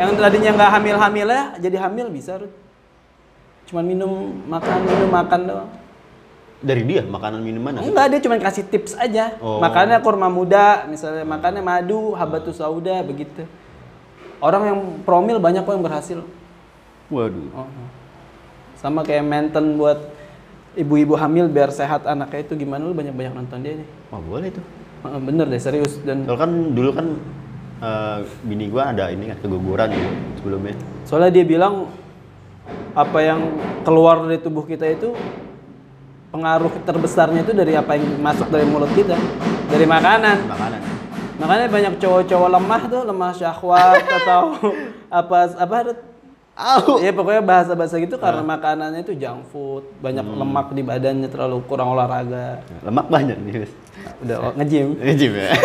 yang 0.00 0.16
tadinya 0.16 0.50
nggak 0.56 0.70
hamil 0.72 0.96
hamil 0.96 1.28
ya 1.28 1.44
jadi 1.60 1.76
hamil 1.84 2.08
bisa 2.08 2.40
Rut. 2.40 2.48
cuman 3.68 3.84
minum 3.84 4.12
makan 4.48 4.78
minum 4.88 5.10
makan 5.12 5.40
doang 5.44 5.68
Dari 6.64 6.80
dia 6.82 7.04
makanan 7.04 7.38
minuman 7.38 7.76
enggak 7.78 8.06
dia 8.08 8.20
cuman 8.24 8.40
kasih 8.40 8.64
tips 8.64 8.96
aja 8.96 9.36
Oh. 9.38 9.60
makannya 9.60 10.00
kurma 10.00 10.26
muda 10.26 10.88
misalnya 10.88 11.20
makannya 11.22 11.60
madu 11.60 12.16
habatus 12.16 12.56
sauda 12.56 13.04
begitu 13.04 13.44
orang 14.40 14.62
yang 14.64 14.78
promil 15.04 15.36
banyak 15.36 15.60
kok 15.60 15.70
yang 15.70 15.84
berhasil 15.84 16.18
Waduh. 17.06 17.52
Oh. 17.52 17.68
sama 18.74 19.04
kayak 19.04 19.22
maintain 19.22 19.76
buat 19.76 20.00
ibu-ibu 20.74 21.14
hamil 21.14 21.46
biar 21.46 21.68
sehat 21.68 22.02
anaknya 22.04 22.42
itu 22.42 22.56
gimana 22.56 22.82
lu 22.82 22.92
banyak-banyak 22.92 23.32
nonton 23.34 23.60
dia 23.60 23.76
nih 23.76 23.88
Wah 24.08 24.18
boleh 24.18 24.48
tuh. 24.50 24.64
Bener 25.04 25.44
deh 25.44 25.60
serius 25.60 26.00
dan 26.00 26.24
Kalau 26.24 26.40
kan 26.40 26.50
dulu 26.72 26.90
kan 26.90 27.06
eh, 27.78 28.18
bini 28.40 28.66
gua 28.66 28.88
ada 28.88 29.12
ini 29.12 29.28
kan 29.28 29.36
keguguran 29.38 29.92
gitu 29.92 30.08
sebelumnya. 30.40 30.74
Soalnya 31.04 31.30
dia 31.30 31.44
bilang 31.44 31.92
apa 32.96 33.18
yang 33.20 33.40
keluar 33.84 34.24
dari 34.24 34.40
tubuh 34.40 34.64
kita 34.64 34.88
itu 34.88 35.12
pengaruh 36.34 36.72
terbesarnya 36.82 37.46
itu 37.46 37.54
dari 37.54 37.78
apa 37.78 37.94
yang 37.94 38.18
masuk 38.18 38.50
dari 38.50 38.66
mulut 38.66 38.90
kita, 38.90 39.14
dari 39.70 39.86
makanan. 39.86 40.50
Makanan. 40.50 40.80
Makanya 41.38 41.66
banyak 41.70 41.94
cowok-cowok 42.02 42.48
lemah 42.58 42.82
tuh, 42.90 43.02
lemah 43.06 43.30
syahwat 43.38 44.02
atau 44.18 44.58
apa 45.06 45.38
apa 45.54 45.76
Au. 46.54 47.02
Iya 47.02 47.10
pokoknya 47.10 47.42
bahasa-bahasa 47.42 47.98
gitu 47.98 48.14
karena 48.14 48.38
makanannya 48.46 49.02
itu 49.02 49.18
junk 49.18 49.50
food, 49.50 49.90
banyak 49.98 50.22
Hmm. 50.22 50.38
lemak 50.38 50.70
di 50.70 50.86
badannya 50.86 51.26
terlalu 51.26 51.66
kurang 51.66 51.98
olahraga. 51.98 52.62
Lemak 52.78 53.10
banyak 53.10 53.34
nih, 53.42 53.52
Gus. 53.58 53.72
Udah 54.22 54.36
oh, 54.38 54.52
nge-gym. 54.54 54.94
Gym 55.18 55.32
ya. 55.34 55.50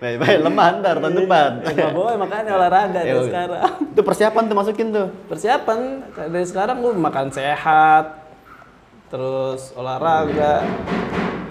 Baik, 0.00 0.20
baik, 0.20 0.44
lemah 0.44 0.80
ntar 0.80 1.00
tahun 1.00 1.24
depan. 1.24 1.50
Ya 1.72 1.88
boleh 1.88 2.16
makanya 2.20 2.52
olahraga 2.52 3.00
Ya 3.00 3.16
dari 3.16 3.32
sekarang. 3.32 3.64
Itu 3.96 4.00
persiapan 4.04 4.42
tuh 4.48 4.56
masukin 4.56 4.86
tuh. 4.92 5.08
Persiapan 5.24 5.78
dari 6.28 6.46
sekarang 6.48 6.84
gue 6.84 6.92
makan 7.00 7.32
sehat, 7.32 8.19
terus 9.10 9.74
olahraga. 9.74 10.62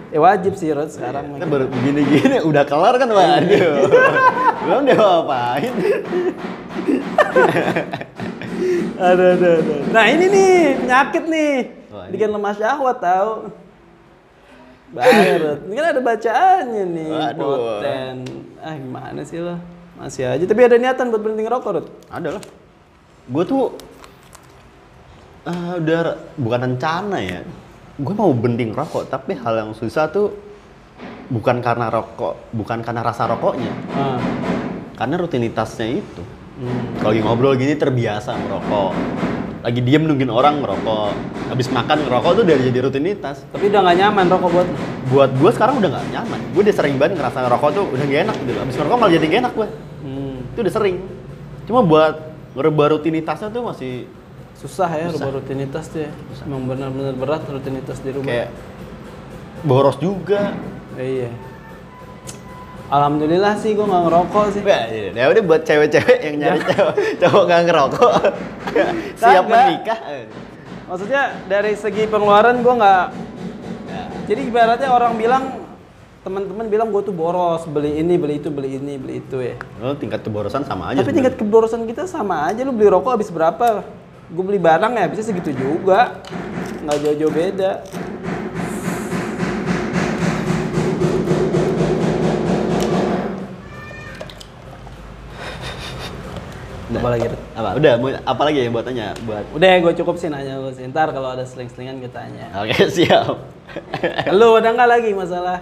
Ya 0.10 0.20
wajib 0.24 0.58
sih 0.58 0.74
Rod 0.74 0.90
sekarang. 0.90 1.38
Kita 1.38 1.46
baru 1.46 1.70
begini-gini 1.70 2.42
udah 2.42 2.64
kelar 2.66 2.98
kan, 2.98 3.14
waduh. 3.14 3.86
Belum 4.66 4.82
dia 4.90 4.98
ngapain. 4.98 5.74
Aduh, 9.00 9.28
aduh, 9.38 9.54
aduh. 9.62 9.80
Nah 9.94 10.06
ini 10.10 10.26
nih 10.34 10.56
penyakit 10.82 11.24
nih, 11.30 11.54
Wah, 11.94 12.10
bikin 12.10 12.30
lemah 12.34 12.54
syahwat 12.58 12.98
tahu. 12.98 13.54
Rod. 14.98 15.60
Ini 15.70 15.74
kan 15.78 15.88
ada 15.94 16.02
bacaannya 16.02 16.84
nih, 16.90 17.12
Waduh. 17.14 17.38
poten. 17.38 18.16
Ah 18.66 18.74
gimana 18.74 19.22
sih 19.22 19.38
lo? 19.38 19.62
Masih 19.94 20.26
aja. 20.26 20.42
Tapi 20.42 20.62
ada 20.66 20.82
niatan 20.82 21.14
buat 21.14 21.22
berhenti 21.22 21.46
ngerokok 21.46 21.70
Rod. 21.70 21.88
Ada 22.10 22.40
lah. 22.40 22.44
Gue 23.30 23.44
tuh 23.46 23.78
eh, 25.48 25.74
udah 25.80 26.00
bukan 26.36 26.60
rencana 26.74 27.18
ya. 27.22 27.40
Gue 28.00 28.16
mau 28.16 28.32
bending 28.32 28.72
rokok, 28.72 29.12
tapi 29.12 29.36
hal 29.36 29.54
yang 29.60 29.72
susah 29.76 30.08
tuh 30.08 30.32
bukan 31.30 31.60
karena 31.62 31.92
rokok, 31.92 32.52
bukan 32.56 32.80
karena 32.82 33.04
rasa 33.04 33.28
rokoknya, 33.30 33.72
Ah. 33.94 34.20
karena 34.98 35.20
rutinitasnya 35.20 36.00
itu. 36.00 36.24
Hmm. 36.60 37.00
Kalau 37.00 37.12
lagi 37.16 37.22
ngobrol 37.24 37.56
gini 37.56 37.76
terbiasa 37.80 38.36
merokok. 38.36 38.92
Lagi 39.60 39.80
diem 39.84 40.04
nungguin 40.04 40.32
orang 40.32 40.60
ngerokok. 40.64 41.12
Habis 41.52 41.68
makan 41.72 42.08
ngerokok 42.08 42.32
tuh 42.36 42.44
udah 42.48 42.56
jadi 42.60 42.80
rutinitas. 42.84 43.44
Tapi 43.52 43.68
udah 43.72 43.80
nggak 43.84 43.98
nyaman 44.00 44.26
rokok 44.28 44.50
buat. 44.52 44.70
Buat 45.12 45.32
gue 45.40 45.52
sekarang 45.56 45.76
udah 45.80 45.90
nggak 46.00 46.08
nyaman. 46.16 46.40
Gue 46.56 46.62
udah 46.68 46.76
sering 46.76 46.96
banget 47.00 47.20
ngerasa 47.20 47.38
ngerokok 47.48 47.70
tuh 47.76 47.86
udah 47.96 48.06
gak 48.08 48.22
enak 48.28 48.36
gitu. 48.44 48.60
Habis 48.60 48.76
ngerokok 48.76 48.98
malah 49.00 49.12
jadi 49.16 49.26
gak 49.28 49.40
enak 49.44 49.54
gue. 49.56 49.68
Hmm. 50.04 50.36
Itu 50.52 50.60
udah 50.64 50.74
sering. 50.76 50.96
Cuma 51.68 51.80
buat 51.84 52.14
ngerubah 52.56 52.86
rutinitasnya 53.00 53.48
tuh 53.52 53.64
masih 53.68 53.94
Susah 54.60 54.92
ya 54.92 55.08
Susah. 55.08 55.32
rubah 55.32 55.40
rutinitas 55.40 55.88
tuh 55.88 56.04
ya. 56.04 56.12
Emang 56.44 56.68
benar-benar 56.68 57.16
berat 57.16 57.48
rutinitas 57.48 58.04
dirubah. 58.04 58.28
kayak 58.28 58.50
boros 59.64 59.96
juga. 60.04 60.52
Iya. 61.00 61.32
Alhamdulillah 62.90 63.54
sih 63.62 63.78
gue 63.78 63.86
nggak 63.86 64.04
ngerokok 64.10 64.46
sih. 64.52 64.62
Ya, 64.66 64.82
ya 65.16 65.26
udah 65.32 65.44
buat 65.46 65.62
cewek-cewek 65.64 66.20
yang 66.26 66.36
nyari 66.42 66.60
cowok, 66.66 66.96
cowok 67.22 67.44
gak 67.46 67.62
ngerokok, 67.70 68.14
siap 69.22 69.46
menikah. 69.46 70.00
Maksudnya 70.90 71.24
dari 71.46 71.78
segi 71.78 72.10
pengeluaran 72.10 72.66
gue 72.66 72.74
nggak. 72.82 73.06
Jadi 74.26 74.42
ibaratnya 74.42 74.90
orang 74.90 75.14
bilang 75.22 75.44
teman-teman 76.26 76.66
bilang 76.66 76.90
gue 76.90 77.02
tuh 77.06 77.14
boros 77.14 77.64
beli 77.70 78.02
ini 78.02 78.18
beli 78.18 78.42
itu 78.42 78.50
beli 78.50 78.82
ini 78.82 78.98
beli 78.98 79.22
itu 79.22 79.38
ya. 79.38 79.56
Lo 79.80 79.94
tingkat 79.94 80.26
keborosan 80.26 80.66
sama 80.66 80.90
aja. 80.92 81.06
Tapi 81.06 81.14
tingkat 81.14 81.38
keborosan 81.38 81.86
kita 81.86 82.10
sama 82.10 82.50
aja. 82.50 82.66
Lu 82.66 82.74
beli 82.74 82.90
rokok 82.90 83.22
habis 83.22 83.30
berapa? 83.30 83.86
Gue 84.30 84.44
beli 84.46 84.62
barang 84.62 84.94
ya 84.94 85.10
bisa 85.10 85.26
segitu 85.26 85.50
juga. 85.58 86.22
Nggak 86.86 86.98
jauh-jauh 87.02 87.34
beda. 87.34 87.72
Udah. 96.90 97.02
Apa 97.02 97.10
lagi? 97.10 97.26
Apa? 97.54 97.70
Udah, 97.78 97.94
mau 98.02 98.10
apa 98.10 98.42
lagi 98.46 98.58
ya 98.66 98.70
buat 98.74 98.86
tanya? 98.86 99.14
Buat 99.26 99.46
Udah 99.54 99.70
gue 99.82 99.94
cukup 99.98 100.18
sih 100.18 100.30
nanya 100.30 100.62
lu 100.62 100.74
sih. 100.74 100.86
Ntar 100.90 101.10
kalau 101.14 101.34
ada 101.34 101.46
seling-selingan 101.46 102.02
kita 102.02 102.22
tanya. 102.22 102.46
Oke, 102.62 102.86
siap. 103.02 103.34
Lu 104.34 104.58
ada 104.58 104.74
nggak 104.74 104.90
lagi 104.90 105.12
masalah? 105.14 105.62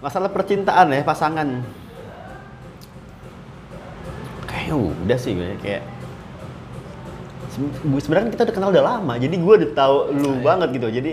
Masalah 0.00 0.28
percintaan 0.28 0.92
ya, 0.92 1.00
pasangan. 1.04 1.48
Kayak 4.44 4.76
udah 4.76 5.18
sih 5.20 5.36
gue 5.36 5.56
kayak 5.60 5.80
gue 5.84 5.93
sebenarnya 8.02 8.30
kita 8.34 8.42
udah 8.50 8.54
kenal 8.54 8.70
udah 8.74 8.84
lama, 8.84 9.14
jadi 9.16 9.34
gue 9.34 9.54
udah 9.62 9.70
tahu 9.72 9.96
lu 10.12 10.30
banget 10.42 10.68
gitu. 10.74 10.88
Jadi 10.90 11.12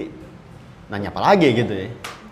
nanya 0.92 1.14
apa 1.14 1.22
lagi 1.22 1.48
gitu 1.56 1.72
ya. 1.72 1.88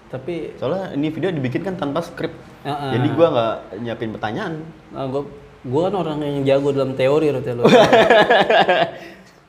Tapi 0.09 0.57
Soalnya 0.57 0.97
ini 0.97 1.07
video 1.13 1.29
dibikin 1.29 1.61
kan 1.61 1.77
tanpa 1.77 2.01
skrip. 2.01 2.33
Heeh. 2.65 2.91
Jadi 2.97 3.07
gue 3.13 3.27
nggak 3.29 3.55
nyiapin 3.85 4.09
pertanyaan. 4.11 4.53
nah, 4.89 5.05
gue 5.05 5.23
gue 5.59 5.81
kan 5.85 5.93
orang 5.93 6.17
yang 6.23 6.43
jago 6.47 6.69
dalam 6.73 6.97
teori 6.97 7.29
ya, 7.29 7.53
lu. 7.53 7.63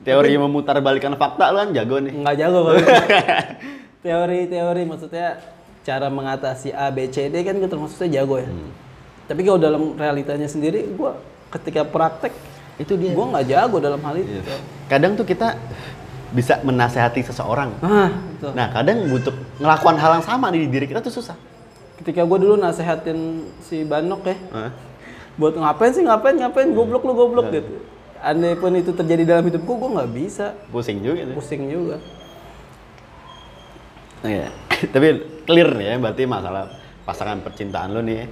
Teori 0.01 0.33
memutar 0.33 0.81
balikan 0.81 1.13
fakta 1.13 1.53
lu 1.53 1.57
kan 1.61 1.69
jago 1.77 2.01
nih. 2.01 2.13
Nggak 2.13 2.35
jago 2.41 2.59
Teori-teori 4.01 4.81
maksudnya 4.89 5.37
cara 5.81 6.09
mengatasi 6.09 6.73
A, 6.73 6.89
B, 6.89 7.09
C, 7.09 7.29
D 7.29 7.41
kan 7.45 7.57
gue 7.57 7.69
termasuknya 7.69 8.21
jago 8.21 8.41
ya. 8.41 8.49
Tapi 9.29 9.41
kalau 9.45 9.59
dalam 9.61 9.93
realitanya 9.97 10.49
sendiri, 10.49 10.89
gue 10.89 11.11
ketika 11.53 11.85
praktek 11.85 12.33
Itu 12.79 12.95
dia. 12.95 13.11
gue 13.11 13.25
nggak 13.25 13.45
jago 13.49 13.77
dalam 13.81 14.01
hal 14.03 14.15
itu. 14.19 14.31
Kadang 14.87 15.15
tuh 15.19 15.25
kita 15.27 15.59
bisa 16.31 16.63
menasehati 16.63 17.21
seseorang. 17.27 17.75
Ah, 17.83 18.09
itu. 18.39 18.47
Nah, 18.55 18.71
kadang 18.71 19.11
butuh 19.11 19.35
ngelakukan 19.59 19.95
hal 19.99 20.11
yang 20.19 20.25
sama 20.25 20.47
di 20.49 20.63
diri 20.71 20.87
kita 20.87 21.03
tuh 21.03 21.11
susah. 21.11 21.35
Ketika 21.99 22.23
gue 22.23 22.37
dulu 22.39 22.55
nasehatin 22.57 23.45
si 23.61 23.83
Banok 23.83 24.25
ya, 24.25 24.35
Hah? 24.55 24.71
buat 25.37 25.53
ngapain 25.53 25.91
sih 25.93 26.01
ngapain 26.01 26.39
ngapain 26.39 26.71
goblok 26.71 27.03
lu 27.05 27.13
goblok 27.13 27.51
gitu. 27.51 27.83
Andai 28.21 28.53
pun 28.57 28.73
itu 28.77 28.93
terjadi 28.93 29.25
dalam 29.25 29.43
hidupku, 29.45 29.69
gue 29.75 29.89
nggak 29.97 30.11
bisa. 30.13 30.55
Pusing 30.71 31.03
juga 31.03 31.29
tuh. 31.29 31.35
Pusing 31.37 31.63
juga. 31.67 31.97
Iya. 34.25 34.49
Tapi 34.93 35.07
clear 35.45 35.69
nih 35.77 35.85
ya 35.93 35.95
berarti 35.99 36.23
masalah 36.25 36.69
pasangan 37.03 37.43
percintaan 37.43 37.91
lu 37.91 38.01
nih. 38.05 38.29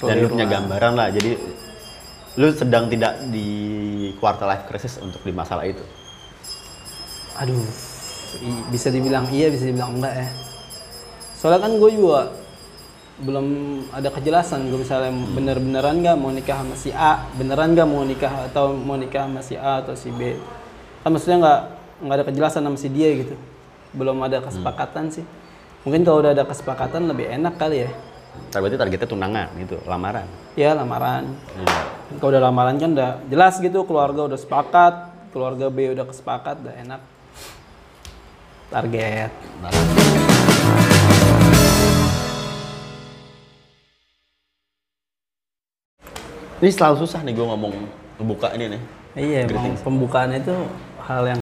Dan 0.00 0.16
lu 0.24 0.26
Clear 0.26 0.30
punya 0.32 0.46
gambaran 0.48 0.92
lah. 0.96 1.08
Jadi 1.12 1.30
lu 2.40 2.48
sedang 2.56 2.88
tidak 2.88 3.20
di 3.28 3.48
quarter 4.16 4.48
life 4.48 4.64
crisis 4.64 4.96
untuk 4.96 5.20
di 5.20 5.28
masalah 5.28 5.68
itu. 5.68 5.84
Aduh, 7.36 7.60
bisa 8.72 8.88
dibilang 8.88 9.28
iya, 9.28 9.52
bisa 9.52 9.68
dibilang 9.68 10.00
enggak 10.00 10.24
ya. 10.24 10.28
Soalnya 11.36 11.68
kan 11.68 11.76
gue 11.76 11.90
juga 11.92 12.32
belum 13.20 13.46
ada 13.92 14.08
kejelasan 14.08 14.72
gue 14.72 14.80
misalnya 14.80 15.12
bener-beneran 15.12 16.00
nggak 16.00 16.16
mau 16.16 16.32
nikah 16.32 16.64
sama 16.64 16.76
si 16.80 16.88
A, 16.96 17.28
beneran 17.36 17.76
nggak 17.76 17.84
mau 17.84 18.00
nikah 18.08 18.48
atau 18.48 18.72
mau 18.72 18.96
nikah 18.96 19.28
sama 19.28 19.44
si 19.44 19.60
A 19.60 19.84
atau 19.84 19.92
si 19.92 20.08
B. 20.08 20.40
Kan 21.04 21.12
maksudnya 21.12 21.44
nggak 21.44 21.60
nggak 22.08 22.16
ada 22.16 22.24
kejelasan 22.24 22.64
sama 22.64 22.78
si 22.80 22.88
dia 22.88 23.12
gitu. 23.20 23.36
Belum 23.92 24.16
ada 24.24 24.40
kesepakatan 24.40 25.12
sih. 25.12 25.28
Mungkin 25.84 26.08
kalau 26.08 26.24
udah 26.24 26.32
ada 26.32 26.48
kesepakatan 26.48 27.04
lebih 27.04 27.28
enak 27.28 27.60
kali 27.60 27.84
ya. 27.84 27.92
Tapi 28.48 28.64
berarti 28.64 28.80
targetnya 28.80 29.08
tunangan 29.12 29.48
gitu, 29.60 29.76
lamaran. 29.84 30.24
Ya 30.56 30.72
lamaran. 30.72 31.36
Iya. 31.60 31.99
Kalau 32.18 32.34
udah 32.34 32.42
lamaran 32.42 32.74
kan 32.74 32.90
udah 32.90 33.22
jelas 33.30 33.62
gitu 33.62 33.86
keluarga 33.86 34.26
udah 34.26 34.34
sepakat, 34.34 35.14
keluarga 35.30 35.70
B 35.70 35.94
udah 35.94 36.02
kesepakat, 36.10 36.58
udah 36.58 36.74
enak. 36.74 36.98
Target. 38.66 39.30
Ini 46.58 46.70
selalu 46.74 47.06
susah 47.06 47.22
nih 47.22 47.30
gue 47.30 47.46
ngomong 47.46 47.74
buka 48.26 48.58
ini 48.58 48.74
nih. 48.74 48.82
Iya, 49.14 49.38
emang 49.46 49.78
pembukaan 49.78 50.34
itu 50.34 50.66
hal 51.06 51.30
yang 51.30 51.38